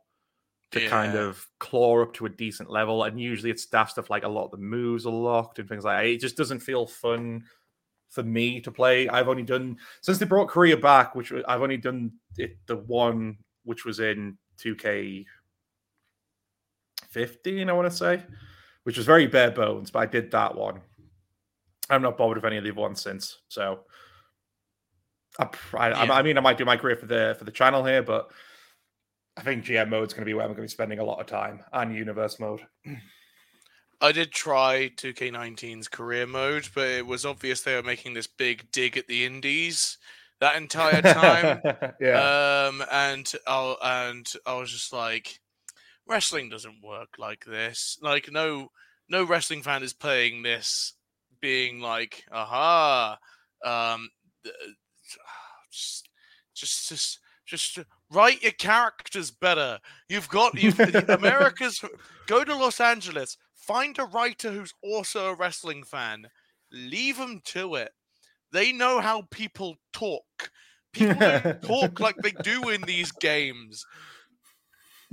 [0.72, 3.03] to kind of claw up to a decent level.
[3.03, 5.84] And usually it's daft stuff like a lot of the moves are locked and things
[5.84, 6.10] like that.
[6.10, 7.43] It just doesn't feel fun
[8.10, 9.07] for me to play.
[9.10, 13.38] I've only done since they brought career back, which I've only done it the one
[13.64, 15.26] which was in 2K
[17.10, 18.23] 15, I want to say,
[18.84, 20.81] which was very bare bones, but I did that one.
[21.89, 23.39] I'm not bothered with any of the ones since.
[23.49, 23.81] So
[25.39, 26.14] I, I, I- Yeah.
[26.14, 28.31] I mean, I might do my career for the for the channel here, but
[29.37, 31.03] I think GM mode is going to be where I'm going to be spending a
[31.03, 32.61] lot of time, and universe mode.
[34.01, 38.71] I did try 2K19's career mode, but it was obvious they were making this big
[38.71, 39.97] dig at the indies
[40.39, 41.61] that entire time.
[42.01, 43.75] yeah, Um, and I
[44.09, 45.39] and I was just like,
[46.07, 47.97] wrestling doesn't work like this.
[48.01, 48.69] Like, no,
[49.07, 50.93] no wrestling fan is playing this,
[51.39, 53.17] being like, aha,
[53.63, 54.09] um,
[55.71, 56.09] just,
[56.55, 57.79] just, just, just
[58.11, 59.79] write your characters better.
[60.09, 61.83] You've got you've America's.
[62.27, 66.27] Go to Los Angeles, find a writer who's also a wrestling fan,
[66.71, 67.91] leave them to it.
[68.51, 70.51] They know how people talk.
[70.93, 73.85] People don't talk like they do in these games.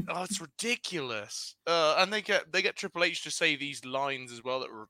[0.08, 1.56] Oh, it's ridiculous.
[1.66, 4.72] Uh, and they get they get Triple H to say these lines as well that
[4.72, 4.88] were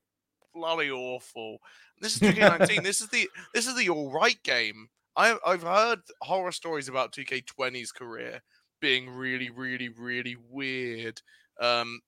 [0.55, 1.59] bloody awful.
[2.01, 2.83] This is 2K19.
[2.83, 4.89] this is the this is the all right game.
[5.19, 8.43] I I've heard horror stories about 2K20's career
[8.81, 11.23] being really really really weird.
[11.61, 12.01] Um,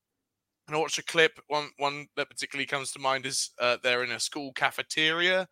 [0.67, 1.39] and I watched a clip.
[1.47, 5.47] One one that particularly comes to mind is uh, they're in a school cafeteria.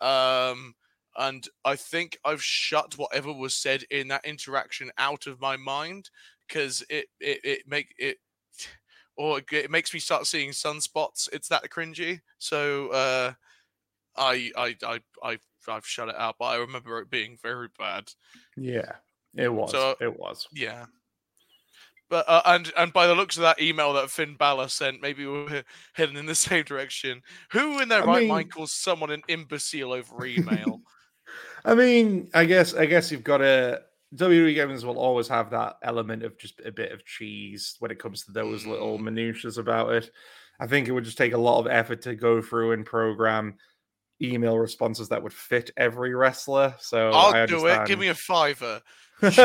[0.00, 0.74] Um,
[1.18, 6.10] and I think I've shut whatever was said in that interaction out of my mind
[6.48, 8.18] because it, it it make it
[9.16, 11.28] or it, makes me start seeing sunspots.
[11.32, 12.20] It's that cringy.
[12.38, 13.34] So uh,
[14.16, 15.38] I I I I
[15.68, 18.10] I've shut it out, but I remember it being very bad.
[18.56, 18.92] yeah,
[19.36, 19.70] it was.
[19.72, 20.46] So- it was.
[20.52, 20.86] Yeah.
[22.08, 25.26] But uh, and and by the looks of that email that Finn Balor sent, maybe
[25.26, 25.62] we're
[25.94, 27.22] heading in the same direction.
[27.52, 30.80] Who in their I right mean- mind calls someone an imbecile over email?
[31.64, 33.82] I mean, I guess I guess you've got to
[34.16, 38.00] WWE games will always have that element of just a bit of cheese when it
[38.00, 39.02] comes to those little Mm.
[39.02, 40.10] minutiae about it.
[40.58, 43.54] I think it would just take a lot of effort to go through and program
[44.22, 46.74] email responses that would fit every wrestler.
[46.78, 47.86] So I'll do it.
[47.86, 48.80] Give me a fiver.
[49.20, 49.36] Give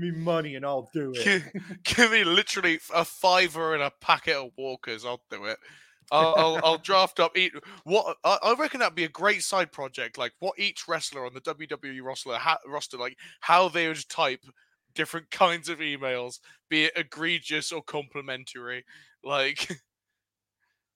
[0.00, 1.24] me money and I'll do it.
[1.24, 1.42] Give,
[1.82, 5.04] give me literally a fiver and a packet of Walkers.
[5.04, 5.58] I'll do it.
[6.12, 7.52] I'll, I'll, I'll draft up each.
[7.84, 10.18] What I, I reckon that'd be a great side project.
[10.18, 14.44] Like what each wrestler on the WWE roster ha, roster, like how they would type
[14.94, 18.84] different kinds of emails, be it egregious or complimentary.
[19.22, 19.80] Like,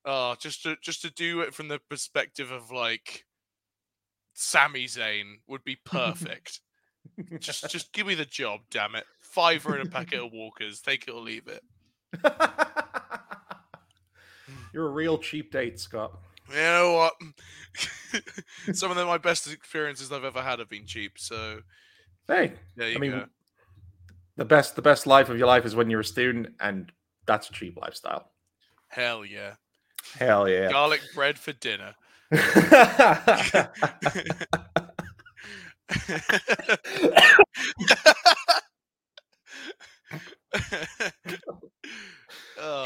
[0.09, 3.25] uh just to just to do it from the perspective of like
[4.35, 6.61] Sami Zayn would be perfect.
[7.41, 9.05] just just give me the job, damn it.
[9.21, 10.81] Fiver and a packet of Walkers.
[10.81, 11.63] Take it or leave it.
[14.73, 16.13] You're a real cheap date, Scott.
[16.49, 17.15] You know what?
[18.77, 21.13] Some of them, my best experiences I've ever had have been cheap.
[21.19, 21.61] So
[22.27, 23.25] Hey, there you I mean, go.
[24.37, 26.91] the best the best life of your life is when you're a student, and
[27.27, 28.31] that's a cheap lifestyle.
[28.89, 29.55] Hell yeah.
[30.19, 30.71] Hell yeah.
[30.71, 31.95] Garlic bread for dinner.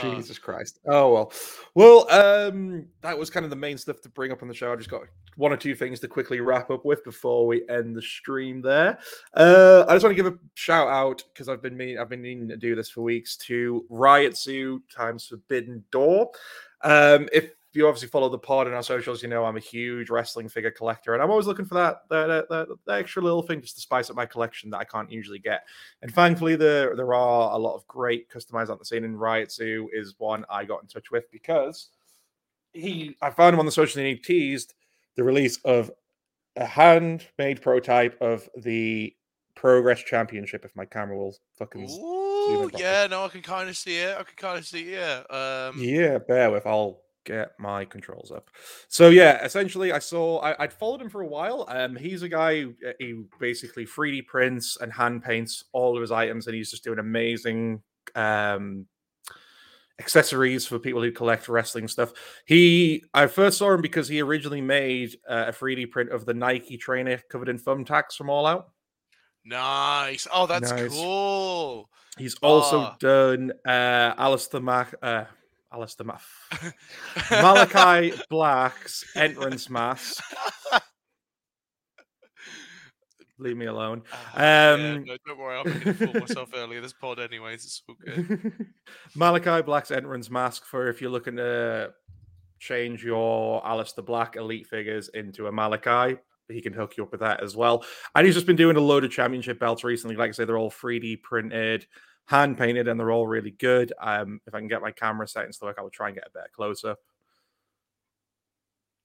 [0.02, 0.78] Jesus Christ.
[0.86, 1.32] Oh well.
[1.74, 4.72] Well, um, that was kind of the main stuff to bring up on the show.
[4.72, 5.02] I just got
[5.36, 8.98] one or two things to quickly wrap up with before we end the stream there.
[9.34, 12.22] Uh, I just want to give a shout out because I've been mean, I've been
[12.22, 16.32] needing to do this for weeks to Riot Zoo times Forbidden Door.
[16.82, 20.10] Um, if you obviously follow the pod and our socials, you know I'm a huge
[20.10, 23.60] wrestling figure collector, and I'm always looking for that that, that, that extra little thing
[23.60, 25.64] just to spice up my collection that I can't usually get.
[26.02, 29.88] And thankfully, there there are a lot of great customized on the scene, and Zoo
[29.92, 31.88] is one I got in touch with because
[32.72, 34.74] he I found him on the social and he teased
[35.16, 35.90] the release of
[36.56, 39.14] a handmade prototype of the
[39.54, 40.64] Progress Championship.
[40.64, 42.21] If my camera will fucking Ooh,
[42.76, 44.16] yeah, no, I can kind of see it.
[44.18, 45.26] I can kind of see it.
[45.30, 45.78] Yeah, um...
[45.78, 46.18] yeah.
[46.18, 46.66] Bear with.
[46.66, 48.50] I'll get my controls up.
[48.88, 51.66] So yeah, essentially, I saw I, would followed him for a while.
[51.68, 56.00] Um, he's a guy who, uh, he basically 3D prints and hand paints all of
[56.00, 57.82] his items, and he's just doing amazing
[58.14, 58.86] um
[59.98, 62.12] accessories for people who collect wrestling stuff.
[62.46, 66.34] He I first saw him because he originally made uh, a 3D print of the
[66.34, 68.70] Nike trainer covered in thumbtacks from All Out.
[69.44, 70.26] Nice.
[70.32, 70.90] Oh, that's nice.
[70.90, 71.88] cool.
[72.18, 72.94] He's also oh.
[72.98, 75.24] done uh Alistair Mac uh
[75.72, 76.28] Alistair Math.
[77.30, 80.22] Malachi Black's entrance mask.
[83.38, 84.02] Leave me alone.
[84.36, 86.80] Uh, um, yeah, no, don't worry, I'm going to fool myself earlier.
[86.80, 88.52] This pod, anyways, it's all good.
[89.16, 91.92] Malachi Black's entrance mask for if you're looking to
[92.60, 96.18] change your Aleister Black elite figures into a Malachi.
[96.52, 97.84] He can hook you up with that as well.
[98.14, 100.16] And he's just been doing a load of championship belts recently.
[100.16, 101.86] Like I say, they're all 3D printed
[102.26, 103.92] hand painted and they're all really good.
[104.00, 106.26] Um, if I can get my camera settings to work, I will try and get
[106.26, 106.96] a bit closer.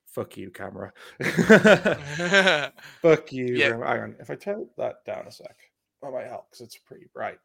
[0.08, 0.94] Fuck you, camera.
[3.02, 3.46] Fuck you.
[3.56, 3.78] Yeah.
[3.78, 4.16] Hang on.
[4.20, 5.56] If I turn that down a sec,
[6.02, 7.38] that might help because it's pretty bright.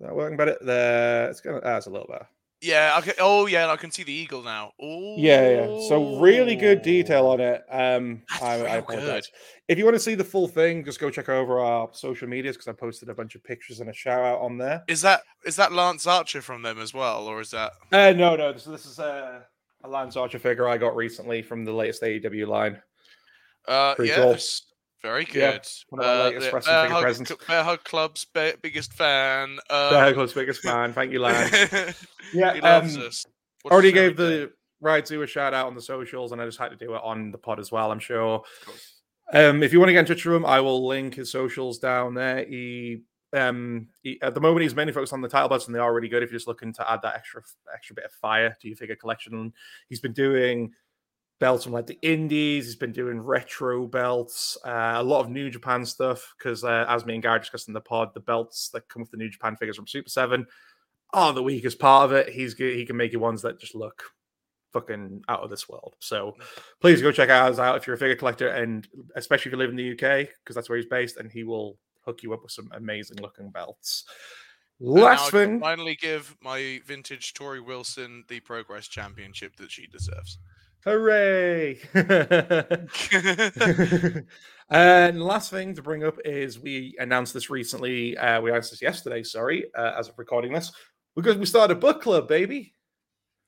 [0.00, 0.56] Is that working better?
[0.60, 1.60] There, it's gonna.
[1.60, 2.28] That's a little better.
[2.60, 2.96] Yeah.
[2.98, 3.14] Okay.
[3.20, 3.62] Oh, yeah.
[3.62, 4.72] And I can see the eagle now.
[4.80, 5.14] Oh.
[5.16, 5.88] Yeah, yeah.
[5.88, 7.64] So really good detail on it.
[7.70, 9.26] Um, I, I apologize.
[9.26, 9.34] Good.
[9.68, 12.56] If you want to see the full thing, just go check over our social medias
[12.56, 14.82] because I posted a bunch of pictures and a shout out on there.
[14.88, 17.72] Is that is that Lance Archer from them as well, or is that?
[17.92, 18.56] Uh, no, no.
[18.56, 19.44] So this is a,
[19.84, 22.80] a Lance Archer figure I got recently from the latest AEW line.
[23.66, 24.60] Uh, Pretty yes.
[24.60, 24.67] Cool.
[25.02, 25.64] Very good.
[25.92, 27.46] Yeah, uh, latest Bear Hug.
[27.46, 29.58] Bear Hug Club's biggest fan.
[29.70, 29.90] Um...
[29.90, 30.92] Bear Hug Club's biggest fan.
[30.92, 31.52] Thank you, Lance.
[32.34, 33.26] yeah, he loves um, us.
[33.66, 36.70] already gave the Riot to a shout out on the socials, and I just had
[36.70, 37.90] to do it on the pod as well.
[37.90, 38.42] I'm sure.
[39.32, 41.78] Um, if you want to get in touch with him, I will link his socials
[41.78, 42.44] down there.
[42.44, 43.02] He,
[43.32, 45.92] um, he, at the moment he's mainly focused on the title belts, and they are
[45.92, 46.22] really good.
[46.22, 47.42] If you're just looking to add that extra
[47.72, 49.52] extra bit of fire to your figure collection,
[49.88, 50.72] he's been doing
[51.38, 52.66] belts from like the indies.
[52.66, 56.34] He's been doing retro belts, uh, a lot of New Japan stuff.
[56.36, 59.10] Because uh, as me and Gary discussed in the pod, the belts that come with
[59.10, 60.46] the New Japan figures from Super Seven
[61.12, 62.28] are the weakest part of it.
[62.28, 64.02] He's he can make you ones that just look
[64.72, 65.94] fucking out of this world.
[66.00, 66.34] So
[66.80, 68.86] please go check ours out if you're a figure collector, and
[69.16, 71.78] especially if you live in the UK because that's where he's based, and he will
[72.04, 74.04] hook you up with some amazing looking belts.
[74.80, 80.38] Last thing, finally give my vintage Torrie Wilson the Progress Championship that she deserves.
[80.84, 81.80] Hooray!
[84.70, 88.16] and last thing to bring up is we announced this recently.
[88.16, 89.22] Uh, we announced this yesterday.
[89.22, 90.72] Sorry, uh, as of recording this,
[91.16, 92.74] because we started a book club, baby.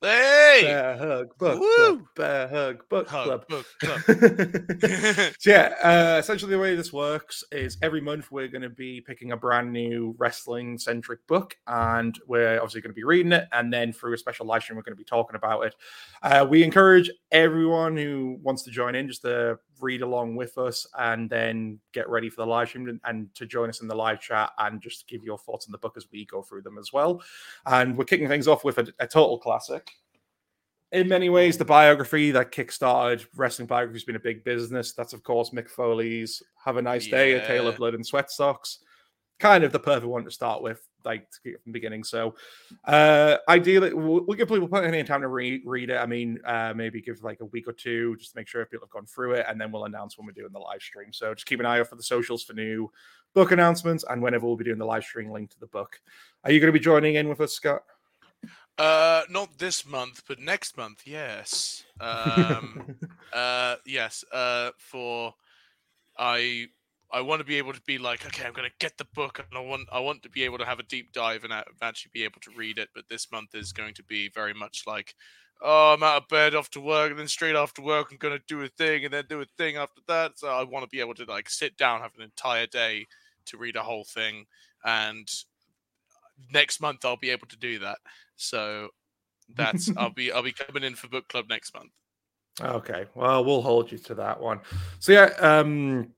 [0.02, 0.29] Hey!
[0.62, 1.76] Bear Hug Book Woo!
[1.76, 2.02] Club.
[2.16, 3.48] Bear Hug Book hug, Club.
[3.48, 4.00] Book club.
[4.06, 9.00] so yeah, uh, essentially the way this works is every month we're going to be
[9.00, 13.48] picking a brand new wrestling centric book, and we're obviously going to be reading it,
[13.52, 15.74] and then through a special live stream we're going to be talking about it.
[16.22, 20.86] Uh, we encourage everyone who wants to join in just to read along with us,
[20.98, 23.94] and then get ready for the live stream and, and to join us in the
[23.94, 26.78] live chat and just give your thoughts on the book as we go through them
[26.78, 27.22] as well.
[27.66, 29.90] And we're kicking things off with a, a total classic
[30.92, 34.92] in many ways, the biography that kickstarted wrestling biography has been a big business.
[34.92, 38.30] That's, of course, Mick Foley's Have a Nice Day, A Tale of Blood and Sweat
[38.30, 38.78] Socks.
[39.38, 42.04] Kind of the perfect one to start with, like from the beginning.
[42.04, 42.34] So,
[42.84, 45.96] uh, ideally, we'll, we'll give people plenty of time to re- read it.
[45.96, 48.86] I mean, uh, maybe give like a week or two just to make sure people
[48.86, 51.12] have gone through it, and then we'll announce when we're doing the live stream.
[51.12, 52.90] So, just keep an eye out for the socials for new
[53.32, 56.00] book announcements and whenever we'll be doing the live stream link to the book.
[56.44, 57.82] Are you going to be joining in with us, Scott?
[58.80, 61.84] Uh, not this month, but next month, yes.
[62.00, 62.96] Um,
[63.34, 64.24] uh, yes.
[64.32, 65.34] Uh, for
[66.18, 66.68] I,
[67.12, 69.38] I want to be able to be like, okay, I'm going to get the book,
[69.38, 71.52] and I want, I want to be able to have a deep dive and
[71.82, 72.88] actually be able to read it.
[72.94, 75.14] But this month is going to be very much like,
[75.60, 78.38] oh, I'm out of bed off to work, and then straight after work, I'm going
[78.38, 80.38] to do a thing, and then do a thing after that.
[80.38, 83.08] So I want to be able to like sit down, have an entire day
[83.44, 84.46] to read a whole thing,
[84.86, 85.28] and
[86.50, 87.98] next month I'll be able to do that.
[88.40, 88.88] So
[89.54, 91.90] That's I'll be I'll be coming in for book club next month.
[92.60, 94.60] Okay, well, we'll hold you to that one.
[94.98, 96.08] So yeah, um,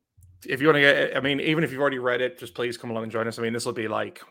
[0.47, 2.77] if you want to get, I mean, even if you've already read it, just please
[2.77, 3.39] come along and join us.
[3.39, 4.23] I mean, this will be like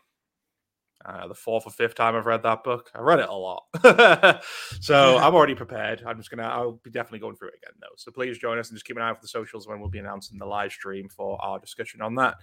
[1.06, 2.92] uh, the fourth or fifth time I've read that book.
[2.94, 3.64] I read it a lot,
[4.82, 6.04] so I'm already prepared.
[6.06, 7.96] I'm just gonna, I'll be definitely going through it again though.
[7.98, 9.90] So please join us and just keep an eye out for the socials when we'll
[9.90, 12.36] be announcing the live stream for our discussion on that.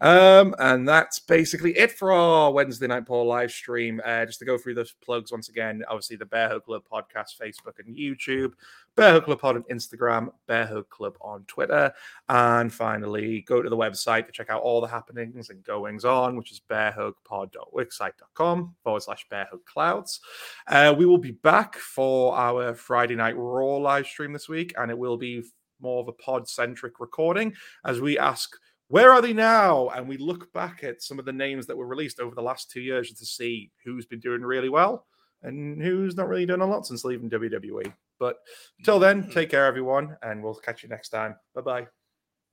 [0.00, 4.00] Um, and that's basically it for our Wednesday night Paw live stream.
[4.04, 7.38] Uh, just to go through the plugs once again, obviously the Bear Hug Club podcast,
[7.40, 8.52] Facebook and YouTube,
[8.96, 11.92] Bear Hug Club Pod on Instagram, Bear Hug Club on Twitter,
[12.28, 16.36] and finally go to the website to check out all the happenings and goings on,
[16.36, 20.20] which is bearhugpod.wixsite.com forward slash bearhugclouds.
[20.68, 24.90] Uh, we will be back for our Friday night Raw live stream this week, and
[24.90, 25.42] it will be
[25.80, 27.52] more of a pod centric recording
[27.84, 28.56] as we ask
[28.88, 29.88] where are they now?
[29.88, 32.70] And we look back at some of the names that were released over the last
[32.70, 35.06] two years to see who's been doing really well
[35.42, 37.92] and who's not really done a lot since leaving WWE.
[38.18, 38.36] But
[38.78, 39.32] until then, mm.
[39.32, 41.36] take care, everyone, and we'll catch you next time.
[41.54, 41.86] Bye bye.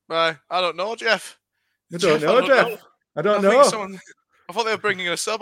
[0.07, 0.37] Bye.
[0.49, 1.37] I don't know, Jeff.
[1.93, 2.67] I don't Jeff, know, I don't Jeff.
[2.67, 2.77] know.
[3.15, 3.63] I don't I know.
[3.63, 3.99] someone.
[4.49, 5.39] I thought they were bringing a sub on.